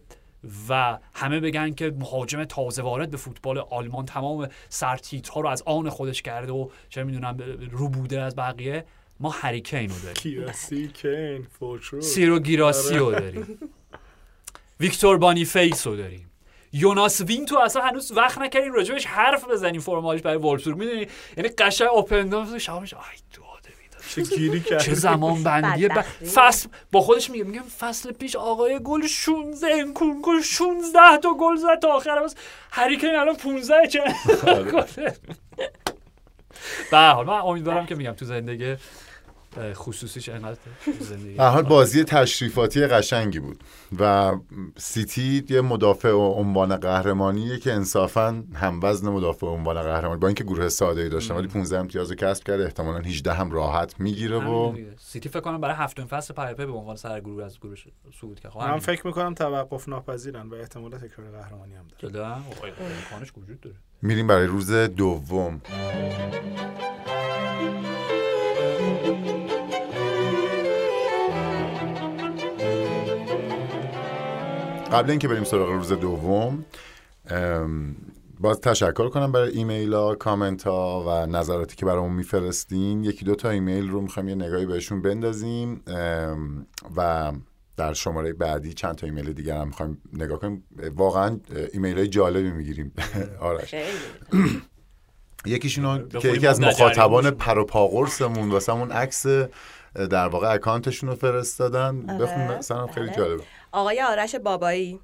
[0.70, 5.90] و همه بگن که مهاجم تازه وارد به فوتبال آلمان تمام سرتیترها رو از آن
[5.90, 7.38] خودش کرده و چه می‌دونم
[7.72, 8.86] رو بوده از بقیه.
[9.20, 10.14] ما هریکین رو داریم.
[10.14, 11.48] کیاسی کین
[12.02, 13.58] سیرو گیراسی رو داریم.
[14.80, 16.31] ویکتور بانیفیس رو داریم.
[16.74, 20.78] یوناس وین تو اصلا هنوز وقت نکردیم راجبش حرف بزنیم فرمالش برای وولفسبورگ.
[20.78, 21.08] می‌دونی؟
[21.38, 23.02] یعنی قشنگ اوپن شامش آی
[23.32, 24.04] بیداد.
[24.10, 25.88] چه گیری کرد چه زمان بندی.
[25.88, 26.02] ب...
[26.34, 31.80] فصل با خودش میگه میگم فصل پیش آقای گل 16 انکونکو 16 تا گل زد
[31.82, 32.36] تا آخر بس
[32.72, 34.04] هریکین الان 15 چه؟
[34.48, 34.72] آره.
[36.92, 38.76] به حال من امیدوارم که میگم تو زندگی
[39.74, 40.60] خصوصیش انقدر
[41.00, 43.64] زندگی حال بازی تشریفاتی قشنگی بود
[44.00, 44.34] و
[44.78, 50.28] سیتی یه مدافع و عنوان قهرمانیه که انصافا هم وزن مدافع و عنوان قهرمانی با
[50.28, 54.00] اینکه گروه ساده ای داشتن ولی 15 امتیاز رو کسب کرده احتمالاً 18 هم راحت
[54.00, 54.76] می‌گیره و.
[55.00, 57.76] سیتی فکر کنم برای هفتم فصل پیاپی به عنوان سرگروه از گروه
[58.22, 58.52] صعود کرد.
[58.52, 58.80] خب من.
[58.80, 62.14] فکر می‌کنم توقف ناپذیرن و احتمال تکرار قهرمانی هم داره.
[62.14, 63.76] جدا؟ امکانش وجود داره.
[64.02, 65.62] میریم برای روز دوم.
[74.92, 76.66] قبل اینکه بریم سراغ روز دوم
[78.40, 83.04] باز تشکر کنم برای ایمیل ها کامنت ها و نظراتی که برامون میفرستین.
[83.04, 85.82] یکی دو تا ایمیل رو می‌خوایم یه نگاهی بهشون بندازیم
[86.98, 87.32] و
[87.78, 90.64] در شماره بعدی چند تا ایمیل دیگر هم می‌خوایم نگاه کنیم.
[90.96, 91.40] واقعا
[91.74, 92.94] ایمیل های جالبی می‌گیریم.
[93.40, 93.76] آرش.
[95.46, 99.26] یکیشون که یکی از مخاطبان جریان پر و پاقرصمون واسه همون عکس
[99.96, 102.10] در واقع اکانتشون رو فرستادن.
[102.10, 103.16] آره، بخون مثلا خیلی بله.
[103.18, 103.44] جالبه.
[103.72, 105.00] آقای آرش بابایی.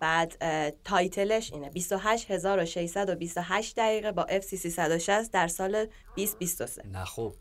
[0.00, 0.36] بعد
[0.84, 1.70] title ش اینه.
[1.70, 5.86] 28628 دقیقه با FC 360 در سال
[6.16, 7.32] 2023 نه خب.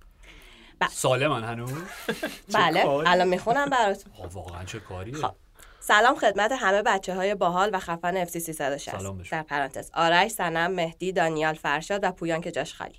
[0.81, 1.71] ب- سالمن هنوز؟
[2.53, 4.13] بله؟ الان می‌خونم براتون.
[4.19, 5.15] آه، واقعا چه کاریه.
[5.15, 5.31] خب.
[5.79, 9.39] سلام خدمت همه بچه های باحال و خفن اف سی 360 سلام بشون.
[9.39, 12.95] در پرانتز آرش سنم مهدی دانیال فرشاد و پویان که جاش خالی.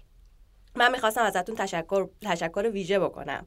[0.77, 3.47] من می‌خواستم ازتون تشکر تشکر ویژه بکنم.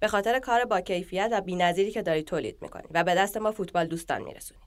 [0.00, 3.52] به خاطر کار با کیفیت و بی‌نظیری که دارید تولید می‌کنید و به دست ما
[3.52, 4.64] فوتبال دوستان میرسونید.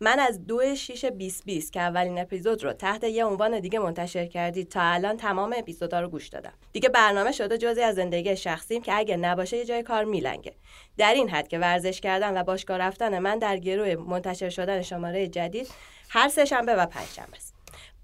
[0.00, 4.68] من از دو شیش 2020 که اولین اپیزود رو تحت یه عنوان دیگه منتشر کردید
[4.68, 6.52] تا الان تمام اپیزودا رو گوش دادم.
[6.72, 10.54] دیگه برنامه شده جزی از زندگی شخصیم که اگه نباشه یه جای کار میلنگه.
[10.98, 15.28] در این حد که ورزش کردن و باشگاه رفتن من در گروه منتشر شدن شماره
[15.28, 15.68] جدید
[16.08, 17.53] هر سه شنبه و پنج شنبه است.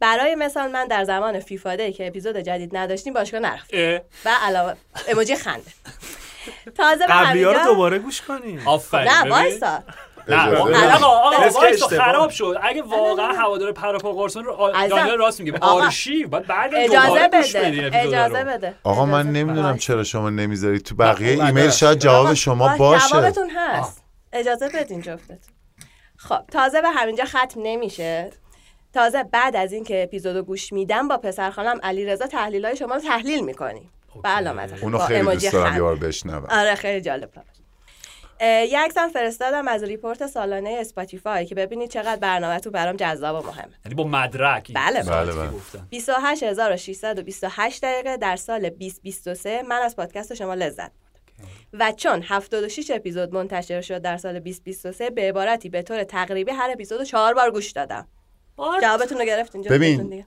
[0.00, 4.36] برای مثال من در زمان فیفا دی که اپیزود جدید نداشتیم باشگاه نرفتم اه، و
[4.42, 4.74] علاوه
[5.08, 5.70] اموجی خنده.
[6.76, 8.68] تازه به قبلی رو دوباره گوش کنیم.
[8.68, 9.12] آفرین.
[9.12, 9.30] نه.
[9.30, 9.82] وایسا.
[10.28, 11.48] نه.
[11.98, 12.58] خراب شد.
[12.62, 14.72] اگه واقعا هوادار پراپا قرصون رو.
[14.72, 15.58] دانیال راست میگه.
[15.60, 18.44] آرشیو باید برگردیم اجازه بده اجازه.
[18.44, 18.74] بده.
[18.84, 19.78] آقا من نمی‌دونم.
[19.78, 20.82] چرا شما نمی‌ذارید.
[20.82, 21.70] تو بقیه خب، ایمیل.
[21.70, 23.08] شاید جواب شما باش، باشه.
[23.08, 24.02] جوابتون هست.
[24.32, 25.38] اجازه بدین جفتتون.
[26.16, 28.30] خب تازه به همینجا ختم نمیشه.
[28.94, 33.00] تازه بعد از اینکه اپیزودو گوش میدم با پسر خالم علیرضا تحلیل های شما رو
[33.00, 33.90] تحلیل می‌کنیم.
[34.22, 36.46] به علامت اونو خیلی دوست دارم بار بشنوم.
[36.50, 37.30] آره خیلی جالب
[38.40, 43.72] یه عکسم فرستادم از report سالانه Spotify که ببینید چقدر برنامه‌تون برام جذاب و مهمه.
[43.84, 45.50] یعنی با مدرک بله، بله، بله.
[45.50, 50.90] گفتن 28628 دقیقه در سال 2023 من از پادکست شما لذت بردم.
[51.72, 56.70] و چون 76 اپیزود منتشر شد در سال 2023 به عبارتی به طور تقریبی هر
[56.72, 58.08] اپیزود رو چهار بار گوش دادم.
[58.82, 60.24] جوابتون رو گرفتین ببین.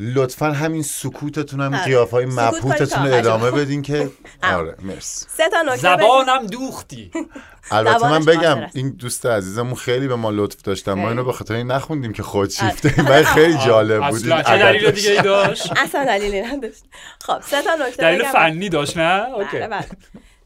[0.00, 1.84] لطفا همین سکوتتون هم آره.
[1.84, 3.50] قیاف های مبهوتتون رو تا ادامه.
[3.50, 4.10] بدین که
[4.42, 5.76] آره مرسی سه تا نکته.
[5.76, 7.10] زبانم دوختی
[7.70, 8.58] البته من بگم.
[8.74, 11.08] این دوست عزیزمون خیلی به ما لطف داشتن ما.
[11.08, 12.70] اینو به خاطر این نخوندیم که خود آره.
[12.70, 14.90] شیفته ولی خیلی جالب بود اصلا دلیل.
[14.90, 16.84] دیگه ای داشت اصلا دلیلی نداشت
[17.20, 18.22] خب سه تا نکته دلیل.
[18.24, 19.84] فنی داشت نه okay بله بله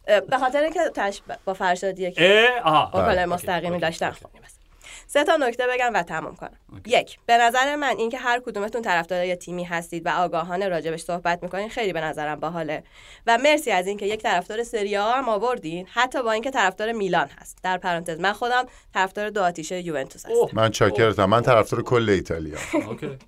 [0.08, 1.22] اه، به خاطر اینکه تش...
[1.44, 3.20] با فرشاد یک اه آها بله.
[3.20, 4.18] اوکی، مستقیمی okay، داشتم okay.
[4.22, 4.52] خونیم بس.
[5.12, 6.58] سه تا نکته بگم و تمام کنم.
[6.86, 11.42] یک به نظر من اینکه هر کدومتون طرفدار یه تیمی هستید و آگاهانه راجبش صحبت
[11.42, 12.82] می‌کنین خیلی به نظرم باحاله.
[13.26, 17.28] و مرسی از اینکه یک طرفدار سری آ هم آوردین حتی با اینکه طرفدار میلان
[17.40, 17.58] هست.
[17.62, 20.36] در پرانتز من خودم طرفدار دو آتیشه یوونتوس هستم.
[20.52, 21.24] من چاکرتم.
[21.24, 22.58] من طرفدار کل ایتالیا.
[22.88, 23.18] Okay.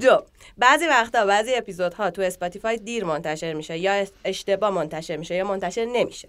[0.00, 0.24] دو
[0.56, 5.84] بعضی وقتا بعضی اپیزودها تو Spotify دیر منتشر میشه یا اشتباه منتشر میشه یا منتشر
[5.84, 6.28] نمیشه.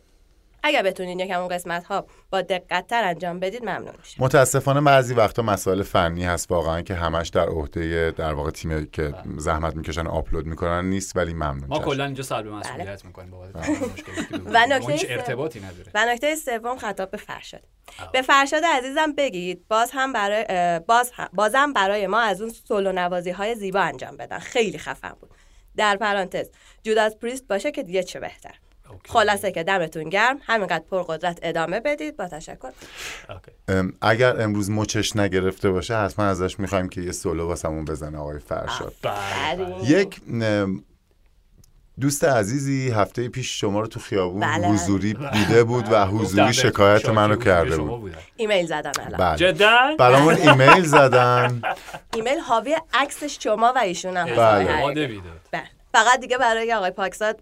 [0.64, 4.24] اگر بتونین یکم اون قسمت ها با دقت تر انجام بدید ممنون میشم.
[4.24, 9.14] متاسفانه بعضی وقتا مسائل فنی هست واقعا که همش در عهده در واقع تیمی که
[9.38, 11.80] زحمت می‌کشن آپلود می‌کنن نیست ولی ممنون ما.
[11.80, 13.32] کلا اینجا سلب مسئولیت می‌کنیم.
[13.32, 17.64] بابت مشکلاتی که و نکته ارتباطی نداره و نکته سوم خطاب به فرشاد.
[18.14, 22.91] به فرشاد عزیزم بگید باز هم برای باز هم بازم برای ما از اون سولو
[22.91, 24.39] نوازی های زیبا انجام بدن.
[24.39, 25.30] خیلی خفن بود.
[25.78, 26.49] در پرانتز
[26.84, 28.55] Judas Priest باشه که دیگه چه بهتر.
[28.89, 29.14] Okay.
[29.14, 32.72] خلاصه که دمتون گرم همینقدر پرقدرت ادامه بدید با تشکر
[33.30, 33.52] اوکی.
[33.68, 38.40] ام، اگر امروز مچش نگرفته باشه حتما ازش می‌خوایم که یه سولو واسمون بزنه آقای
[38.40, 39.76] فرشاد بله، بله.
[39.76, 39.90] بله.
[39.90, 40.22] یک
[42.00, 44.68] دوست عزیزی هفته پیش شما رو تو خیابون بله.
[44.68, 48.16] حضوری دیده بود و حضوری شکایت منو کرده بود.
[48.38, 51.62] ایمیل زدم الان بله جدا برامون ایمیل زدن
[52.16, 54.26] ایمیل حاوی عکس شما و ایشون هم.
[54.26, 55.22] بله.
[55.52, 55.64] بله.
[55.94, 57.40] فقط دیگه برای آقای پاکزاد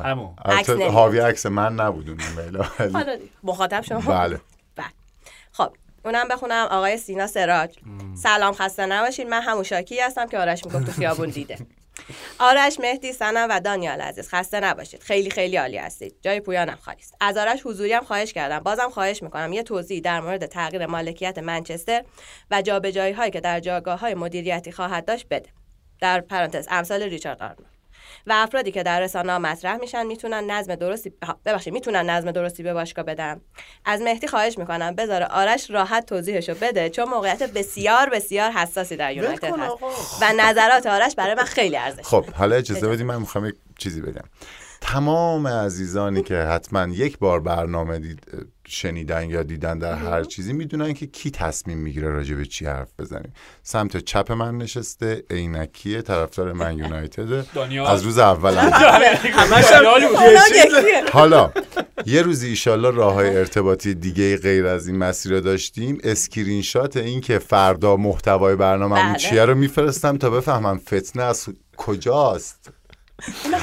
[0.00, 0.90] همون عکس البته نمیاد.
[0.90, 2.62] حاوی عکس من نبود اون ایمیل.
[3.42, 4.00] مخاطب شما.
[4.00, 4.40] بله.
[4.76, 4.86] بله.
[5.52, 6.66] خب اونم بخونم.
[6.70, 7.76] آقای سینا سراج.
[8.22, 9.26] سلام خسته نباشید.
[9.26, 11.58] من همون شاکی هستم که آرش می‌گفت تو خیابون دیده.
[12.38, 14.28] آرش مهدی سنم و دانیال عزیز.
[14.28, 15.02] خسته نباشید.
[15.02, 16.16] خیلی خیلی عالی هستید.
[16.22, 17.14] جای پویانم خالی است.
[17.20, 18.58] از آرش حضوری هم خواهش کردم.
[18.58, 19.52] بازم خواهش می‌کنم.
[19.52, 22.04] یه توضیح در مورد تغییر مالکیت منچستر
[22.50, 25.48] و جابجایی هایی که در جایگاه های مدیریتی خواهد داشت بده.
[26.00, 27.73] در پرانتز امثال ریچارد آرنولد.
[28.26, 32.62] و افرادی که در رسانه مطرح میشن می‌تونن نظم درستی ها، ببخشید می‌تونن نظم درستی
[32.62, 33.40] به باشگاه بدن.
[33.84, 39.16] از مهدی خواهش می‌کنم بذاره آرش راحت توضیحشو بده چون موقعیت بسیار بسیار حساسی در
[39.16, 39.82] یونایتد هست.
[40.22, 44.00] و نظرات آرش برای من خیلی ارزش خب حالا اجازه بدید من می‌خوام یک چیزی
[44.00, 44.24] بگم.
[44.80, 48.20] تمام عزیزانی که حتما یک بار برنامه دید
[48.66, 52.88] شنیدن یا دیدن در هر چیزی می‌دونن که کی تصمیم می‌گیره راجع به چی حرف
[52.98, 53.32] بزنیم.
[53.62, 57.46] سمت چپ من نشسته عینکیه طرفدار من یونایتد.
[57.86, 58.54] از روز اول.
[61.12, 61.52] حالا
[62.06, 65.98] یه روزی ایشالله راه های ارتباطی دیگه غیر از این مسیر رو داشتیم.
[66.04, 69.18] اسکرین شات این که فردا محتوای برنامه بله.
[69.18, 72.70] چیه رو میفرستم تا بفهمم فتنه از کجاست.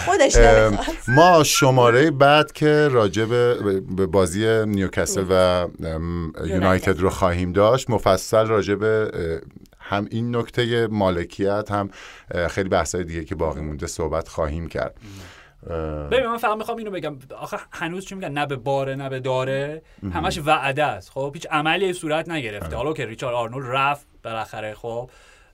[0.06, 0.36] خودش
[1.18, 5.68] ما شماره بعد که راجع به بازی نیوکاسل و
[6.46, 7.00] یونایتد.
[7.00, 9.12] رو خواهیم داشت مفصل راجع به
[9.80, 11.90] هم این نکته مالکیت هم
[12.50, 14.96] خیلی بحثای دیگه که باقی مونده صحبت خواهیم کرد.
[16.12, 17.20] ببین من فقط می‌خوام اینو بگم.
[17.38, 19.82] آخه هنوز چی میگن؟ نه به باره نه به داره.
[20.14, 21.10] همش وعده است.
[21.10, 22.76] خب هیچ عملی صورت نگرفته.
[22.76, 24.74] حالا که ریچارد آرنولد رفت بالاخره.
[24.74, 25.10] خب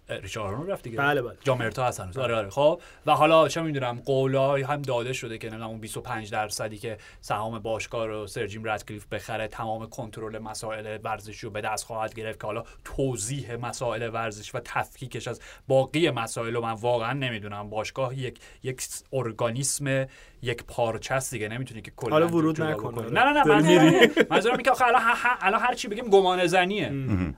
[0.10, 0.98] ریچارد آرنولد رفت دیگه.
[0.98, 1.38] بله، بله.
[1.44, 2.50] جامرتا هست هنوز آره آره.
[2.50, 6.98] خب و حالا چه می‌دونم قولای هم داده شده که نمی‌دونم اون 25 درصدی که
[7.22, 12.14] سهام باشگاه رو سر جیم رادکلیف بخره تمام کنترل مسائل ورزشی رو به دست خواهد
[12.14, 17.70] گرفت که حالا توضیح مسائل ورزش و تفکیکش از باقی مسائل رو من واقعا نمی‌دونم.
[17.70, 18.82] باشگاه یک یک
[19.14, 20.06] ارگانیسم
[20.42, 22.92] یک پارچه است دیگه نمی‌تونی که کلا حالا ورود جدا نکن.
[22.92, 23.12] بکنی.
[23.12, 25.02] نه نه نه داری منظورم که آخه الان
[25.42, 26.92] الان هر چی بگیم گمان زنیه.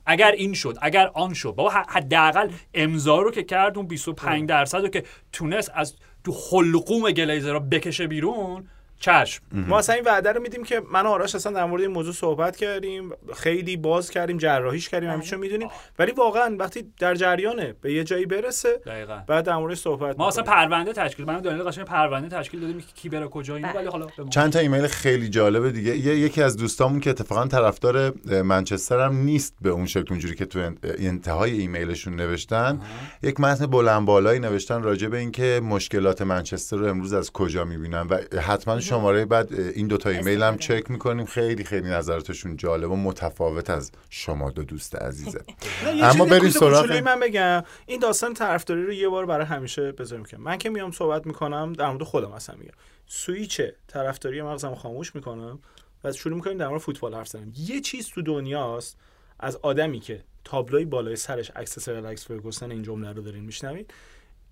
[0.05, 1.51] اگر این شد اگر آن شد.
[1.51, 7.11] بابا حداقل امضا رو که کرد اون 25 درصد رو که تونست از تو حلقوم
[7.11, 8.67] گلیزر رو بکشه بیرون
[8.99, 9.43] چشم.
[9.51, 12.13] ما اصلا این وعده رو میدیم که من و آراش اصلا در مورد این موضوع
[12.13, 15.67] صحبت کردیم خیلی باز کردیم جراحیش کردیم همیشه می‌دونیم.
[15.99, 19.19] ولی واقعا وقتی در جریانه به یه جایی برسه دقیقا.
[19.27, 20.43] بعد در موردش صحبت ما اصلا.
[20.43, 23.77] پرونده تشکیل من و دانیل قشنگ پرونده تشکیل دادیم که کی بره کجا اینو بله.
[23.77, 25.97] ولی حالا چند تا ایمیل خیلی جالب دیگه.
[25.97, 30.45] یه- یکی از دوستامون که اتفاقا طرفدار منچستر هم نیست به اون شکل اونجوری که
[30.45, 32.81] تو ان- انتهای ایمیلشون نوشتن.
[33.23, 38.07] یک متن بلند بالایی نوشتن راجع به اینکه مشکلات منچستر رو امروز از کجا می‌بینن
[38.09, 40.57] و حتما شماره بعد این دوتا ایمیل هم.
[40.57, 41.25] چک می‌کنیم.
[41.25, 45.43] خیلی خیلی نظراتشون جالب و متفاوت از شما دو دوست عزیزه.
[45.85, 47.63] اما بریم سراغ من بگم.
[47.85, 51.73] این داستان طرفداری رو یه بار برای همیشه بذاریم که من که میام صحبت می‌کنم
[51.73, 52.73] در مورد خودم اصلا میگم.
[53.07, 55.59] سویچ طرفداری مغزم خاموش می‌کنم
[56.03, 58.97] و شروع می‌کنیم در مورد فوتبال حرف زدن یه چیز تو دنیاست
[59.39, 63.85] از آدمی که تابلوی بالای سرش عکس سر الکس فرگوسن این جمله رو دارین میشنوین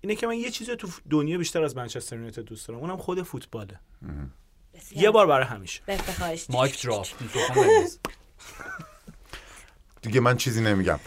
[0.00, 2.80] اینه که من یه چیزی تو دنیا بیشتر از منچستر یونایتد دوست دارم.
[2.80, 3.80] اونم خود فوتباله.
[4.74, 5.02] بسیار.
[5.02, 5.82] یه بار برای همیشه.
[6.48, 7.06] مایک دراپ.
[10.02, 11.00] دیگه من چیزی نمیگم.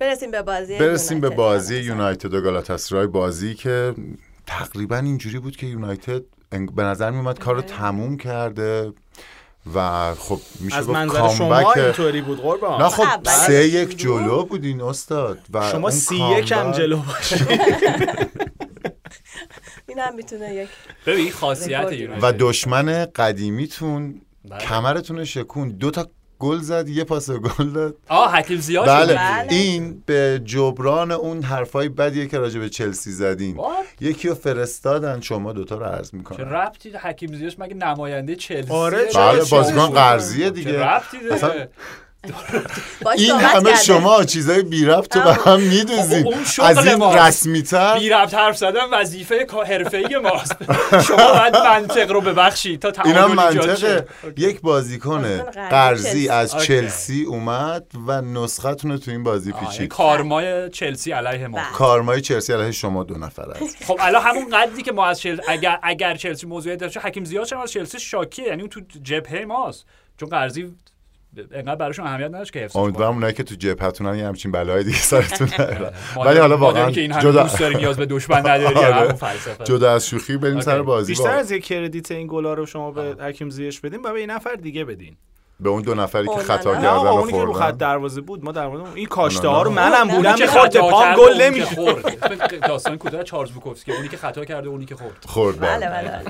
[0.00, 1.36] برسیم به بازی برسیم به یونایتد.
[1.36, 3.06] بازی یونایتد و گالاتاسرای.
[3.06, 3.94] بازی که
[4.46, 8.92] تقریبا اینجوری بود که یونایتد به نظر میومد کار رو تموم کرده.
[9.74, 13.82] و خب میشه از منظر شما کامبک اینطوری بود قربان نه خب اول سه شروع.
[13.82, 17.48] یک جلو بودین استاد و شما سی یک هم جلو باشید
[19.88, 20.68] این هم می‌تونه یک
[21.06, 21.92] ببین خاصیت
[22.22, 24.58] و دشمن قدیمیتون بله.
[24.58, 26.10] کمرتون رو شکون دو تا
[26.42, 27.96] گل زد یه پاس گل داد.
[28.08, 29.14] آه حکیم زیاد بله.
[29.14, 29.46] بله.
[29.52, 33.56] این به جبران اون حرفای بدیه که راجع به چلسی زدین.
[33.56, 38.36] What؟ یکی رو فرستادن شما دوتا رو عرض چه می‌کنن ربطی حکیم زیاش مگه نماینده
[38.36, 40.84] چلسی؟ آره، چه- بله چه- بازیکن چه- قرضیه چه دیگه.
[40.84, 41.66] ربطی داره؟ باش
[43.16, 43.82] این همه کرده.
[43.82, 45.60] شما چیزای بی ربط رو به هم
[46.44, 47.18] شغل از این ماست.
[47.18, 50.56] رسمی تر بی ربط حرف زدن وظیفه حرفه‌ای ماست
[51.06, 53.68] شما باید منطق رو ببخشید تا این هم تعادل ایجاد.
[53.68, 54.06] منطقه
[54.36, 55.38] یک بازیکن
[55.70, 56.28] قرضی.
[56.28, 56.52] از.
[56.58, 61.72] چلسی اومد و نسختون رو تو این بازی پیچید کارمای چلسی علیه ما بله.
[61.72, 65.42] کارمای چلسی علیه شما دو نفر است خب الان همون قدری که ما از چلسی
[65.48, 69.44] اگر اگر چلسی موضوعیت داشته حکیم زیاد هم از چلسی شاکیه یعنی اون تو جبهه
[69.44, 69.84] ماست
[70.16, 70.74] چون قرضی
[71.52, 74.96] انقدر براشون اهمیت نداشت که حفظش امیدوارم اونایی که تو جبهتونن یه همچین بلای دیگه
[74.96, 75.48] سرتون
[76.26, 78.94] ولی حالا واقعا که این همه جدا دوست داری نیاز به دشمن نداری آره.
[78.94, 79.64] همون فلسفه.
[79.64, 80.60] جدا از شوخی بریم.
[80.60, 84.12] سر بازی بیشتر از یک credit این گلا رو شما به حکیم زیش بدین و
[84.12, 85.16] به این نفر دیگه بدین.
[85.62, 86.34] به اون دو نفری که.
[86.36, 89.48] خطا کردن و اونی که رو خط دروازه بود ما در مورد اون- این کاشته.
[89.48, 93.50] ها رو منم بودم که خطا پام گل اونی که نمیشه خورد داستان کوتاه چارلز
[93.50, 96.22] بوکوفسکی اونی که خطا کرده اونی که خورد خورد بله بله.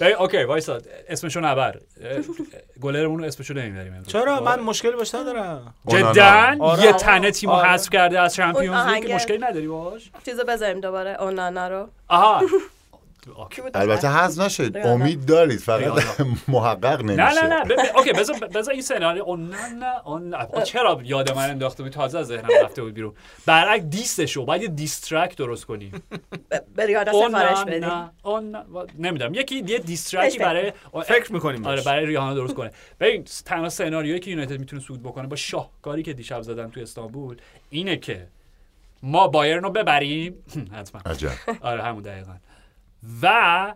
[0.00, 0.78] بله okay وایسا
[1.08, 1.78] اسمشو نبر
[2.80, 4.02] گلرمون رو اسمشو نمی‌بریم.
[4.06, 4.42] چرا خب.
[4.42, 5.74] من مشکلی باش ندارم.
[5.88, 6.82] جدا آره.
[6.82, 7.68] یه تنه تیمو آره.
[7.68, 12.42] حذف کرده از Champions League مشکلی نداری باش چیزو بذاریم دوباره اونانا رو آها
[13.74, 14.76] البته حذف نشد.
[14.76, 16.02] امید دارید فقط.
[16.48, 19.22] محقق نمیشه نه نه نه okay بذار بذار این سناریو.
[19.22, 23.14] اون نه نه اون چرا یاد من انداخته بود؟ تازه از ذهنم رفته بود بیرون.
[23.46, 25.92] برعکس diss شو باید یه diss track درست کنی.
[26.50, 28.56] ب- به ریانا اون سفارش نه اون
[28.98, 29.34] نمی‌دونم.
[29.34, 30.72] یکی یه diss track ی برای
[31.06, 32.70] فکر می‌کنیم آره برای ریحانه درست کنه.
[33.00, 37.36] ببین تنها سناریویی که یونایتد می‌تونه سود بکنه با شاهکاری که دیشب زدن تو استانبول
[37.70, 38.26] اینه که
[39.02, 40.34] ما بایرن رو ببریم.
[40.78, 41.00] حتما.
[41.06, 41.30] عجب.
[41.60, 42.32] آره همون دقیقا.
[43.22, 43.74] و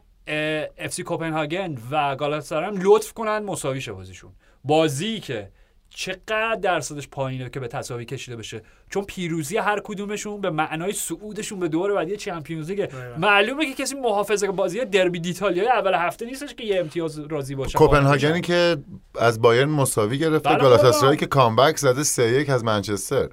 [0.78, 4.32] FC کوپنهاگن و گالاتاسارای هم لطف کنن مساوی شه بازیشون.
[4.64, 5.48] بازی که
[5.94, 8.62] چقدر درصدش پایینه که به تساوی کشیده بشه.
[8.90, 12.90] چون پیروزی هر کدومشون به معنای صعودشون به دور بعدی Champions League.
[13.18, 17.54] معلومه که کسی محافظه بازی derby d'Italia ی اول هفته نیستش که یه امتیاز راضی
[17.54, 17.78] باشه.
[17.78, 18.76] کوپنهاگنی که
[19.20, 21.16] از بایرن مساوی گرفته بله گالاتاسرای بابا.
[21.16, 23.28] که comeback زده سه یک از منچستر.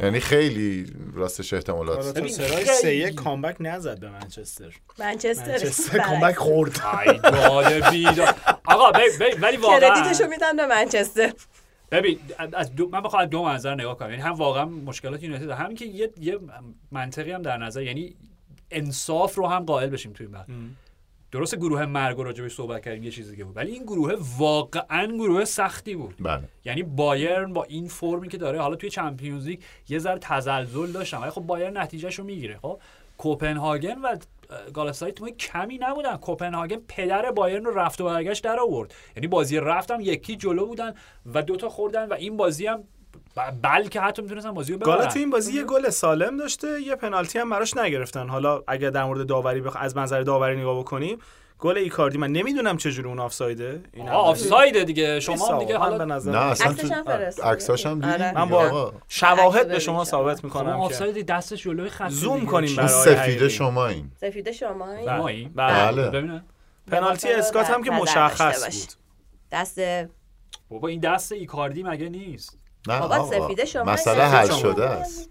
[0.00, 2.14] یعنی خیلی راستش احتمالات.
[2.18, 4.74] ببین، سرای سه یک کامبک نزد به منچستر.
[4.98, 5.98] منچستر.
[5.98, 6.80] کامبک خورد.
[8.64, 8.92] آقا
[9.40, 11.32] ولی واقعا کردیتشو میدن به منچستر.
[11.90, 12.18] ببین
[12.52, 14.10] از دو من بخوام دو منظر نگاه کنم.
[14.10, 16.38] یعنی هم واقعا مشکلات یونایتد همین که یه یه
[16.92, 18.16] منطقی هم در نظر یعنی
[18.70, 20.46] انصاف رو هم قائل بشیم توی این بعد
[21.34, 23.56] درست گروه مرگ رو راجبش صحبت کردیم یه چیزی دیگه بود.
[23.56, 26.14] ولی این گروه واقعا گروه سختی بود.
[26.20, 26.42] بله.
[26.64, 31.18] یعنی بایرن با این فرمی که داره حالا توی چمپیونز لیگ یه ذره تزلزل داشتن
[31.18, 32.58] ولی خب بایرن نتیجهش رو می‌گیره.
[32.62, 32.80] خب
[33.18, 34.16] کوپنهاگن و
[34.74, 36.16] گالاتاسارای تیمای کمی نبودن.
[36.16, 38.94] کوپنهاگن پدر بایرن رو رفت و برگشت در آورد.
[39.16, 40.94] یعنی بازی رفتم یکی جلو بودن
[41.34, 42.84] و دوتا خوردن و این بازی هم
[43.62, 47.50] بلکه حتی می‌تونستن بازی رو ببرن این بازی یه گل سالم داشته یه پنالتی هم
[47.50, 49.76] براش نگرفتن حالا اگر در مورد داوری بخ...
[49.80, 51.18] از منظر داوری نگاه بکنیم
[51.58, 55.84] گل ایکاردی من نمی‌دونم چجوری اون آفسایده این آه آفساید دیگه شما هم دیگه من
[55.84, 56.70] به حالا نظر نه اصلا.
[57.44, 58.32] عکساش هم دیدی آره.
[58.34, 58.92] من دیگه با.
[59.08, 62.46] شواهد به شما ببینید ثابت خب می‌کنم که آفساید دستش جلوی خط زوم.
[62.46, 63.50] کنیم برای سفیده حقیقی.
[63.50, 64.86] شما این سفید شما
[65.18, 65.92] ماییم؟ بله.
[65.92, 66.10] بله.
[66.10, 66.44] ببینم
[66.90, 68.64] پنالتی لباس رو اسکات هم که مشخص.
[68.64, 68.94] بود
[69.52, 69.80] دست
[70.68, 72.58] بابا این دست ایکاردی مگه نیست
[72.88, 74.50] بابا آقا سفیده شما مسئله حل.
[74.50, 75.30] شده است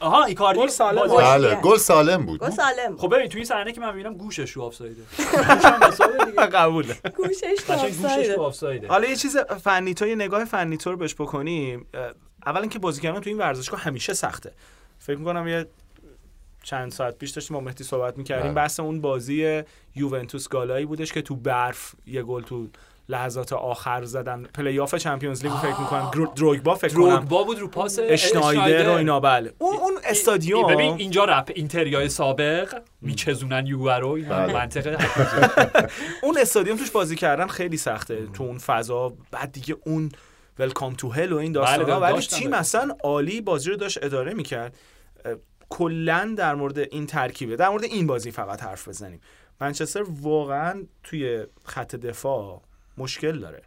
[0.00, 1.20] آها ایکاردی گل سالم بود.
[1.20, 1.54] بله.
[1.54, 4.62] گل سالم بود گل سالم خب ببین توی این صحنه که من می‌بینم گوشش رو
[4.62, 5.02] آفسایده
[6.52, 8.34] قبوله گوشش.
[8.36, 12.10] رو آفسایده حالا یه چیز فنی تو یه نگاه فنی تو رو بهش بکنیم اه،
[12.46, 14.52] اولا که بازی کردن تو این ورزشگاه همیشه سخته
[14.98, 15.66] فکر می‌کنم یه
[16.62, 18.54] چند ساعت پیش داشتیم با مهدی صحبت می‌کردیم بله.
[18.54, 19.62] بحث اون بازی
[19.96, 22.68] یوونتوس گالایی بودش که تو برف یه گل تو
[23.08, 24.42] لحظات آخر زدن.
[24.42, 26.10] playoff Champions League فکر می‌کنم.
[26.36, 27.08] دروگبا فکر کنم.
[27.08, 29.52] دروگبا بود رو پاس اشنایدر و اینا بله.
[29.58, 30.74] اون اون استادیوم.
[30.74, 34.52] ببین اینجا رپ اینتریای سابق میچزونن یووه رو بله.
[34.52, 34.98] منطقه
[36.22, 38.26] اون استادیوم توش بازی کردن خیلی سخته.
[38.26, 39.12] تو اون فضا.
[39.30, 40.12] بعد دیگه اون
[40.58, 42.52] ولکام تو هل و این داستانا بله، ولی تیم.
[42.52, 44.76] اصلا عالی بازی رو داشت اداره می‌کرد.
[45.68, 47.56] کلا در مورد این ترکیبه.
[47.56, 49.20] در مورد این بازی فقط حرف بزنیم.
[49.60, 52.62] منچستر واقعا توی خط دفاع
[52.98, 53.62] مشکل داره.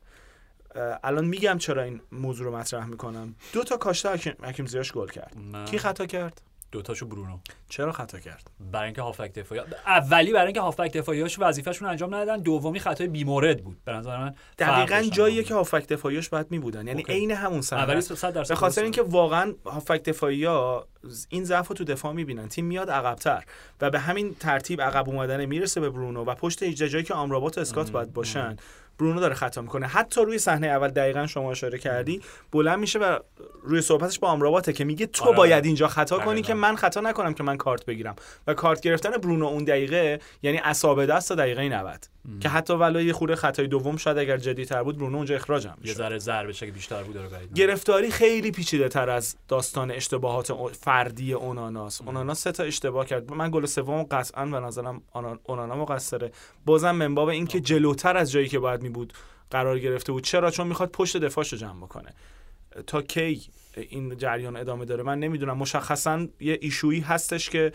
[1.03, 3.35] الان میگم چرا این موضوع رو مطرح می‌کنم.
[3.53, 4.09] دو تا کاشته
[4.43, 5.35] حکیم- زیاش گل کرد.
[5.51, 5.65] نه.
[5.65, 6.41] کی خطا کرد؟
[6.71, 7.39] دوتاشو برونو.
[7.69, 12.41] چرا خطا کرد؟ برای اینکه هافک دفاعی اولی برای اینکه هافک دفاعیاش وظیفه‌شون انجام ندادن
[12.41, 13.77] دومی خطای بیمورد بود.
[13.85, 15.01] به نظر من دقیقا.
[15.11, 16.87] جاییه که هافک دفاعیش باید میبودن.
[16.87, 17.03] یعنی.
[17.09, 17.81] عین همون صحنه.
[17.81, 18.13] اولی است.
[18.15, 18.83] 100 درصد به خاطر.
[18.83, 20.87] اینکه واقعا هافک دفاعی ها
[21.29, 22.47] این ضعف رو تو دفاع می‌بینن.
[22.47, 23.43] تیم میاد عقبتر
[23.81, 27.57] و به همین ترتیب عقب اومدن می‌رسه به برونو و پشت 18 جایی که آمرابات
[27.57, 28.55] و اسکات باید باشن.
[29.01, 29.87] برونو داره خطا می‌کنه.
[29.87, 32.21] حتی روی صحنه اول دقیقا شما اشاره کردی
[32.51, 33.19] بلند میشه و
[33.63, 35.37] روی صحبتش با آمراباته که میگه تو آره.
[35.37, 36.47] باید اینجا خطا کنی دقیقاً.
[36.47, 38.15] که من خطا نکنم که من کارت بگیرم.
[38.47, 42.07] و کارت گرفتن برونو اون دقیقه یعنی اصابه دست تا دقیقه 90
[42.39, 45.75] که حتی ولای یه خورده خطای دوم شاید اگر جدی‌تر بود برونو اونجا اخراجم یه
[45.81, 45.93] می‌شد.
[45.93, 47.53] ذره ضربه که بیشتر بود بعید.
[47.53, 52.01] گرفتاری خیلی پیچیده تر از داستان اشتباهات فردی اوناناس.
[52.01, 53.33] اونانا سه تا اشتباه کرد.
[53.33, 55.01] من گل سوم قطعا به نظرم
[55.43, 56.31] اونانا مقصره
[56.65, 59.13] بازم من باب این که جلوتر از جایی که باید بود
[59.51, 60.23] قرار گرفته بود.
[60.23, 62.13] چرا؟ چون می‌خواد پشت دفاعشو جمع بکنه.
[62.87, 63.41] تا کی
[63.75, 65.57] این جریان ادامه داره؟ من نمی‌دونم.
[65.57, 67.73] مشخصا یه ایشویی هستش که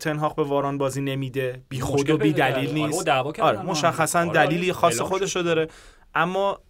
[0.00, 1.62] تنهاق به واران بازی نمیده.
[1.68, 3.08] بی خود و بی دلیل نیست.
[3.08, 3.62] آره.
[3.62, 4.72] مشخصا آره، دلیلی آره.
[4.72, 5.68] خاص خودشو داره.
[6.14, 6.60] اما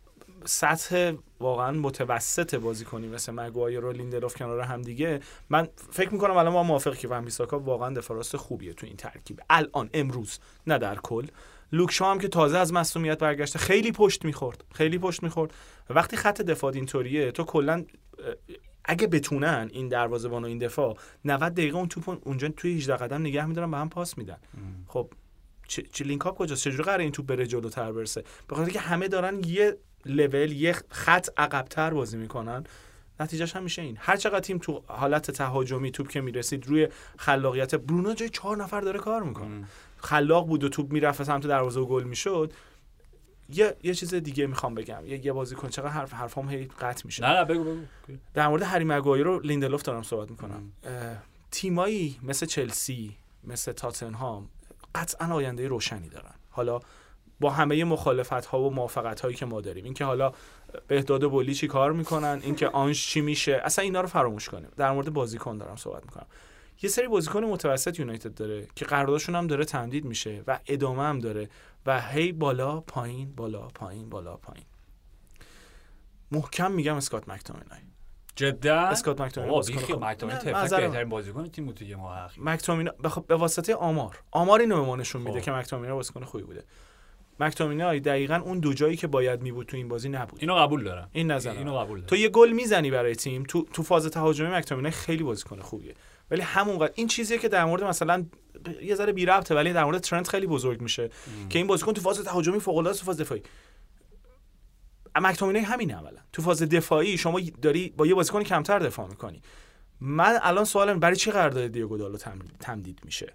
[0.45, 5.21] سطح واقعا متوسط بازی کنی مثل مگوایر و لیندلوف کنار هم دیگه.
[5.51, 8.97] من فکر می‌کنم الان ما موافق که ون بیساکا واقعا دفاع راست خوبیه تو این
[8.97, 9.41] ترکیب.
[9.51, 11.27] الان امروز نه در کل.
[11.73, 15.55] لوکشا هم که تازه از مصونیت برگشته خیلی پشت می‌خورد خیلی پشت می‌خورد.
[15.91, 17.85] و وقتی خط دفاع اینطوریه تو کلا
[18.85, 23.21] اگه بتونن این دروازه‌بان و این دفاع 90 دقیقه اون توپ اونجا توی 18 قدم
[23.21, 24.39] نگه میدارن به هم پاس میدن.
[24.87, 25.11] خب
[25.69, 29.09] چه, لینک اپ کجاست؟ چجوری قراره این توپ بره جلوتر برسه؟ به خاطر که همه
[29.09, 29.77] دارن یه
[30.07, 32.65] لول یه خط عقبتر بازی می‌کنن.
[33.21, 33.97] نتیجهش هم میشه این.
[34.01, 36.89] هر چقدر تیم تو حالت تهاجمی توپ که می‌رسید روی
[37.19, 39.65] خلاقیت برونو جای چهار نفر داره کار می‌کنه.
[39.99, 42.53] خلاق بود و توپ می‌رفت سمت دروازه و گل می‌شد.
[43.49, 45.07] یه یه چیز دیگه می‌خوام بگم.
[45.07, 47.27] یه یه بازیکن چقدر حرف حرفام هی قطع میشه.
[47.27, 47.81] نه نه بگو بگو.
[48.35, 50.73] در مورد هری مگوایر و لیندلوف دارم صحبت می‌کنم.
[51.51, 54.49] تیمایی مثل چلسی مثل تاتنهام
[54.95, 56.35] قطعا آینده روشنی دارن.
[56.51, 56.81] حالا
[57.41, 59.85] با همه مخالفت ها و موافقت هایی که ما داریم.
[59.85, 60.33] اینکه حالا
[60.89, 64.71] بهداد بولی چی کار می‌کنن اینکه آنش چی میشه اصلا اینا رو فراموش کنیم.
[64.77, 66.27] در مورد بازیکن دارم صحبت می‌کنم.
[66.83, 71.19] یه سری بازیکن متوسط یونایتد داره که قراردادشون هم داره تمدید میشه و ادامه هم
[71.19, 71.49] داره
[71.87, 74.65] و هی بالا پایین بالا پایین بالا پایین.
[76.33, 77.79] محکم میگم اسکات مکتومینای.
[78.37, 79.59] جدا؟ اسکات مکتومینای.
[80.01, 80.53] مکتومینای.
[80.53, 83.19] بهترین بازیکن تیم بود تو یه ماه اخیر مکتومینا بخ...
[83.19, 84.23] به واسطه آمار.
[84.31, 85.45] آمار اینو به ما نشون میده خب.
[85.45, 86.65] که مکتومینا بازیکن خوبی بوده.
[87.41, 90.41] مکتومینای دقیقا اون دو جایی که باید می بود تو این بازی نبود.
[90.41, 91.09] اینو قبول دارم.
[91.13, 92.23] این نظر اینو قبول تو دارم.
[92.23, 95.95] یه گل می‌زنی برای تیم تو تو فاز تهاجمی مکتومینای خیلی بازیکن خوبیه.
[96.31, 98.27] ولی همونقدر این چیزیه که در مورد مثلا
[98.83, 101.11] یه ذره بی ربطه ولی در مورد ترنت خیلی بزرگ میشه
[101.51, 103.43] که این بازیکن تو فاز تهاجمی فوق العاده تو فاز دفاعی.
[105.17, 109.43] مکتومینای همینه عملا تو فاز دفاعی شما داری با یه بازیکن کمتر دفاع می‌کنی.
[110.01, 113.33] من الان سوالم برای چی قرارداد دیگو دالو تم- تمدید میشه؟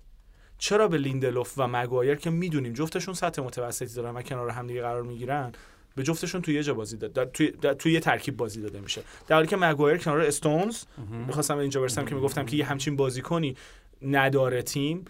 [0.57, 4.82] چرا به لیندلوف و مگوایر که می‌دونیم جفتشون سطح متوسطی دارن و کنار هم دیگه
[4.82, 5.52] قرار می‌گیرن
[5.95, 9.02] به جفتشون توی یه جا بازی داد توی در- توی یه ترکیب بازی داده میشه.
[9.28, 10.84] در حالی که مگوایر کنار استونز
[11.28, 13.56] می‌خواستم اینجا برسم که می‌گفتم که یه همچین بازیکنی
[14.02, 15.06] نداره تیم.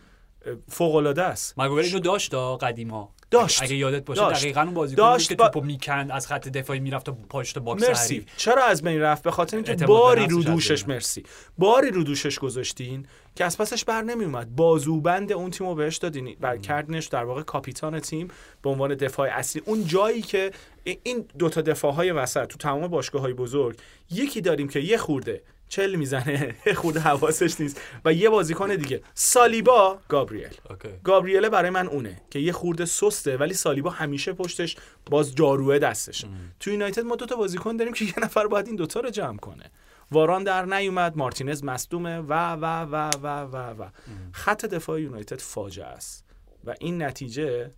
[0.70, 3.14] فوق العاده است مگویر اینو داشت دا قدیما.
[3.32, 3.64] داشت.
[3.64, 4.42] اگه یادت باشه داشت.
[4.42, 8.16] دقیقاً اون بازیکن که با- توپو می‌کند از خط دفاعی می‌رفت تا پشت box مرسی.
[8.16, 8.26] حریف.
[8.38, 11.24] چرا از بین رفت؟ به خاطر اینکه باری رو دوشش مرسی.
[11.58, 15.98] باری رو دوشش گذاشتین که از پسش بر نمی اومد بازوبند اون تیم رو بهش
[15.98, 16.36] دادین.
[16.42, 18.28] بر کردنش در واقع کاپیتان تیم
[18.62, 19.62] به عنوان دفاع اصلی.
[19.66, 20.52] اون جایی که
[21.04, 23.78] این دوتا دفاع های وسط تو تمام باشگاه های بزرگ
[24.12, 25.44] یکی داریم که یه خورده
[25.74, 26.56] چل می‌زنه.
[26.82, 27.82] خود حواسش نیست.
[28.06, 29.02] و یه بازیکن دیگه.
[29.14, 30.54] سالیبا گابریل.
[30.70, 30.90] اوکی.
[31.04, 34.76] گابریله برای من اونه که یه خورده سسته ولی سالیبا همیشه پشتش
[35.06, 36.28] باز جاروه دستشه
[36.60, 39.72] تو یونایتد ما دوتا بازیکن داریم که یه نفر باید این دوتا رو جمع کنه.
[40.12, 43.90] واران در نیومد مارتینز مصدومه و و و و و و
[44.32, 46.26] خط دفاع یونایتد فاجعه است.
[46.66, 47.72] و این نتیجه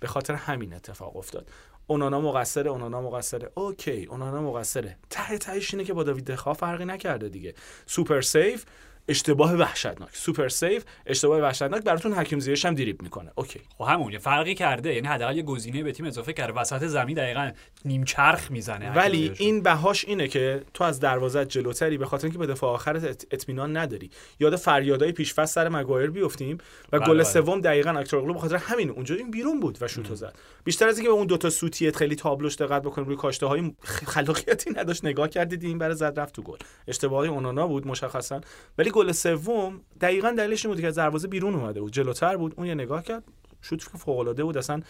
[0.00, 1.50] به خاطر همین اتفاق افتاد.
[1.86, 3.50] اونانا مقصره اونانا مقصره.
[3.54, 4.96] Okay اونانا مقصره.
[5.10, 7.54] ته تهش اینه که با داوید دخا فرقی نکرده دیگه.
[7.86, 8.64] Super save
[9.08, 10.16] اشتباه وحشتناک.
[10.16, 13.32] Super save اشتباه وحشتناک براتون حکیم زیش هم دریبل می‌کنه.
[13.34, 13.60] Okay.
[13.78, 14.94] خب همون یه فرقی کرده.
[14.94, 16.52] یعنی حداقل یه گزینه به تیم اضافه کرده.
[16.52, 17.50] وسط زمین دقیقا
[17.84, 22.38] نیم چرخ می‌زنه ولی این بهاش اینه که تو از دروازه جلوتری به خاطر اینکه
[22.38, 24.10] به دفاع آخرت اطمینان نداری
[24.40, 26.58] یاد فریادای پیشفست سر مگایر بیفتیم
[26.92, 27.24] و بله، گل بله.
[27.24, 30.34] سوم دقیقا اکتورگلو به خاطر همین اونجا این بیرون بود و شوتو زد.
[30.64, 34.70] بیشتر از اینکه به اون دوتا سوتیت خیلی تابلوش دقت بکنیم روی کاشته های خلاقیتی
[34.70, 36.58] نداشت نگاه کردید این برای زد رفت تو گل.
[36.88, 38.40] اشتباهی اونانا بود مشخصا.
[38.78, 41.92] ولی گل سوم دقیقا دلیلش این بود که از دروازه بیرون اومده بود.
[41.92, 42.54] جلوتر بود.
[42.56, 43.24] اون یه نگاه کرد.
[43.62, 44.58] شوت فوق العاده بود.
[44.58, 44.80] اصلا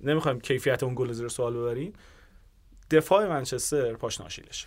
[0.00, 1.92] نمی‌خوایم کیفیت اون گل زیر سوال ببریم.
[2.90, 4.66] دفاع منچستر پاش ناشیلش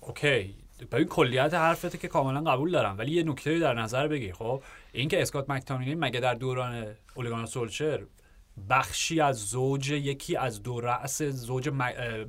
[0.00, 0.54] Okay.
[0.92, 2.98] ببین کلیت حرفتو که کاملا قبول دارم.
[2.98, 4.34] ولی یه نکته در نظر بگیر.
[4.34, 4.62] خب
[4.92, 8.02] این که اسکات مکتامینی مگه در دوران اوله گنار سولشر
[8.70, 11.68] بخشی از زوج یکی از دو رأس زوج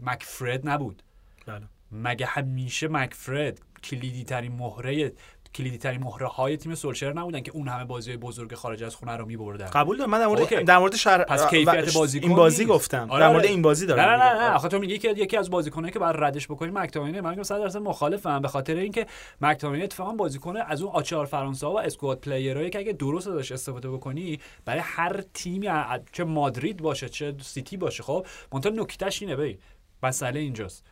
[0.02, 1.04] مکفرد نبود؟
[1.46, 1.66] بله.
[1.92, 5.14] مگه همیشه مکفرد کلیدی ترین مهره
[5.58, 9.18] کلیدی ترین مهره های تیم سولشر نبودن که اون همه بازی بزرگ خارج از خونه
[9.18, 10.64] رو میبردن قبول دارم من در مورد okay.
[10.64, 11.24] در مورد شر...
[11.24, 12.76] پس کیفیت بازیکن این بازی نیست.
[12.76, 13.50] گفتم آره، در مورد آره.
[13.50, 14.44] این بازی نه دارم نه نه میگم.
[14.44, 17.44] نه آخه تو میگی که یکی از بازیکنایی که باید ردش بکنی مکتامینی من میگم
[17.44, 19.08] 100 درصد مخالفم به خاطر اینکه
[19.42, 23.52] مک‌تامینی اتفاقا بازیکن از اون آچار فرانسه و squad player ایی که اگه درست ازش
[23.52, 25.70] استفاده بکنی برای هر تیمی
[26.12, 29.58] چه مادرید باشه چه سیتی باشه خب منتها نکتهش اینه ببین
[30.04, 30.84] مسئله اینجاست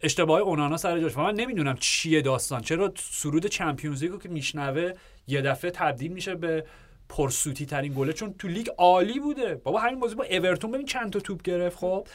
[0.00, 1.16] اشتباه اونانا سر جاش.
[1.16, 2.60] من نمی‌دونم چیه داستان.
[2.60, 4.92] چرا سرود Champions League و که میشنوه
[5.26, 6.66] یه دفعه تبدیل میشه به
[7.08, 9.54] پرسوتی‌ترین گله؟ چون تو لیگ عالی بوده.
[9.54, 12.06] بابا همین بازی با اورتون ببین چند تا توپ گرفت خب؟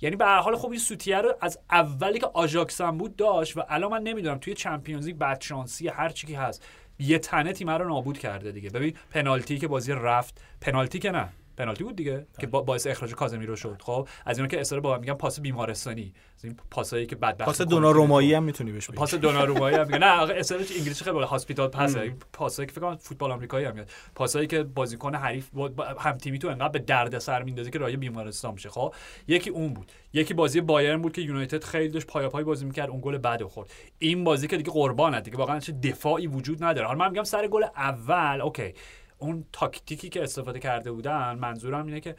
[0.00, 3.62] یعنی به هر حال خب این سوتیه رو از اولی که آژاکس بود داشت و
[3.68, 6.66] الان من نمی‌دونم توی Champions League بدشانسی هر چی هست
[6.98, 8.70] یه تنه تیم رو نابود کرده دیگه.
[8.70, 10.40] ببین پنالتی که بازی رفت.
[10.60, 11.28] پنالتی که نه.
[11.56, 13.82] پنالتی بود دیگه که با- باعث اخراج کازمیرو شد.
[13.82, 16.12] خب از اینا که اصرار با میگن پاس بیمارستانی.
[16.38, 18.34] از این پاسایی که بدبخت پاس دونارومایی.
[18.34, 18.96] هم می‌تونی بهش بگی.
[18.96, 22.80] پاس دونارومایی هم نه آقا اصطلاحش انگلیسی خیلی hospital pass ه این پاسایی که فکر
[22.80, 23.90] کنم فوتبال آمریکایی هم میاد.
[24.14, 25.50] پاسایی که بازیکن حریف
[25.98, 28.68] هم تیمی تو انقدر به درد سر میندازه که راه بیمارستان میشه.
[28.68, 28.94] خب
[29.28, 29.92] یکی اون بود.
[30.12, 33.42] یکی بازی بایرن بود که یونایتد خیلی داشت پایا پای بازی می‌کرد اون گل بعد
[33.42, 33.70] خورد.
[33.98, 36.86] این بازی که دیگه قربانه دیگه واقعا چه دفاعی وجود نداره.
[36.86, 38.74] حالا من میگم سر گل اول okay.
[39.22, 42.16] اون تاکتیکی که استفاده کرده بودن منظورم اینه که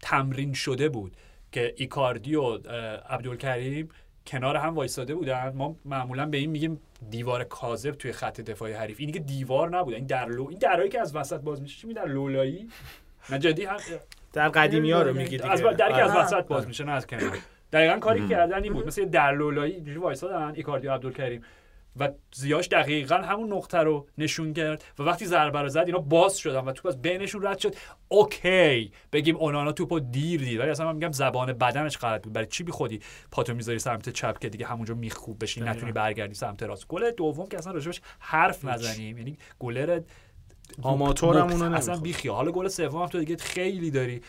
[0.00, 1.16] تمرین شده بود
[1.52, 2.54] که ایکاردی و
[3.08, 3.88] عبدالکریم
[4.26, 5.52] کنار هم وایساده بودن.
[5.54, 6.80] ما معمولا به این میگیم
[7.10, 8.96] دیوار کاذب توی خط دفاعی حریف.
[9.00, 9.94] این که دیوار نبود.
[9.94, 12.68] این در لو این درایی که از وسط باز میشه چی در لولایی؟
[13.30, 13.76] نه جدی هم
[14.32, 16.16] در قدیمی ها رو میگی از با- در که از.
[16.16, 17.38] وسط باز میشه نه از کنار.
[17.72, 18.86] دقیقا کاری که کردن این بود.
[18.86, 21.42] مثل در لولایی اینجوری وایسادن ایکاردی و عبدالکریم.
[22.00, 26.38] و زیاش دقیقا همون نقطه رو نشون کرد و وقتی ضربه رو زد اینا باز
[26.38, 27.74] شدن و توپ از بینشون رد شد.
[28.08, 30.60] Okay بگیم اونانا توپو دیر دید.
[30.60, 32.32] ولی اصلا من میگم زبان بدنش غلط بود.
[32.32, 33.00] برای چی بی خودی
[33.30, 35.60] پاتو می‌ذاری سمت چپ که دیگه همونجا میخکوب بشی.
[35.60, 36.88] نتونی برگردی سمت راست.
[36.88, 39.18] گل دوم که اصلا راجبش حرف نزنیم.
[39.18, 40.00] یعنی گلر
[40.82, 42.00] آماتورم اونو اصلا نمی‌خواد.
[42.02, 44.20] بی خیال حالا گل سوم هم تو دیگه خیلی داری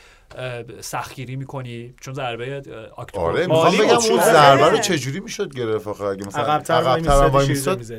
[0.79, 2.61] سختگیری می‌کنی چون ضربه
[2.95, 3.77] آکتور آره می‌خوام.
[3.77, 4.81] بگم اون ضربه رو زده.
[4.81, 6.81] چجوری می‌شد گرفت آخه اگه مثلا عقب‌تر
[7.27, 7.47] وای.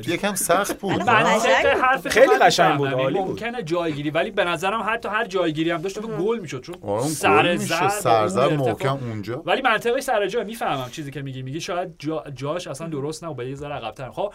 [0.07, 1.01] یکم سخت بود.
[1.01, 2.87] حرف خیلی قشنگ بود،.
[2.87, 3.29] عالی یعنی بود.
[3.29, 7.89] ممکنه جایگیری ولی به نظرم حتی هر جایگیری هم داشت گل می‌شد چون آره سر
[7.89, 8.93] سرزر اون ارتفاع.
[8.93, 12.87] محکم اونجا ولی منطقش سر جا می‌فهمم چیزی که میگی میگی شاید جا جاش اصلا
[12.87, 14.33] درست نه و به یه ذره عقب‌تر خب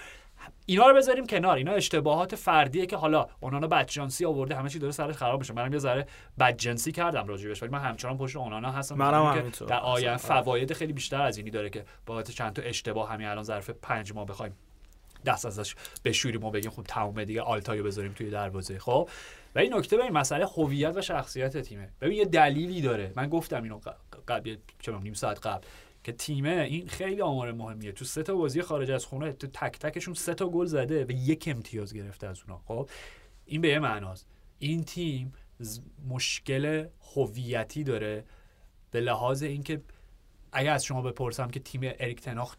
[0.66, 1.56] اینا رو بذاریم کنار.
[1.56, 5.54] اینا اشتباهات فردیه که حالا اونانا بدشانسی آورده همه چی داره سرش خراب میشه.
[5.54, 6.06] منم یه ذره
[6.38, 8.94] بدجنسی کردم راجبش ولی من همچنان پشت اونانا هستم.
[8.94, 9.64] منم که.
[9.64, 10.42] در آینده اصلا.
[10.42, 14.12] فواید خیلی بیشتر از اینی داره که بابت چند تا اشتباه همین الان ظرف پنج
[14.12, 14.52] ماه بخوایم
[15.24, 18.78] دست ازش بشوریم و بگیم خب تمومه دیگه آلتای رو بذاریم توی دروازه.
[18.78, 19.08] خب؟
[19.54, 21.88] و این نکته ببین مسئله هویت و شخصیت تیمه.
[22.00, 23.12] ببین یه دلیلی داره.
[23.16, 23.80] من گفتم اینو
[24.28, 25.66] قبل چه نیم ساعت قبل.
[26.04, 27.92] که تیمه این خیلی آمار مهمیه.
[27.92, 31.10] تو سه تا بازی خارج از خونه تو تک تکشون سه تا گل زده و
[31.10, 32.62] یک امتیاز گرفته از اونا.
[32.64, 32.90] خب
[33.46, 34.26] این به یه معناست.
[34.58, 35.32] این تیم
[36.08, 38.24] مشکل هویتی داره
[38.90, 39.82] به لحاظ اینکه
[40.52, 42.56] اگه از شما بپرسم که تیم اریک تناخ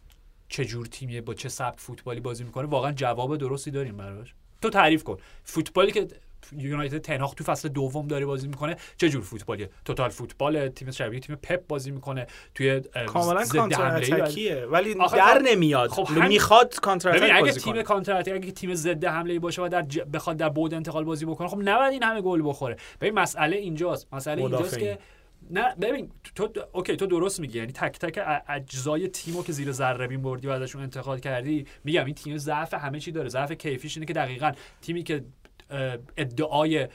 [0.48, 4.34] چه جور تیمیه با چه سبک فوتبالی بازی می‌کنه واقعا جواب درستی داریم براش.
[4.62, 5.16] تو تعریف کن.
[5.44, 6.08] فوتبالی که
[6.52, 8.76] یونایتد تنهاخ تو فصل دوم داره بازی می‌کنه.
[8.96, 12.26] چه جور فوتبالیه؟ توتال فوتبال تیم شبیه تیم پپ بازی می‌کنه.
[12.54, 15.90] تویی کاملا ضد کانتر ولی در خب- نمیاد.
[15.90, 19.82] خب هم- می‌خواد کانتر ببین اگه تیم کانتر اگه تیم ضد حمله باشه و در
[19.82, 20.00] ج...
[20.00, 22.76] بخواد در بعد انتقال بازی بکنه خب نباید این همه گل بخوره.
[23.00, 24.14] ببین مسئله اینجاست.
[24.14, 24.78] مسئله اینجاست.
[24.78, 24.98] که
[25.50, 27.58] نه ببین تو okay تو درست میگی.
[27.58, 32.04] یعنی تک تک اجزای تیمو که زیر ذره بین بردی و ازشون انتقاد کردی میگم
[32.04, 33.28] این تیم ضعف همه چی داره.
[33.28, 34.52] ضعف کیفیش اینه که دقیقا
[34.82, 35.24] تیمی که
[36.16, 36.88] ادعای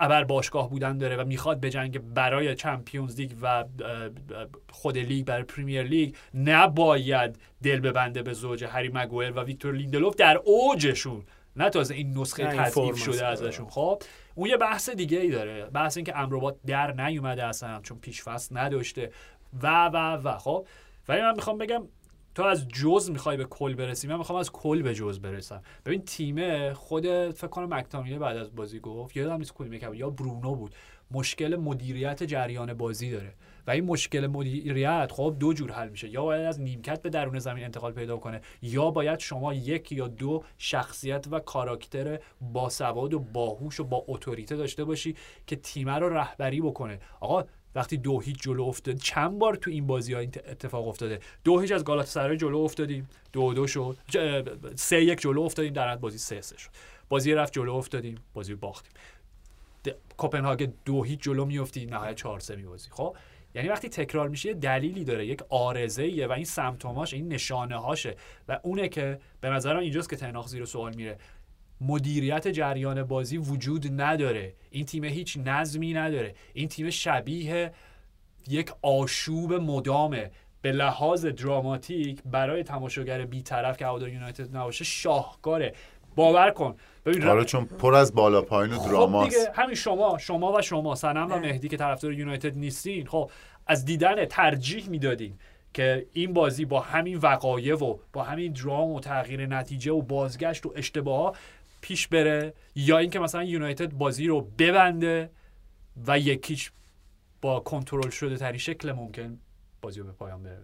[0.00, 3.64] ابر باشگاه بودن داره و می‌خواد بجنگه برای Champions League و
[4.70, 10.16] خود لیگ برای Premier League نباید دل ببنده به زوج هری مگوئر و ویکتور لیندلوف
[10.16, 11.24] در اوجشون.
[11.56, 13.26] نه تازه این نسخه تضعیف شده.
[13.26, 13.66] ازشون.
[13.68, 14.02] خب
[14.34, 15.64] اون یه بحث دیگه ای داره.
[15.64, 19.10] بحث این که امرابط در نیومده اصلا چون پیش فصل نداشته.
[19.62, 20.38] و و و.
[20.38, 20.66] خب
[21.08, 21.88] ولی من می‌خوام بگم
[22.38, 25.62] تو از جز می‌خوای به کل برسی؟ من می‌خوام از کل به جز برسم.
[25.86, 30.54] ببین تیمه خود فکر کنم مک‌تامینی بعد از بازی گفت یادم نیست کدوم یا برونو
[30.54, 30.74] بود.
[31.10, 33.34] مشکل مدیریت جریان بازی داره.
[33.66, 36.08] و این مشکل مدیریت خب دو جور حل میشه.
[36.08, 40.08] یا باید از نیمکت به درون زمین انتقال پیدا کنه یا باید شما یک یا
[40.08, 45.14] دو شخصیت و کاراکتر باسواد و باهوش و با اتوریته داشته باشی
[45.46, 47.00] که تیمه رو رهبری بکنه.
[47.20, 47.44] آقا
[47.78, 48.96] وقتی دو هیچ جلو افتاد.
[48.96, 53.08] چند بار تو این بازی ها اتفاق افتاده؟ دو هیچ از گالاتاسرای جلو افتادیم.
[53.32, 53.96] دو دو شد.
[54.76, 55.72] سه یک جلو افتادیم.
[55.72, 56.70] در نهایت بازی سه سه شد.
[57.08, 58.18] بازی رفت جلو افتادیم.
[58.34, 58.92] بازی باختیم.
[60.16, 62.88] کوپنهاگ دو هیچ جلو میفتی نهایت چهار سه میبازی.
[62.90, 63.16] خب؟
[63.54, 65.26] یعنی وقتی تکرار میشه دلیلی داره.
[65.26, 68.16] یک آرزه ایه و این سمتوماش این نشانه هاشه
[68.48, 71.18] و اونه که به نظرم اینجاست که تناخ زیر سوال میره.
[71.80, 74.54] مدیریت جریان بازی وجود نداره.
[74.70, 76.34] این تیم هیچ نظمی نداره.
[76.52, 77.72] این تیم شبیه
[78.48, 80.30] یک آشوب مدامه.
[80.62, 85.74] به لحاظ دراماتیک برای تماشاگر بیطرف که هوادار یونایتد نباشه شاهکاره.
[86.16, 86.76] باور کن.
[87.06, 90.62] ببین آره چون پر از بالا پایین و خب دراماست دیگه همین شما شما و
[90.62, 93.06] شما سنم و مهدی که طرفدار یونایتد نیستین.
[93.06, 93.30] خب
[93.66, 95.34] از دیدن ترجیح می‌دادین
[95.74, 100.66] که این بازی با همین وقایع و با همین درام و تغییر نتیجه و بازگشت
[100.66, 101.36] و اشتباه
[101.80, 105.30] پیش بره یا اینکه مثلا یونایتد بازی رو ببنده
[106.06, 106.70] و یکیچ
[107.42, 109.38] با کنترل شده تری شکل ممکن
[109.82, 110.58] بازی رو به پایان بره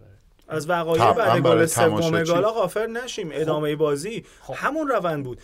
[0.49, 2.23] از وقایع بعد گل سوم.
[2.23, 3.29] گالا غافل نشیم.
[3.33, 4.55] ادامه بازی خب.
[4.57, 5.41] همون روند بود.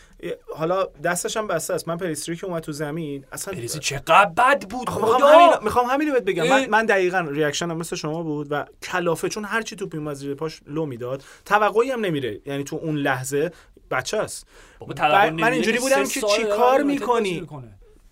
[0.56, 1.88] حالا دستش هم بسته است.
[1.88, 3.24] من پلیستری که اومد تو زمین.
[3.32, 5.28] اصلا پلیستری چقدر بد بود آخه می‌خوام خدا!
[5.28, 6.48] همین می‌خوام همین رو بهت بگم.
[6.48, 10.14] من, من دقیقا reaction م مثل شما بود و کلافه چون هر چی توپ میومد
[10.14, 11.24] زیر پاش لو می‌داد.
[11.44, 12.40] توقعی هم نمیره.
[12.46, 13.50] یعنی تو اون لحظه
[13.90, 14.46] بچه است.
[14.78, 14.94] بابا
[15.30, 17.48] من- اینجوری بودم که چی کار می‌کنی؟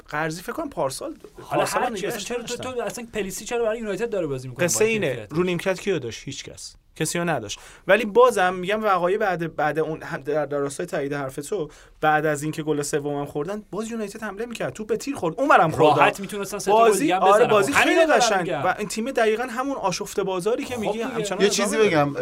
[0.08, 2.56] قرضی فکر کنم پارسال حالا پارسال هم هر چی اصلا چرا تو.
[2.56, 5.26] تو اصلا پلیستری چرا برای یونایتد داره بازی می‌کنه؟ قصه اینه.
[5.30, 6.74] رو نیمکت کیو داشت؟ هیچ کس.
[6.96, 7.60] کسی رو نداشت.
[7.86, 12.42] ولی بازم میگم وقایع بعد بعد اون در در راستای تایید حرف تو بعد از
[12.42, 14.72] اینکه گل سومم خوردن باز یونایتد حمله می‌کرد.
[14.72, 15.34] توپ به تیر خورد.
[15.40, 15.98] اونورم خورد.
[15.98, 17.50] راحت می‌تونستن سه بازی آره بزنن.
[17.50, 18.48] بازی خب خیلی قشنگ.
[18.64, 21.00] و این تیم دقیقا همون آشفته بازاری که خب میگی.
[21.00, 21.76] همچنان یه چیزی.
[21.76, 22.14] بگم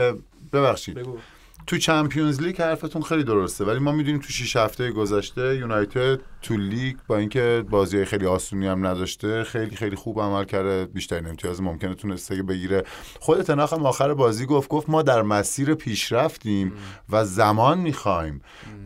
[0.52, 0.94] ببخشید.
[0.94, 1.18] بگو.
[1.66, 6.56] تو چمپیونز لیگ حرفتون خیلی درسته ولی ما می‌دونیم تو 6 هفته گذشته یونایتد تو
[6.56, 11.62] لیگ با اینکه بازی خیلی آسونی هم نداشته خیلی خیلی خوب عمل کرده بیشترین امتیاز
[11.62, 12.84] ممکنه تونسته که بگیره.
[13.20, 16.72] خود تناخ هم آخر بازی گفت گفت ما در مسیر پیشرفتیم
[17.10, 18.40] و زمان می‌خوایم.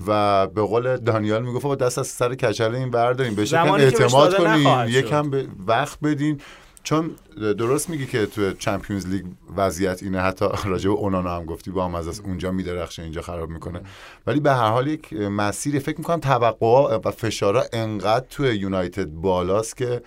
[0.07, 4.89] و به قول دانیال می‌گفت با دست از سر کچله این برداریم بهش اعتماد کنیم.
[4.89, 6.41] یکم به وقت بدین.
[6.83, 9.25] چون درست میگی که تو چمپیونز لیگ
[9.57, 13.23] وضعیت اینه حتی راجع به اونانا هم گفتی با هم از, از اونجا میدرخشه اینجا
[13.23, 13.81] خراب می‌کنه
[14.27, 19.77] ولی به هر حال یک مسیر فکر می‌کنم توقعا و فشارا انقدر توی یونایتد بالاست
[19.77, 20.03] که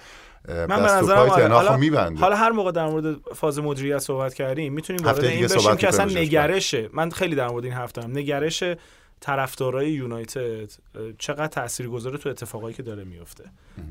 [0.48, 1.48] من به نظرم آره.
[1.48, 5.76] حالا, میبنده حالا هر موقع در مورد فاز مدیریت صحبت کردیم می‌تونیم وارد این بشیم
[5.76, 6.06] که اصلا.
[6.06, 8.64] نگرشه من خیلی در مورد این هفته هم نگرش
[9.24, 10.72] طرفدارای یونایتد
[11.18, 13.44] چقدر تاثیرگذاره تو اتفاقایی که داره میفته.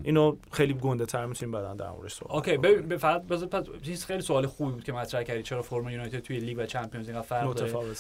[0.03, 3.67] اینو خیلی گنده تر می‌تونیم بعدا در موردش صحبت okay ببین به فقط بذار پس
[3.83, 7.11] چیز خیلی سوال خوبی بود که مطرح کردی چرا فرم یونایتد توی لیگ و Champions
[7.11, 7.95] League فرق داره؟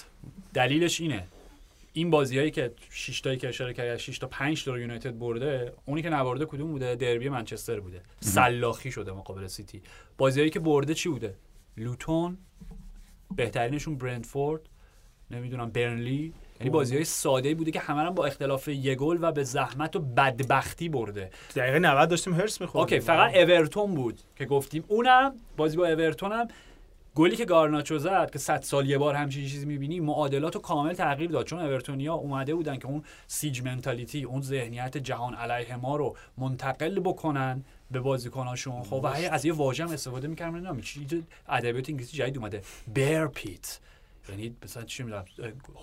[0.55, 1.25] دلیلش اینه.
[1.93, 6.03] این بازیایی که 6 تایی که اشاره کردی 6 تا 5 تا یونایتد برده اونی
[6.03, 8.01] که نبرده کدوم بوده؟ دربی منچستر بوده.
[8.21, 9.83] سلاخی شده مقابل سیتی.
[10.19, 11.35] بازیایی که برده چی بوده؟
[11.77, 12.39] لوتون
[13.37, 14.61] بهترینشون برنتفورد
[15.31, 16.33] نمی‌دونم برنلی.
[16.63, 19.99] یعنی بازی های ساده بوده که همه با اختلاف یه گل و به زحمت و
[19.99, 21.31] بدبختی برده.
[21.57, 22.97] دقیقه 90 داشتیم حرص میخوردیم.
[22.97, 24.85] Okay فقط اورتون بود که گفتیم.
[24.89, 26.49] اونم بازی با اورتون هم
[27.15, 30.93] گلی که گارناچو زد که 100 سال یه بار همچین چیزی می‌بینی معادلات رو کامل
[30.93, 31.47] تغییر داد.
[31.47, 37.01] چون اورتونیا اومده بودن که اون siege mentality اون ذهنیت جهان علیه ما رو منتقل
[37.01, 38.83] بکنن به بازیکناشون.
[38.83, 40.51] خب و از یه واژه هم استفاده می‌کردن.
[40.51, 42.63] نمی‌دونم چی ادبیات انگلیسی جدید اومده.
[42.95, 43.79] بیر پیت
[44.29, 45.25] یعنی مثلا چی می‌دونم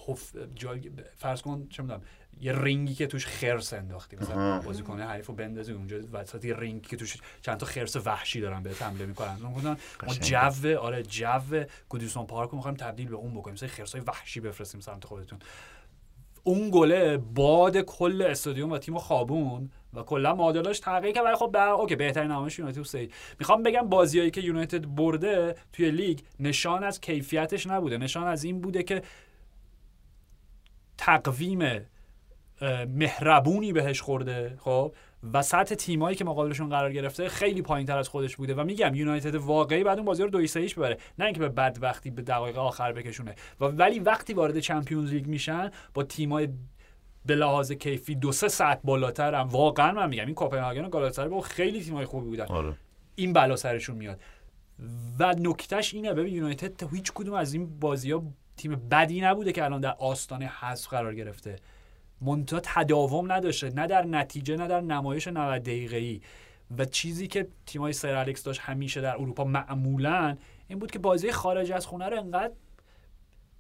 [0.08, 2.02] هف جای فرض کن چه می‌دونم
[2.42, 4.60] یه رینگی که توش خرس انداختی مثلا.
[4.60, 8.64] بازیکن حریف رو بندازی اونجا وسط یه رینگی که توش چند تا خرس وحشی دارن
[8.64, 10.14] به حمله می‌کنن اون گفتن ما.
[10.14, 14.82] جو آره جو گودیسون پارک رو می‌خوایم تبدیل به اون بکنیم مثلا خرسای وحشی بفرستیم
[14.82, 15.40] سمت خودتون
[16.44, 21.26] اون گله باد کل استادیوم و تیم خوابون و کلا معادلاش تغییر کرد.
[21.26, 23.10] ولی خب به اوکی بهترین نمایش یونایتد سه
[23.40, 27.98] می‌خوام بگم بازیایی که یونایتد برده توی لیگ نشان از کیفیتش نبوده.
[27.98, 29.02] نشان از این بوده که
[30.98, 31.86] تقویم
[32.88, 34.58] مهربونی بهش خورده.
[34.60, 34.94] خب؟
[35.34, 38.54] و سطح تیمایی که مقابلشون قرار گرفته خیلی پایین تر از خودش بوده.
[38.54, 40.98] و میگم یونایتد واقعی بعد اون بازی رو دو ایش ببره.
[41.20, 43.36] نه اینکه به بدبختی به دقایق آخر بکشونه.
[43.60, 46.50] و ولی وقتی وارد چمپیونز لیگ میشن با تیمای
[47.26, 51.32] به لحاظ کیفی دو سه سطح بالاتر هم واقعا من میگم این کوپنهاگن و گالاتاسارای
[51.32, 52.46] با خیلی تیمای خوبی بودن.
[52.46, 52.74] آره.
[53.16, 54.20] این بلا سرشون میاد.
[55.20, 58.24] و نکتهش اینه ببین یونایتد هیچ کدوم از این بازی ها
[58.58, 61.56] تیم بدی نبوده که الان در آستانه حذف قرار گرفته.
[62.22, 66.22] منتها تداوم نداشته نه در نتیجه نه در نمایش 90 دقیقه‌ای.
[66.78, 70.38] و چیزی که تیمای سر الکس داشت همیشه در اروپا معمولا
[70.68, 72.54] این بود که بازی خارج از خونه رو انقدر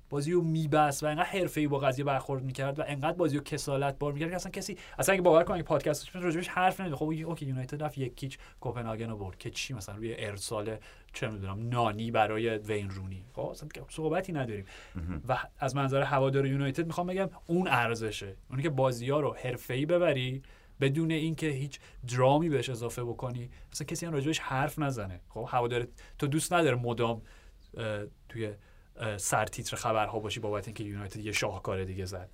[0.09, 3.99] بازی رو میبست و انقدر حرفه‌ای با قضیه برخورد می‌کرد و انقدر بازی رو کسالت
[3.99, 7.45] بار می‌کرد که اصلا کسی اصلا اگه باور کنید پادکست راجبش حرف نمی‌زنه خب اوکی
[7.45, 9.37] یونایتد رفت یک کیچ کوپنهاگن رو برد.
[9.37, 10.77] که چی مثلا؟ روی ارسال
[11.13, 13.25] چه می‌دونم نانی برای وین رونی.
[13.33, 14.65] خب اصلا که صحبتی نداریم.
[15.27, 18.35] و از منظر هوادار یونایتد می‌خوام بگم اون ارزشه.
[18.49, 20.41] اونی که بازی ها رو حرفه‌ای ببری
[20.81, 25.21] بدون اینکه هیچ درامی بهش اضافه بکنی اصلا کسی هم راجبش حرف نزنه.
[25.29, 25.87] خب هوادار
[26.19, 27.21] تو دوست نداره مدام
[28.29, 28.53] توی
[29.17, 32.29] سرتیتر خبرها باشی بابت اینکه یونایتد یه شاهکار دیگه زد.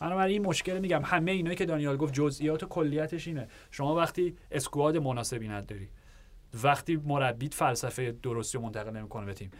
[0.00, 3.48] بنابراین این مشکل میگم همه اینایی که دانیال گفت جزئیات و کلیتش اینه.
[3.70, 5.88] شما وقتی اسکواد مناسبی نداری
[6.62, 9.50] وقتی مربیت فلسفه درستی منتقل نمی‌کنه به تیم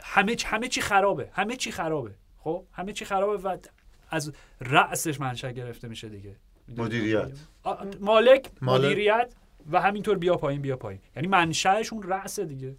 [0.00, 2.14] همه چی- همه چی خرابه همه چی خرابه.
[2.38, 3.56] خب؟ همه چی خرابه و
[4.10, 6.36] از رأسش منشأ گرفته میشه دیگه.
[6.76, 7.30] مدیریت.
[8.00, 8.84] مالک مالک.
[8.84, 9.34] مدیریت
[9.72, 11.00] و همینطور بیا پایین بیا پایین.
[11.16, 12.76] یعنی منشأش اون رأس دیگه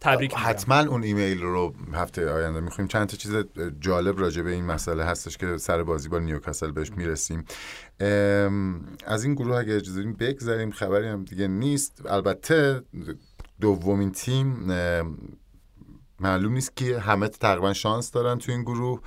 [0.00, 0.34] تبریک.
[0.34, 3.34] حتما اون ایمیل رو هفته آینده می‌خوایم چند تا چیز
[3.80, 7.44] جالب راجع به این مسئله هستش که سر بازی با نیوکاسل بهش می‌رسیم.
[9.06, 12.02] از این گروه اگه اجازه بدیم بگذریم خبری هم دیگه نیست.
[12.06, 12.82] البته
[13.60, 14.46] دومین تیم
[16.20, 19.00] معلوم نیست که همه تقریبا شانس دارن تو این گروه.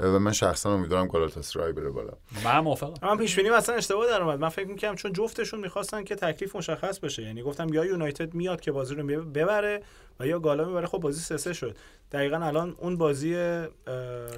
[0.00, 2.12] و من شخصا امیدوارم گالاتاسرای بره بالا.
[2.44, 3.08] من موافقم.
[3.08, 4.38] من پیش بینی اصلا اشتباه در اومد.
[4.38, 7.22] من فکر می‌کنم چون جفتشون می‌خواستن که تکلیف مشخص بشه.
[7.22, 9.82] یعنی گفتم یا یونایتد میاد که بازی رو ببره
[10.20, 10.86] و یا گالا می‌بره.
[10.86, 11.76] خب بازی سه سه شد.
[12.12, 13.36] دقیقا الان اون بازی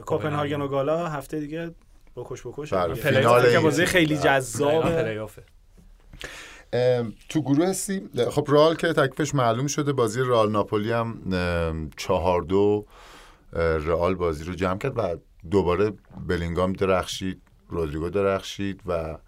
[0.06, 1.70] کوپنهاگن و گالا هفته دیگه
[2.16, 2.94] بکش بکش بله،.
[2.94, 5.02] فینال که بازی خیلی بله.
[5.02, 5.42] پلی‌آفه.
[6.72, 12.42] ام، تو گروه C خب رئال که تکلیفش معلوم شده بازی رئال ناپولی هم چهار
[12.42, 12.86] دو
[13.52, 15.16] رئال بازی رو جمع کرد و
[15.50, 15.92] دوباره
[16.26, 19.18] بلینگام درخشید رودریگو درخشید و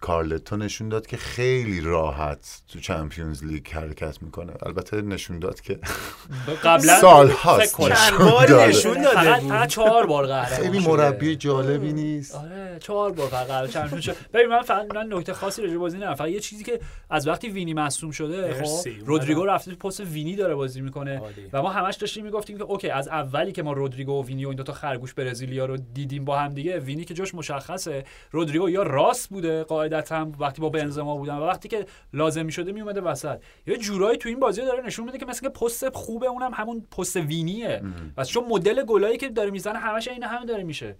[0.00, 4.52] کارلتو نشون داد که خیلی راحت تو Champions League حرکت می‌کنه.
[4.66, 5.78] البته نشون داد که
[6.64, 7.80] قبلا سال هاست.
[7.80, 9.38] نشون داده.
[9.40, 10.78] فقط چهار بار قهرمان خیلی.
[10.78, 12.34] مربی جالبی نیست.
[12.34, 14.16] آره چهار بار فقط قهرمان چمپیون شد.
[14.32, 16.14] ببین من فقط من نکته خاصی راجع بازی ندارم.
[16.14, 16.80] فقط یه چیزی که
[17.10, 18.88] از وقتی وینی مصدوم شده خب.
[19.06, 21.22] رودریگو رفته تو پست وینی داره بازی می‌کنه.
[21.52, 24.48] و ما همش داشتیم می‌گفتیم که اوکی از اولی که ما رودریگو و وینی و
[24.48, 28.70] این دو تا خرگوش برزیلیا رو دیدیم با هم دیگه وینی که جاش مشخصه رودریگو
[28.70, 33.40] یا راست بوده قاعدتا وقتی با بنزما بودن و وقتی که لازم می‌شده میومده وسط.
[33.66, 36.86] یه جورایی تو این بازی داره نشون میده که مثلا که پست خوبه اونم همون
[36.98, 37.82] پست وینیه.
[38.16, 40.96] و چون مدل گلایی که داره می‌زنه همش این همه داره میشه.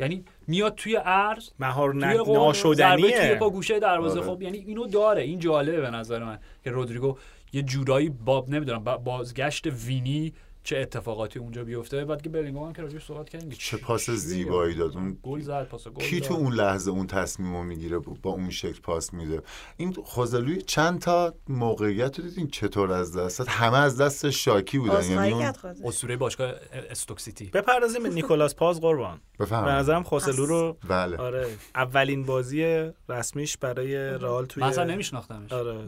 [0.00, 3.20] یعنی میاد توی عرض مهار ناشدنیه.
[3.20, 4.20] توی پا گوشه دروازه.
[4.20, 4.28] آره.
[4.28, 5.22] خب یعنی اینو داره.
[5.22, 7.16] این جالبه به نظر من که رودریگو
[7.52, 10.32] یه جورایی باب نمی‌دونم با- بازگشت وینی
[10.64, 12.04] چه اتفاقاتی اونجا بیفته.
[12.04, 14.96] بعد که بلینگام هم که راجعش صحبت کردیم که چه پاس؟ زیبایی داد.
[14.96, 16.20] اون گل زد پاس گل کی.
[16.20, 19.42] تو اون لحظه اون تصمیم رو می‌گیره با اون شکل پاس میده؟
[19.76, 24.78] این خوزلوی چند تا موقعیت رو دیدین؟ چطور از دست داد همه از دست شاکی
[24.78, 25.04] بودن.
[25.04, 25.52] یعنی اون.
[25.84, 26.52] اسطوره باشگاه
[26.90, 27.44] استوک سیتی.
[27.44, 29.20] بپردازیم به نیکولاس پاز قربان.
[29.38, 31.16] به بفهم نظرم خوسلو رو بله.
[31.16, 31.46] آره.
[31.74, 35.52] اولین بازی رسمیش برای رئال توی من اصلا نمیشناختمش.
[35.52, 35.78] آره.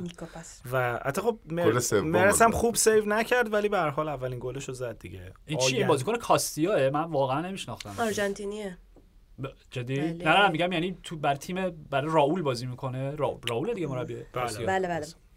[0.72, 2.51] و حتی خب گل مرسم.
[2.51, 5.32] خوب save نکرد ولی به هر حال اولین گلش رو زد دیگه.
[5.46, 5.86] این چیه.
[5.86, 8.78] بازیکن کاستیاه من واقعا نمیشناختم آرژانتینیه.
[9.42, 10.12] ب- جدی؟ بله.
[10.12, 13.14] نه نه میگم یعنی تو B team برای راول بازی می‌کنه.
[13.14, 13.40] را...
[13.48, 14.16] راول دیگه مربی.
[14.32, 14.66] بله.
[14.66, 14.88] بله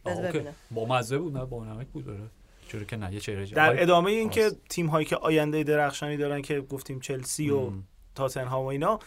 [0.05, 0.37] بذار OK.
[0.37, 0.53] ببینم.
[0.71, 2.23] با مزه بود نه با نمک بود داره
[2.67, 4.51] چرا که نه یه چهره در ادامه این که.
[4.69, 7.71] تیم هایی که آینده درخشانی دارن که گفتیم چلسی و.
[8.15, 8.99] تاتنهام و اینا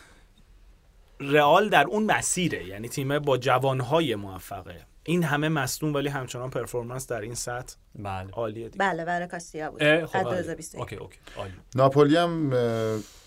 [1.20, 2.64] رئال در اون مسیره.
[2.64, 4.86] یعنی تیم با جوانهای موفقه.
[5.04, 8.30] این همه مصدوم ولی همچنان performance در این سطح بله.
[8.30, 8.84] عالیه دیگه.
[8.84, 9.82] بله برای کاستیا بود.
[9.82, 10.36] خب از عالی.
[10.36, 11.52] 2021 OK OK عالی.
[11.74, 12.50] ناپولی هم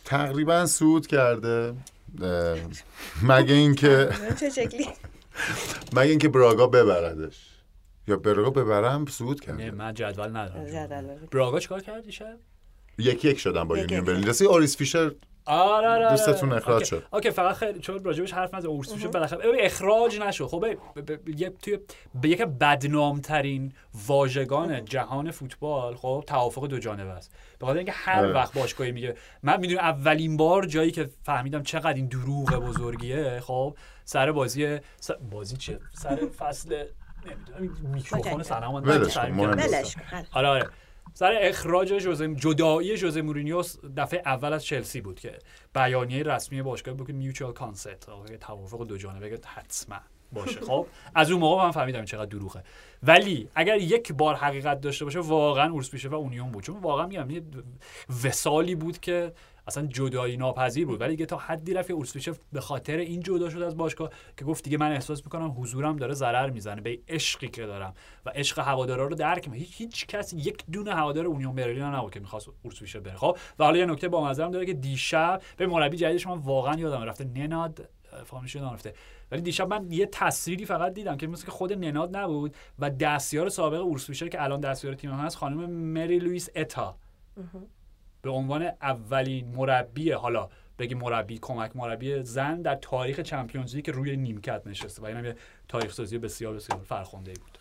[0.06, 1.74] تقریبا صعود کرده.
[3.24, 4.10] مگه اینکه
[4.40, 4.88] چه شکلی؟
[5.96, 7.50] مگه اینکه براگا ببردش.
[8.08, 9.72] یا براگا ببرم صعود نه کرده.
[9.72, 10.66] من جدول ندارم.
[10.66, 11.16] جدول.
[11.32, 12.38] براگا چیکار کرد دیشب؟
[12.98, 14.06] یک یک شدن با یونیون.
[14.06, 14.28] برلین.
[14.28, 15.12] راستی اوریس فیشر
[15.46, 16.10] آره آره آره.
[16.10, 16.84] دوستتون اخراج.
[16.84, 17.04] شد.
[17.14, 20.66] اوکی فقط خیلی چون راجبش حرف نزد اورس میشه بالاخره ببین اخراج نشد خب
[21.38, 21.78] یه توی
[22.22, 23.74] به یک بدنام ترین
[24.08, 28.34] واژگان جهان فوتبال خب توافق دو جانبه است به خاطر اینکه هر آره.
[28.34, 33.78] وقت باشگاهی میگه من می‌دونم اولین بار جایی که فهمیدم چقدر این دروغ بزرگیه خب
[34.06, 36.84] سر بازی س- بازی چه سر فصل
[37.26, 38.44] نمی‌دونم میکروفون.
[38.44, 38.84] سلام.
[40.34, 40.70] آره آره
[41.14, 43.64] سر اخراج جوزه جدایی جوزه مورینیو
[43.98, 45.40] دفعه اول از چلسی بود که
[45.76, 48.00] بیانیه رسمی باشگاه بود که mutual consent
[48.40, 50.00] توافق دو جانبه که حتما
[50.34, 50.60] باشه.
[50.68, 52.64] خب از اون موقع من فهمیدم این چقدر دروغه.
[53.04, 56.64] ولی اگر یک بار حقیقت داشته باشه واقعا اورس فیشر و اونیون بود.
[56.64, 57.42] چون واقعا میگم یه
[58.24, 59.34] وسالی بود که
[59.68, 61.02] اصلا جدایی ناپذیر بود.
[61.02, 64.46] ولی دیگه تا حدی رفت که اورسپیچف به خاطر این جدا شد از باشگاه که
[64.46, 67.94] گفت دیگه من احساس می‌کنم حضورم داره ضرر می‌زنه به عشقی که دارم
[68.26, 69.60] و عشق هوادارا رو درک می‌کنم.
[69.60, 73.16] هیچ هیچ کس یک دونه هوادار اونیون برلین نبود که می‌خواست اورسپیچف بره.
[73.16, 77.02] خب و حالا یه نکته با داره که دیشب به مربی جدیدش من واقعا یادم
[77.02, 77.90] رفته نناد
[78.26, 78.78] فهمش یادم
[79.32, 83.50] ولی دیشب من یه تصویری فقط دیدم که مثل که خود نناد نبود و دستیار
[83.50, 86.96] سابق اورسپیچر که الان دستیار تیم هست خانم مری لوئیس اتا.
[88.24, 93.92] به عنوان اولین مربی حالا بگی مربی کمک مربی زن در تاریخ چمپیونز لیگ که
[93.92, 95.36] روی نیمکت نشسته و اینم یه
[95.68, 97.58] تاریخ سازی بسیار بسیار فرخنده ای بود.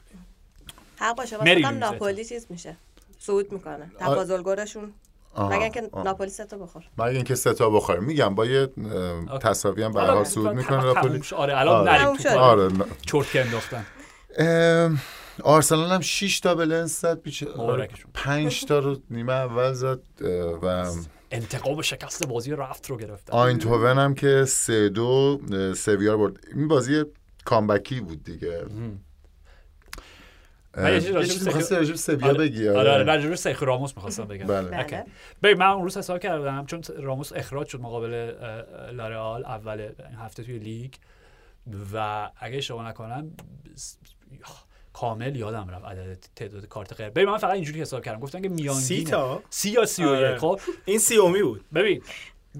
[0.97, 2.77] حق باشه واسه ناپولی چیز میشه.
[3.19, 3.91] صعود می‌کنه.
[3.99, 4.43] تفاضل
[5.35, 5.91] آها، مگر اینکه.
[6.05, 8.01] ناپولی سه تا بخور مگه اینکه سه تا بخوره.
[8.01, 8.69] میگم با یه
[9.41, 11.23] تساوی هم به هر حال صعود می‌کنه ناپولی.
[11.37, 12.39] آره الان آره.
[12.39, 12.73] آره.
[12.73, 12.85] نه.
[13.07, 13.87] چرت که انداختن.
[15.43, 18.11] آرسنال هم 6 تا بلنس زد بیچه مبارکشون.
[18.15, 20.01] 5 تا رو نیمه اول زد
[20.63, 20.87] و
[21.31, 26.37] انتقام شکست بازی رفت رو گرفتن آینتوون هم که سه دو اه، سویا رو برد
[26.55, 27.05] این بازی
[27.45, 28.65] کامبکی بود دیگه
[30.77, 31.27] من به به
[31.97, 34.79] سویا آره بگی آره آره آره به راموس می‌خواستم بگم بله.
[34.79, 34.97] اوکی.
[34.97, 35.07] بله.
[35.43, 40.19] ببین من اون روز حساب کردم چون راموس اخراج شد مقابل اه، لارئال اول این
[40.19, 40.93] هفته توی لیگ
[41.95, 43.31] و اگه اشتباه نکنم
[44.93, 47.11] کامل یادم رفت عدد تعداد کارت غیر.
[47.11, 48.21] ببین من فقط اینجوری حساب کردم.
[48.21, 50.39] گفتن که میانگین سی تا؟ سی یا سی و آره.
[50.39, 51.65] خب؟ این سیومی بود.
[51.75, 52.03] ببین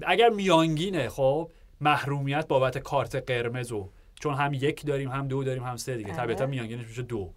[0.01, 1.49] اگر میانگینه خب
[1.81, 3.89] محرومیت بابت کارت قرمز و
[4.19, 6.09] چون هم یک داریم هم دو داریم هم سه دیگه.
[6.09, 6.17] آره.
[6.17, 7.33] طبیعتا میانگینش میشه دو.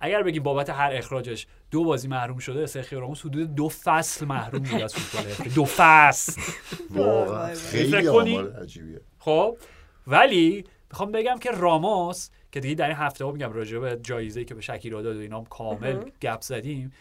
[0.00, 4.62] اگر بگیم بابت هر اخراجش دو بازی محروم شده سرخیو راموس حدود دو فصل محروم
[4.62, 5.48] بوده از فوتبال.
[5.54, 6.42] دو فصل.
[6.90, 9.00] واقعا خیلی عجیبیه.
[9.18, 9.56] خب
[10.06, 14.44] ولی می‌خوام بگم که راموس که دیگه در این هفته ها میگم راجع به جایزه
[14.44, 16.92] که به شکیرا داد و اینا کامل گپ زدیم.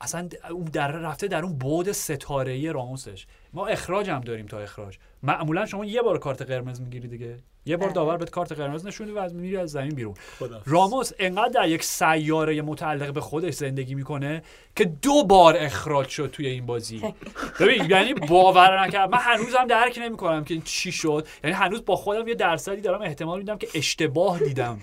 [0.00, 3.26] اصلا اون در رفته در اون بعد ستاره راموسش.
[3.52, 4.98] ما اخراج هم داریم تا اخراج.
[5.22, 7.36] معمولا شما یه بار کارت قرمز می‌گیری دیگه.
[7.66, 7.94] یه بار بله.
[7.94, 10.14] داور بهت کارت قرمز نشونی و از میری از زمین بیرون.
[10.38, 14.42] خدا راموس انقدر در یک سیاره متعلق به خودش زندگی می‌کنه
[14.76, 17.02] که دو بار اخراج شد توی این بازی.
[17.60, 19.10] ببین یعنی باور نکرد.
[19.10, 21.26] من هنوزم درک نمی‌کنم که این چی شد.
[21.44, 24.80] یعنی هنوز با خودم یه درصدی دارم احتمال میدم که اشتباه دیدم.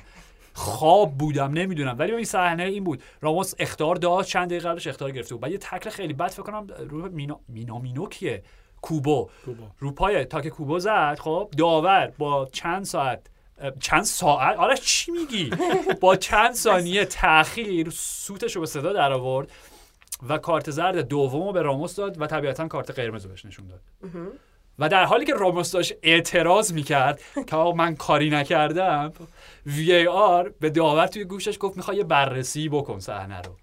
[0.53, 1.95] خواب بودم نمی‌دونم.
[1.99, 3.03] ولی این صحنه این بود.
[3.21, 5.41] راموس اختار داد چند دقیقه قبلش اختار گرفته بود.
[5.41, 8.43] بعد یه تکل خیلی بد فکر کنم رو مینا مینا مینو کیه
[8.81, 9.29] کوبو.
[9.45, 9.63] کوبو.
[9.79, 11.49] رو پای تاک کوبو زد خب.
[11.57, 13.19] داور با چند ساعت
[13.79, 15.49] چند ساعت؟ آره چی میگی؟
[16.01, 19.51] با چند ثانیه تاخیر سوتش رو به صدا در آورد
[20.29, 23.67] و کارت زرد دوم رو به راموس داد و طبیعتا کارت قرمز رو بهش نشون
[23.67, 23.81] داد.
[24.79, 29.13] و در حالی که راموس داشت اعتراض می‌کرد که آقا من کاری نکردم
[29.65, 33.55] وی آر به داور توی گوشش گفت می‌خوای بررسی بکن صحنه رو.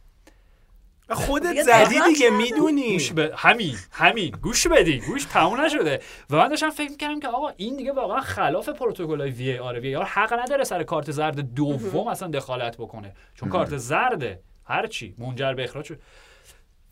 [1.11, 2.31] خودت زدی دیگه.
[2.31, 2.93] می‌دونی.
[2.93, 4.31] گوش به همین همین.
[4.43, 6.01] گوش بدین گوش تموم نشده.
[6.31, 9.81] و من داشتم فکر می‌کردم که آقا این دیگه واقعا خلاف پروتکل های وی آر
[9.81, 13.15] وی آر حق نداره سر کارت زرد دوم اصلا دخالت بکنه.
[13.35, 16.01] چون کارت زرده هرچی منجر به اخراج شد.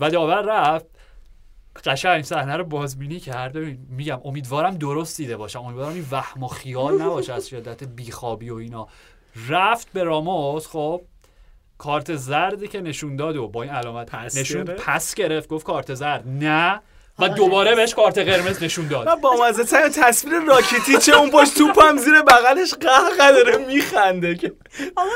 [0.01, 0.87] و داور رفت.
[1.85, 3.53] قشنگ صحنه رو بازبینی کرد.
[3.53, 8.51] ببین، میگم امیدوارم درست دیده باشم امیدوارم این وهم و خیال نباشه از شدت بیخوابی
[8.51, 8.89] و اینا.
[9.49, 10.67] رفت به راموس.
[10.67, 11.03] خب
[11.79, 15.67] کارت زردی که نشون داد و با این علامت پس نشون گرفت؟ پس گرفت گفت
[15.67, 16.81] کارت زرد نه
[17.19, 19.09] و دوباره بهش کارت قرمز نشون داد.
[19.09, 24.53] من با مزه ترین تصویر راکتیچ اون پشت توپم زیر بغلش قهقه داره میخنده که.
[24.97, 25.11] آقا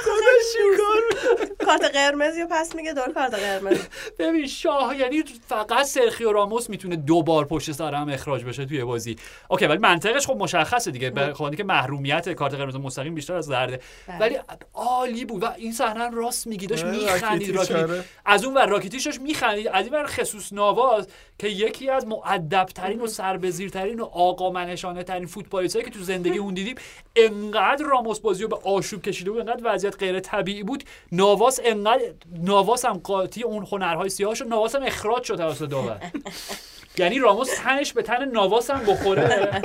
[1.65, 3.79] کارت قرمز یا پس میگه دور کارت قرمز.
[4.19, 8.85] ببین شاه یعنی فقط سرخیو راموس می‌تونه دو بار پشت سر هم اخراج بشه توی
[8.85, 9.17] بازی.
[9.49, 11.11] اوکی ولی منطقش خب مشخصه دیگه.
[11.11, 14.19] به خاطر که محرومیت کارت قرمز مستقیم بیشتر از زرده بله.
[14.19, 14.39] ولی
[14.75, 16.67] عالی بود و این صحنه راست میگی.
[16.67, 18.05] داشت میخندید آره.
[18.25, 21.09] از اون ور راکیتیش داشت میخندید از این ور خصوص نواز
[21.39, 26.55] که یکی از مؤدبترین و سربزیرترین و آقا منشانه ترین فوتبالیستایی که تو زندگی اون
[26.55, 26.75] دیدیم
[27.17, 30.85] انقدر راموس بازی رو به آشوب کشیده بود انقدر وضعیت غیر طبیعی بود.
[31.13, 32.03] نواس انقدر
[32.43, 36.01] نواس هم قاطی اون هنرهای سیاه شد نواس هم اخراج شد توسط داور.
[36.99, 39.63] یعنی راموس تنش به تن نواس هم بخوره.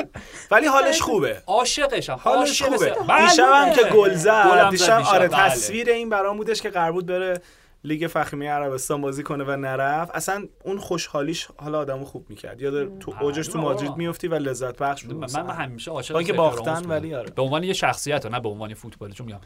[0.52, 1.42] ولی حالش خوبه.
[1.48, 2.96] عاشقشم حالش خوبه.
[3.08, 3.30] بله.
[3.30, 4.70] دیشب هم که گل زد.
[4.70, 5.50] دیشب آره بله.
[5.50, 7.42] تصویر این برام بودش که قرار بود بره
[7.84, 13.00] لیگ فخریه عربستان بازی کنه و نرفت اصلا اون خوشحالیش حالا آدمو خوب می‌کرد یاد
[13.00, 13.62] تو اوجش تو.
[13.62, 15.50] مادرید میفتی و لذت بخش بود من.
[15.50, 16.86] همیشه عاشق سرخیو باختن.
[16.86, 17.32] ولی آره.
[17.32, 19.40] به عنوان یه شخصیت نه به عنوان فوتبال چون میگم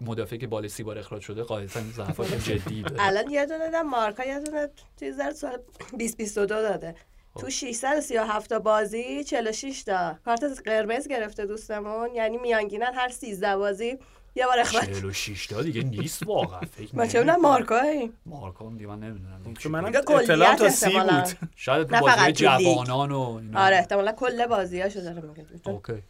[0.00, 3.88] مدافعی که بالای سی بار اخراج شده قاعدتا ضعفات جدی داره الان یه دونه دادم
[3.88, 4.68] مارکا یه دونه
[5.00, 5.58] چیز در سال
[5.98, 6.94] 2022 داده
[7.34, 7.40] خب.
[7.40, 13.98] تو 637 تا بازی 46 تا کارت قرمز گرفته دوستمون یعنی میانگینن هر 13 بازی
[14.36, 14.84] یه بار اخراج.
[14.84, 16.60] 46 تا دیگه نیست واقعا.
[16.60, 19.42] فکر من چه مارکایی مارکا هم دیگه من نمی‌دونم.
[19.42, 21.20] دیگه کلیت اطلاعم تا سی احتمالاً.
[21.20, 21.48] بود.
[21.56, 22.32] شاید نه تو بازی.
[22.32, 23.60] جوانان و اینا.
[23.64, 25.46] آره احتمالا کل بازیاشو داره میگه.
[25.64, 26.02] اوکی.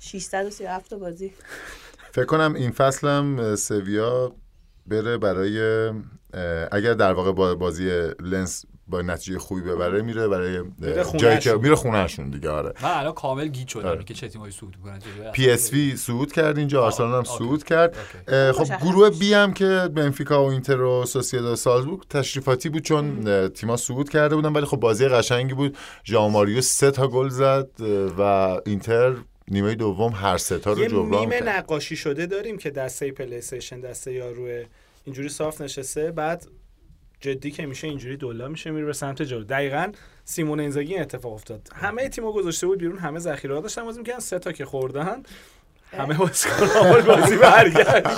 [0.00, 1.32] 637 تا بازی.
[2.12, 4.32] فکر کنم این فصل هم اه، سویا
[4.86, 5.88] بره برای
[6.72, 11.38] اگر در واقع با بازی لنس با نتیجه خوبی ببره میره برای جایی خونه‌شون.
[11.38, 12.72] که میره خونهشون دیگه آره.
[12.82, 14.04] من الان کامل گیج شدم آره.
[14.04, 14.98] که چه تیمایی صعود می‌کنن
[15.32, 17.24] پی اس وی صعود کرد اینجا آرسنال هم.
[17.24, 17.96] صعود کرد.
[18.52, 23.48] خب گروه D هم که بنفیکا و اینتر و سوسیداد سالزبورگ تشریفاتی بود چون اه،
[23.48, 25.76] تیما صعود کرده بودن ولی خب بازی قشنگی بود.
[26.04, 27.68] ژائو ماریو سه تا گل زد
[28.18, 28.22] و
[28.66, 29.14] اینتر
[29.48, 31.48] نیمه دوم هر سه تا رو یه جبران کرد.
[31.48, 34.64] نقاشی شده داریم که دسته PlayStation دسته یاروه
[35.04, 36.10] اینجوری صاف نشسته.
[36.10, 36.46] بعد
[37.22, 39.44] جدی که میشه اینجوری دولا میشه میره به سمت جلو.
[39.44, 39.92] دقیقا
[40.24, 41.68] سیمون اینزاگی این اتفاق افتاد.
[41.74, 45.22] همه تیمو گذاشته بود بیرون همه ذخیره داشتن بازی می‌کردن سه تا که خوردن
[45.92, 46.66] همه بازیکن
[47.06, 47.36] بازی تو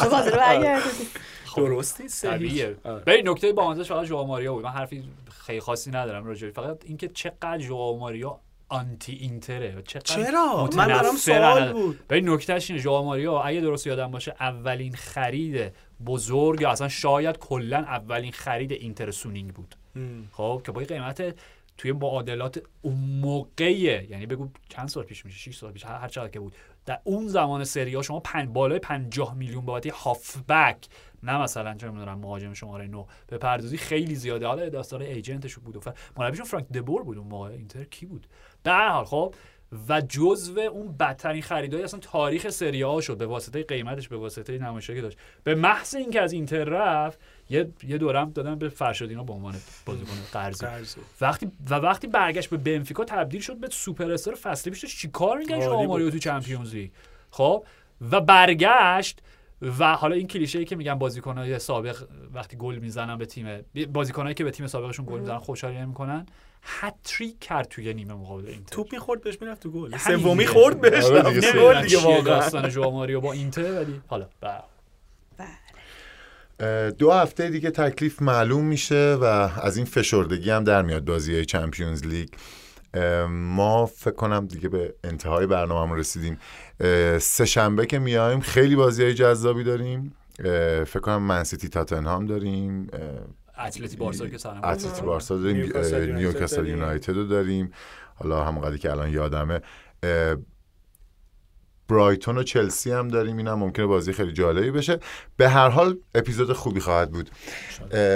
[0.12, 1.08] بازی برگردید
[1.56, 2.76] درستی طبیعیه.
[2.84, 3.02] آره.
[3.04, 4.64] ببین نکته بامزه فقط ژائو ماریو بود.
[4.64, 5.04] من حرفی
[5.46, 8.40] خیلی خاصی ندارم راجع به- فقط اینکه چقدر ژائو ماریا
[8.74, 12.06] آنتی اینتره چرا؟ من برام سوال بود.
[12.08, 15.72] ببین نکتهش اینه ژائو ماریا اگه درست یادم باشه اولین خرید
[16.06, 19.74] بزرگ یا اصلا شاید کلا اولین خرید اینتر سونینگ بود.
[20.32, 21.34] خب که با قیمت
[21.78, 24.06] توی معادلات اون موقعیه.
[24.10, 26.54] یعنی بگو چند سال پیش میشه؟ 6 سال پیش هر چقدر که بود.
[26.86, 30.86] در اون زمان سری ها شما پن بالای 50 میلیون بابت هافبک
[31.22, 34.46] نه مثلا چه می‌دونم مهاجم شماره 9 به پردازی خیلی زیاده.
[34.46, 35.76] حالا داستان ایجنتش بود.
[35.76, 35.80] و.
[36.16, 37.48] مربیشون فرانک دبور بود اون موقع.
[37.48, 38.26] اینتر کی بود؟
[38.64, 39.34] در هر حال خب
[39.88, 44.58] و جزو اون بدترین خریدای اصلا تاریخ سری ها شد به واسطه قیمتش به واسطه
[44.58, 45.18] نمایشی که داشت.
[45.44, 47.18] به محض اینکه از اینتر رفت
[47.50, 49.54] یه یه دورم دادن به فرشادینا به عنوان
[49.86, 51.00] بازیکن قرضی قرضی.
[51.20, 55.54] وقتی و وقتی برگشت به بنفیکا تبدیل شد به سوپر استار فصلی پیش چیکار میگن
[55.54, 55.86] عالی ژائو بود.
[55.86, 56.90] ماریو تو چمپیونز لیگ.
[57.30, 57.64] خب
[58.10, 59.22] و برگشت
[59.78, 62.04] و حالا این کلیشه ای که میگن بازیکنای سابق
[62.34, 63.46] وقتی گل می‌زنن به تیم
[63.92, 66.26] بازیکنایی که به تیم سابقشون گل می‌زنن خوشحالی نمی‌کنن.
[66.64, 68.74] هتریک کرد توی نیمه مقابل اینتر.
[68.74, 69.96] توپ می‌خورد بهش می‌رفت تو گل.
[69.96, 70.46] سومی.
[70.46, 71.82] خورد بهش آره گل.
[71.82, 72.22] دیگه واقعا.
[72.22, 74.62] داستان ژائو ماریو با اینتر؟ ولی حالا بله.
[76.90, 79.24] دو هفته دیگه تکلیف معلوم میشه و
[79.62, 82.28] از این فشردگی هم در میاد بازی های چمپیونز لیگ.
[83.28, 86.38] ما فکر کنم دیگه به انتهای برنامه رسیدیم.
[87.18, 90.16] سه شنبه که میایم خیلی بازی های جذابی داریم.
[90.84, 92.90] فکر کنم منسیتی تاتنهام داریم.
[93.58, 97.72] اتلتی بارسا که سرم اتلتی بارسا داریم نیوکاسل یونایتد رو داریم.
[98.14, 99.60] حالا همونقدری که الان یادمه
[101.88, 103.36] برایتون و چلسی هم داریم.
[103.36, 104.98] اینم ممکنه بازی خیلی جالبی بشه.
[105.36, 107.30] به هر حال اپیزود خوبی خواهد بود.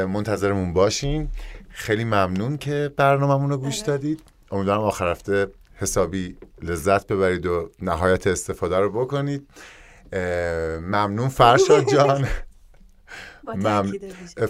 [0.09, 1.29] منتظرمون باشین.
[1.69, 4.23] خیلی ممنون که برنامه‌مون رو گوش دادید.
[4.51, 9.49] امیدوارم آخر هفته حسابی لذت ببرید و نهایت استفاده رو بکنید.
[10.83, 12.29] ممنون فرشاد جان.
[13.57, 13.93] مم-.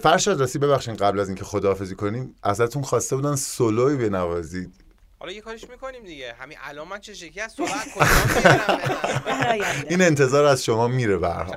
[0.02, 4.72] فرشاد راستی ببخشید قبل از اینکه خداحافظی کنیم ازتون خواسته بودن سولوی بنوازید.
[5.20, 6.34] حالا یه کاریش می‌کنیم دیگه.
[6.40, 7.56] همین الان من چه شکلی از
[9.26, 9.86] براینده.
[9.90, 11.56] این انتظار از شما میره به هر حال.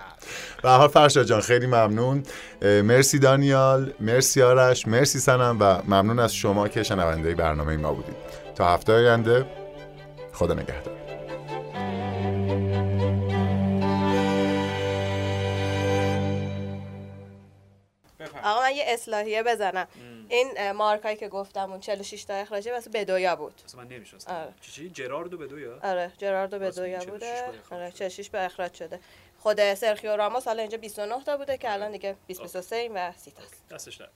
[0.64, 2.24] به هر حال فرشاد جان خیلی ممنون.
[2.62, 8.16] مرسی دانیال مرسی آرش مرسی سنم و ممنون از شما که شنونده برنامه ما بودید.
[8.56, 9.46] تا هفته آینده
[10.34, 11.01] خدا نگهدار.
[18.44, 19.88] آقا من یه یه اصلاحیه بزنم.
[20.30, 23.62] این اه، مارکایی که گفتم اون 46 تا اخراجه واسه بدویا بود.
[23.66, 24.32] اصلا من نمی‌شناسم.
[24.32, 24.54] آره.
[24.62, 27.44] چی چی؟ جراردو به دو یا آره جراردو بدویا 46 بوده.
[27.72, 27.96] آره شد.
[27.96, 29.00] 46 به اخراج شده.
[29.40, 33.32] خود سرخیو راموس حالا اینجا 29 تا بوده که الان دیگه 20 23 و 30
[33.32, 34.08] تاست دستش در.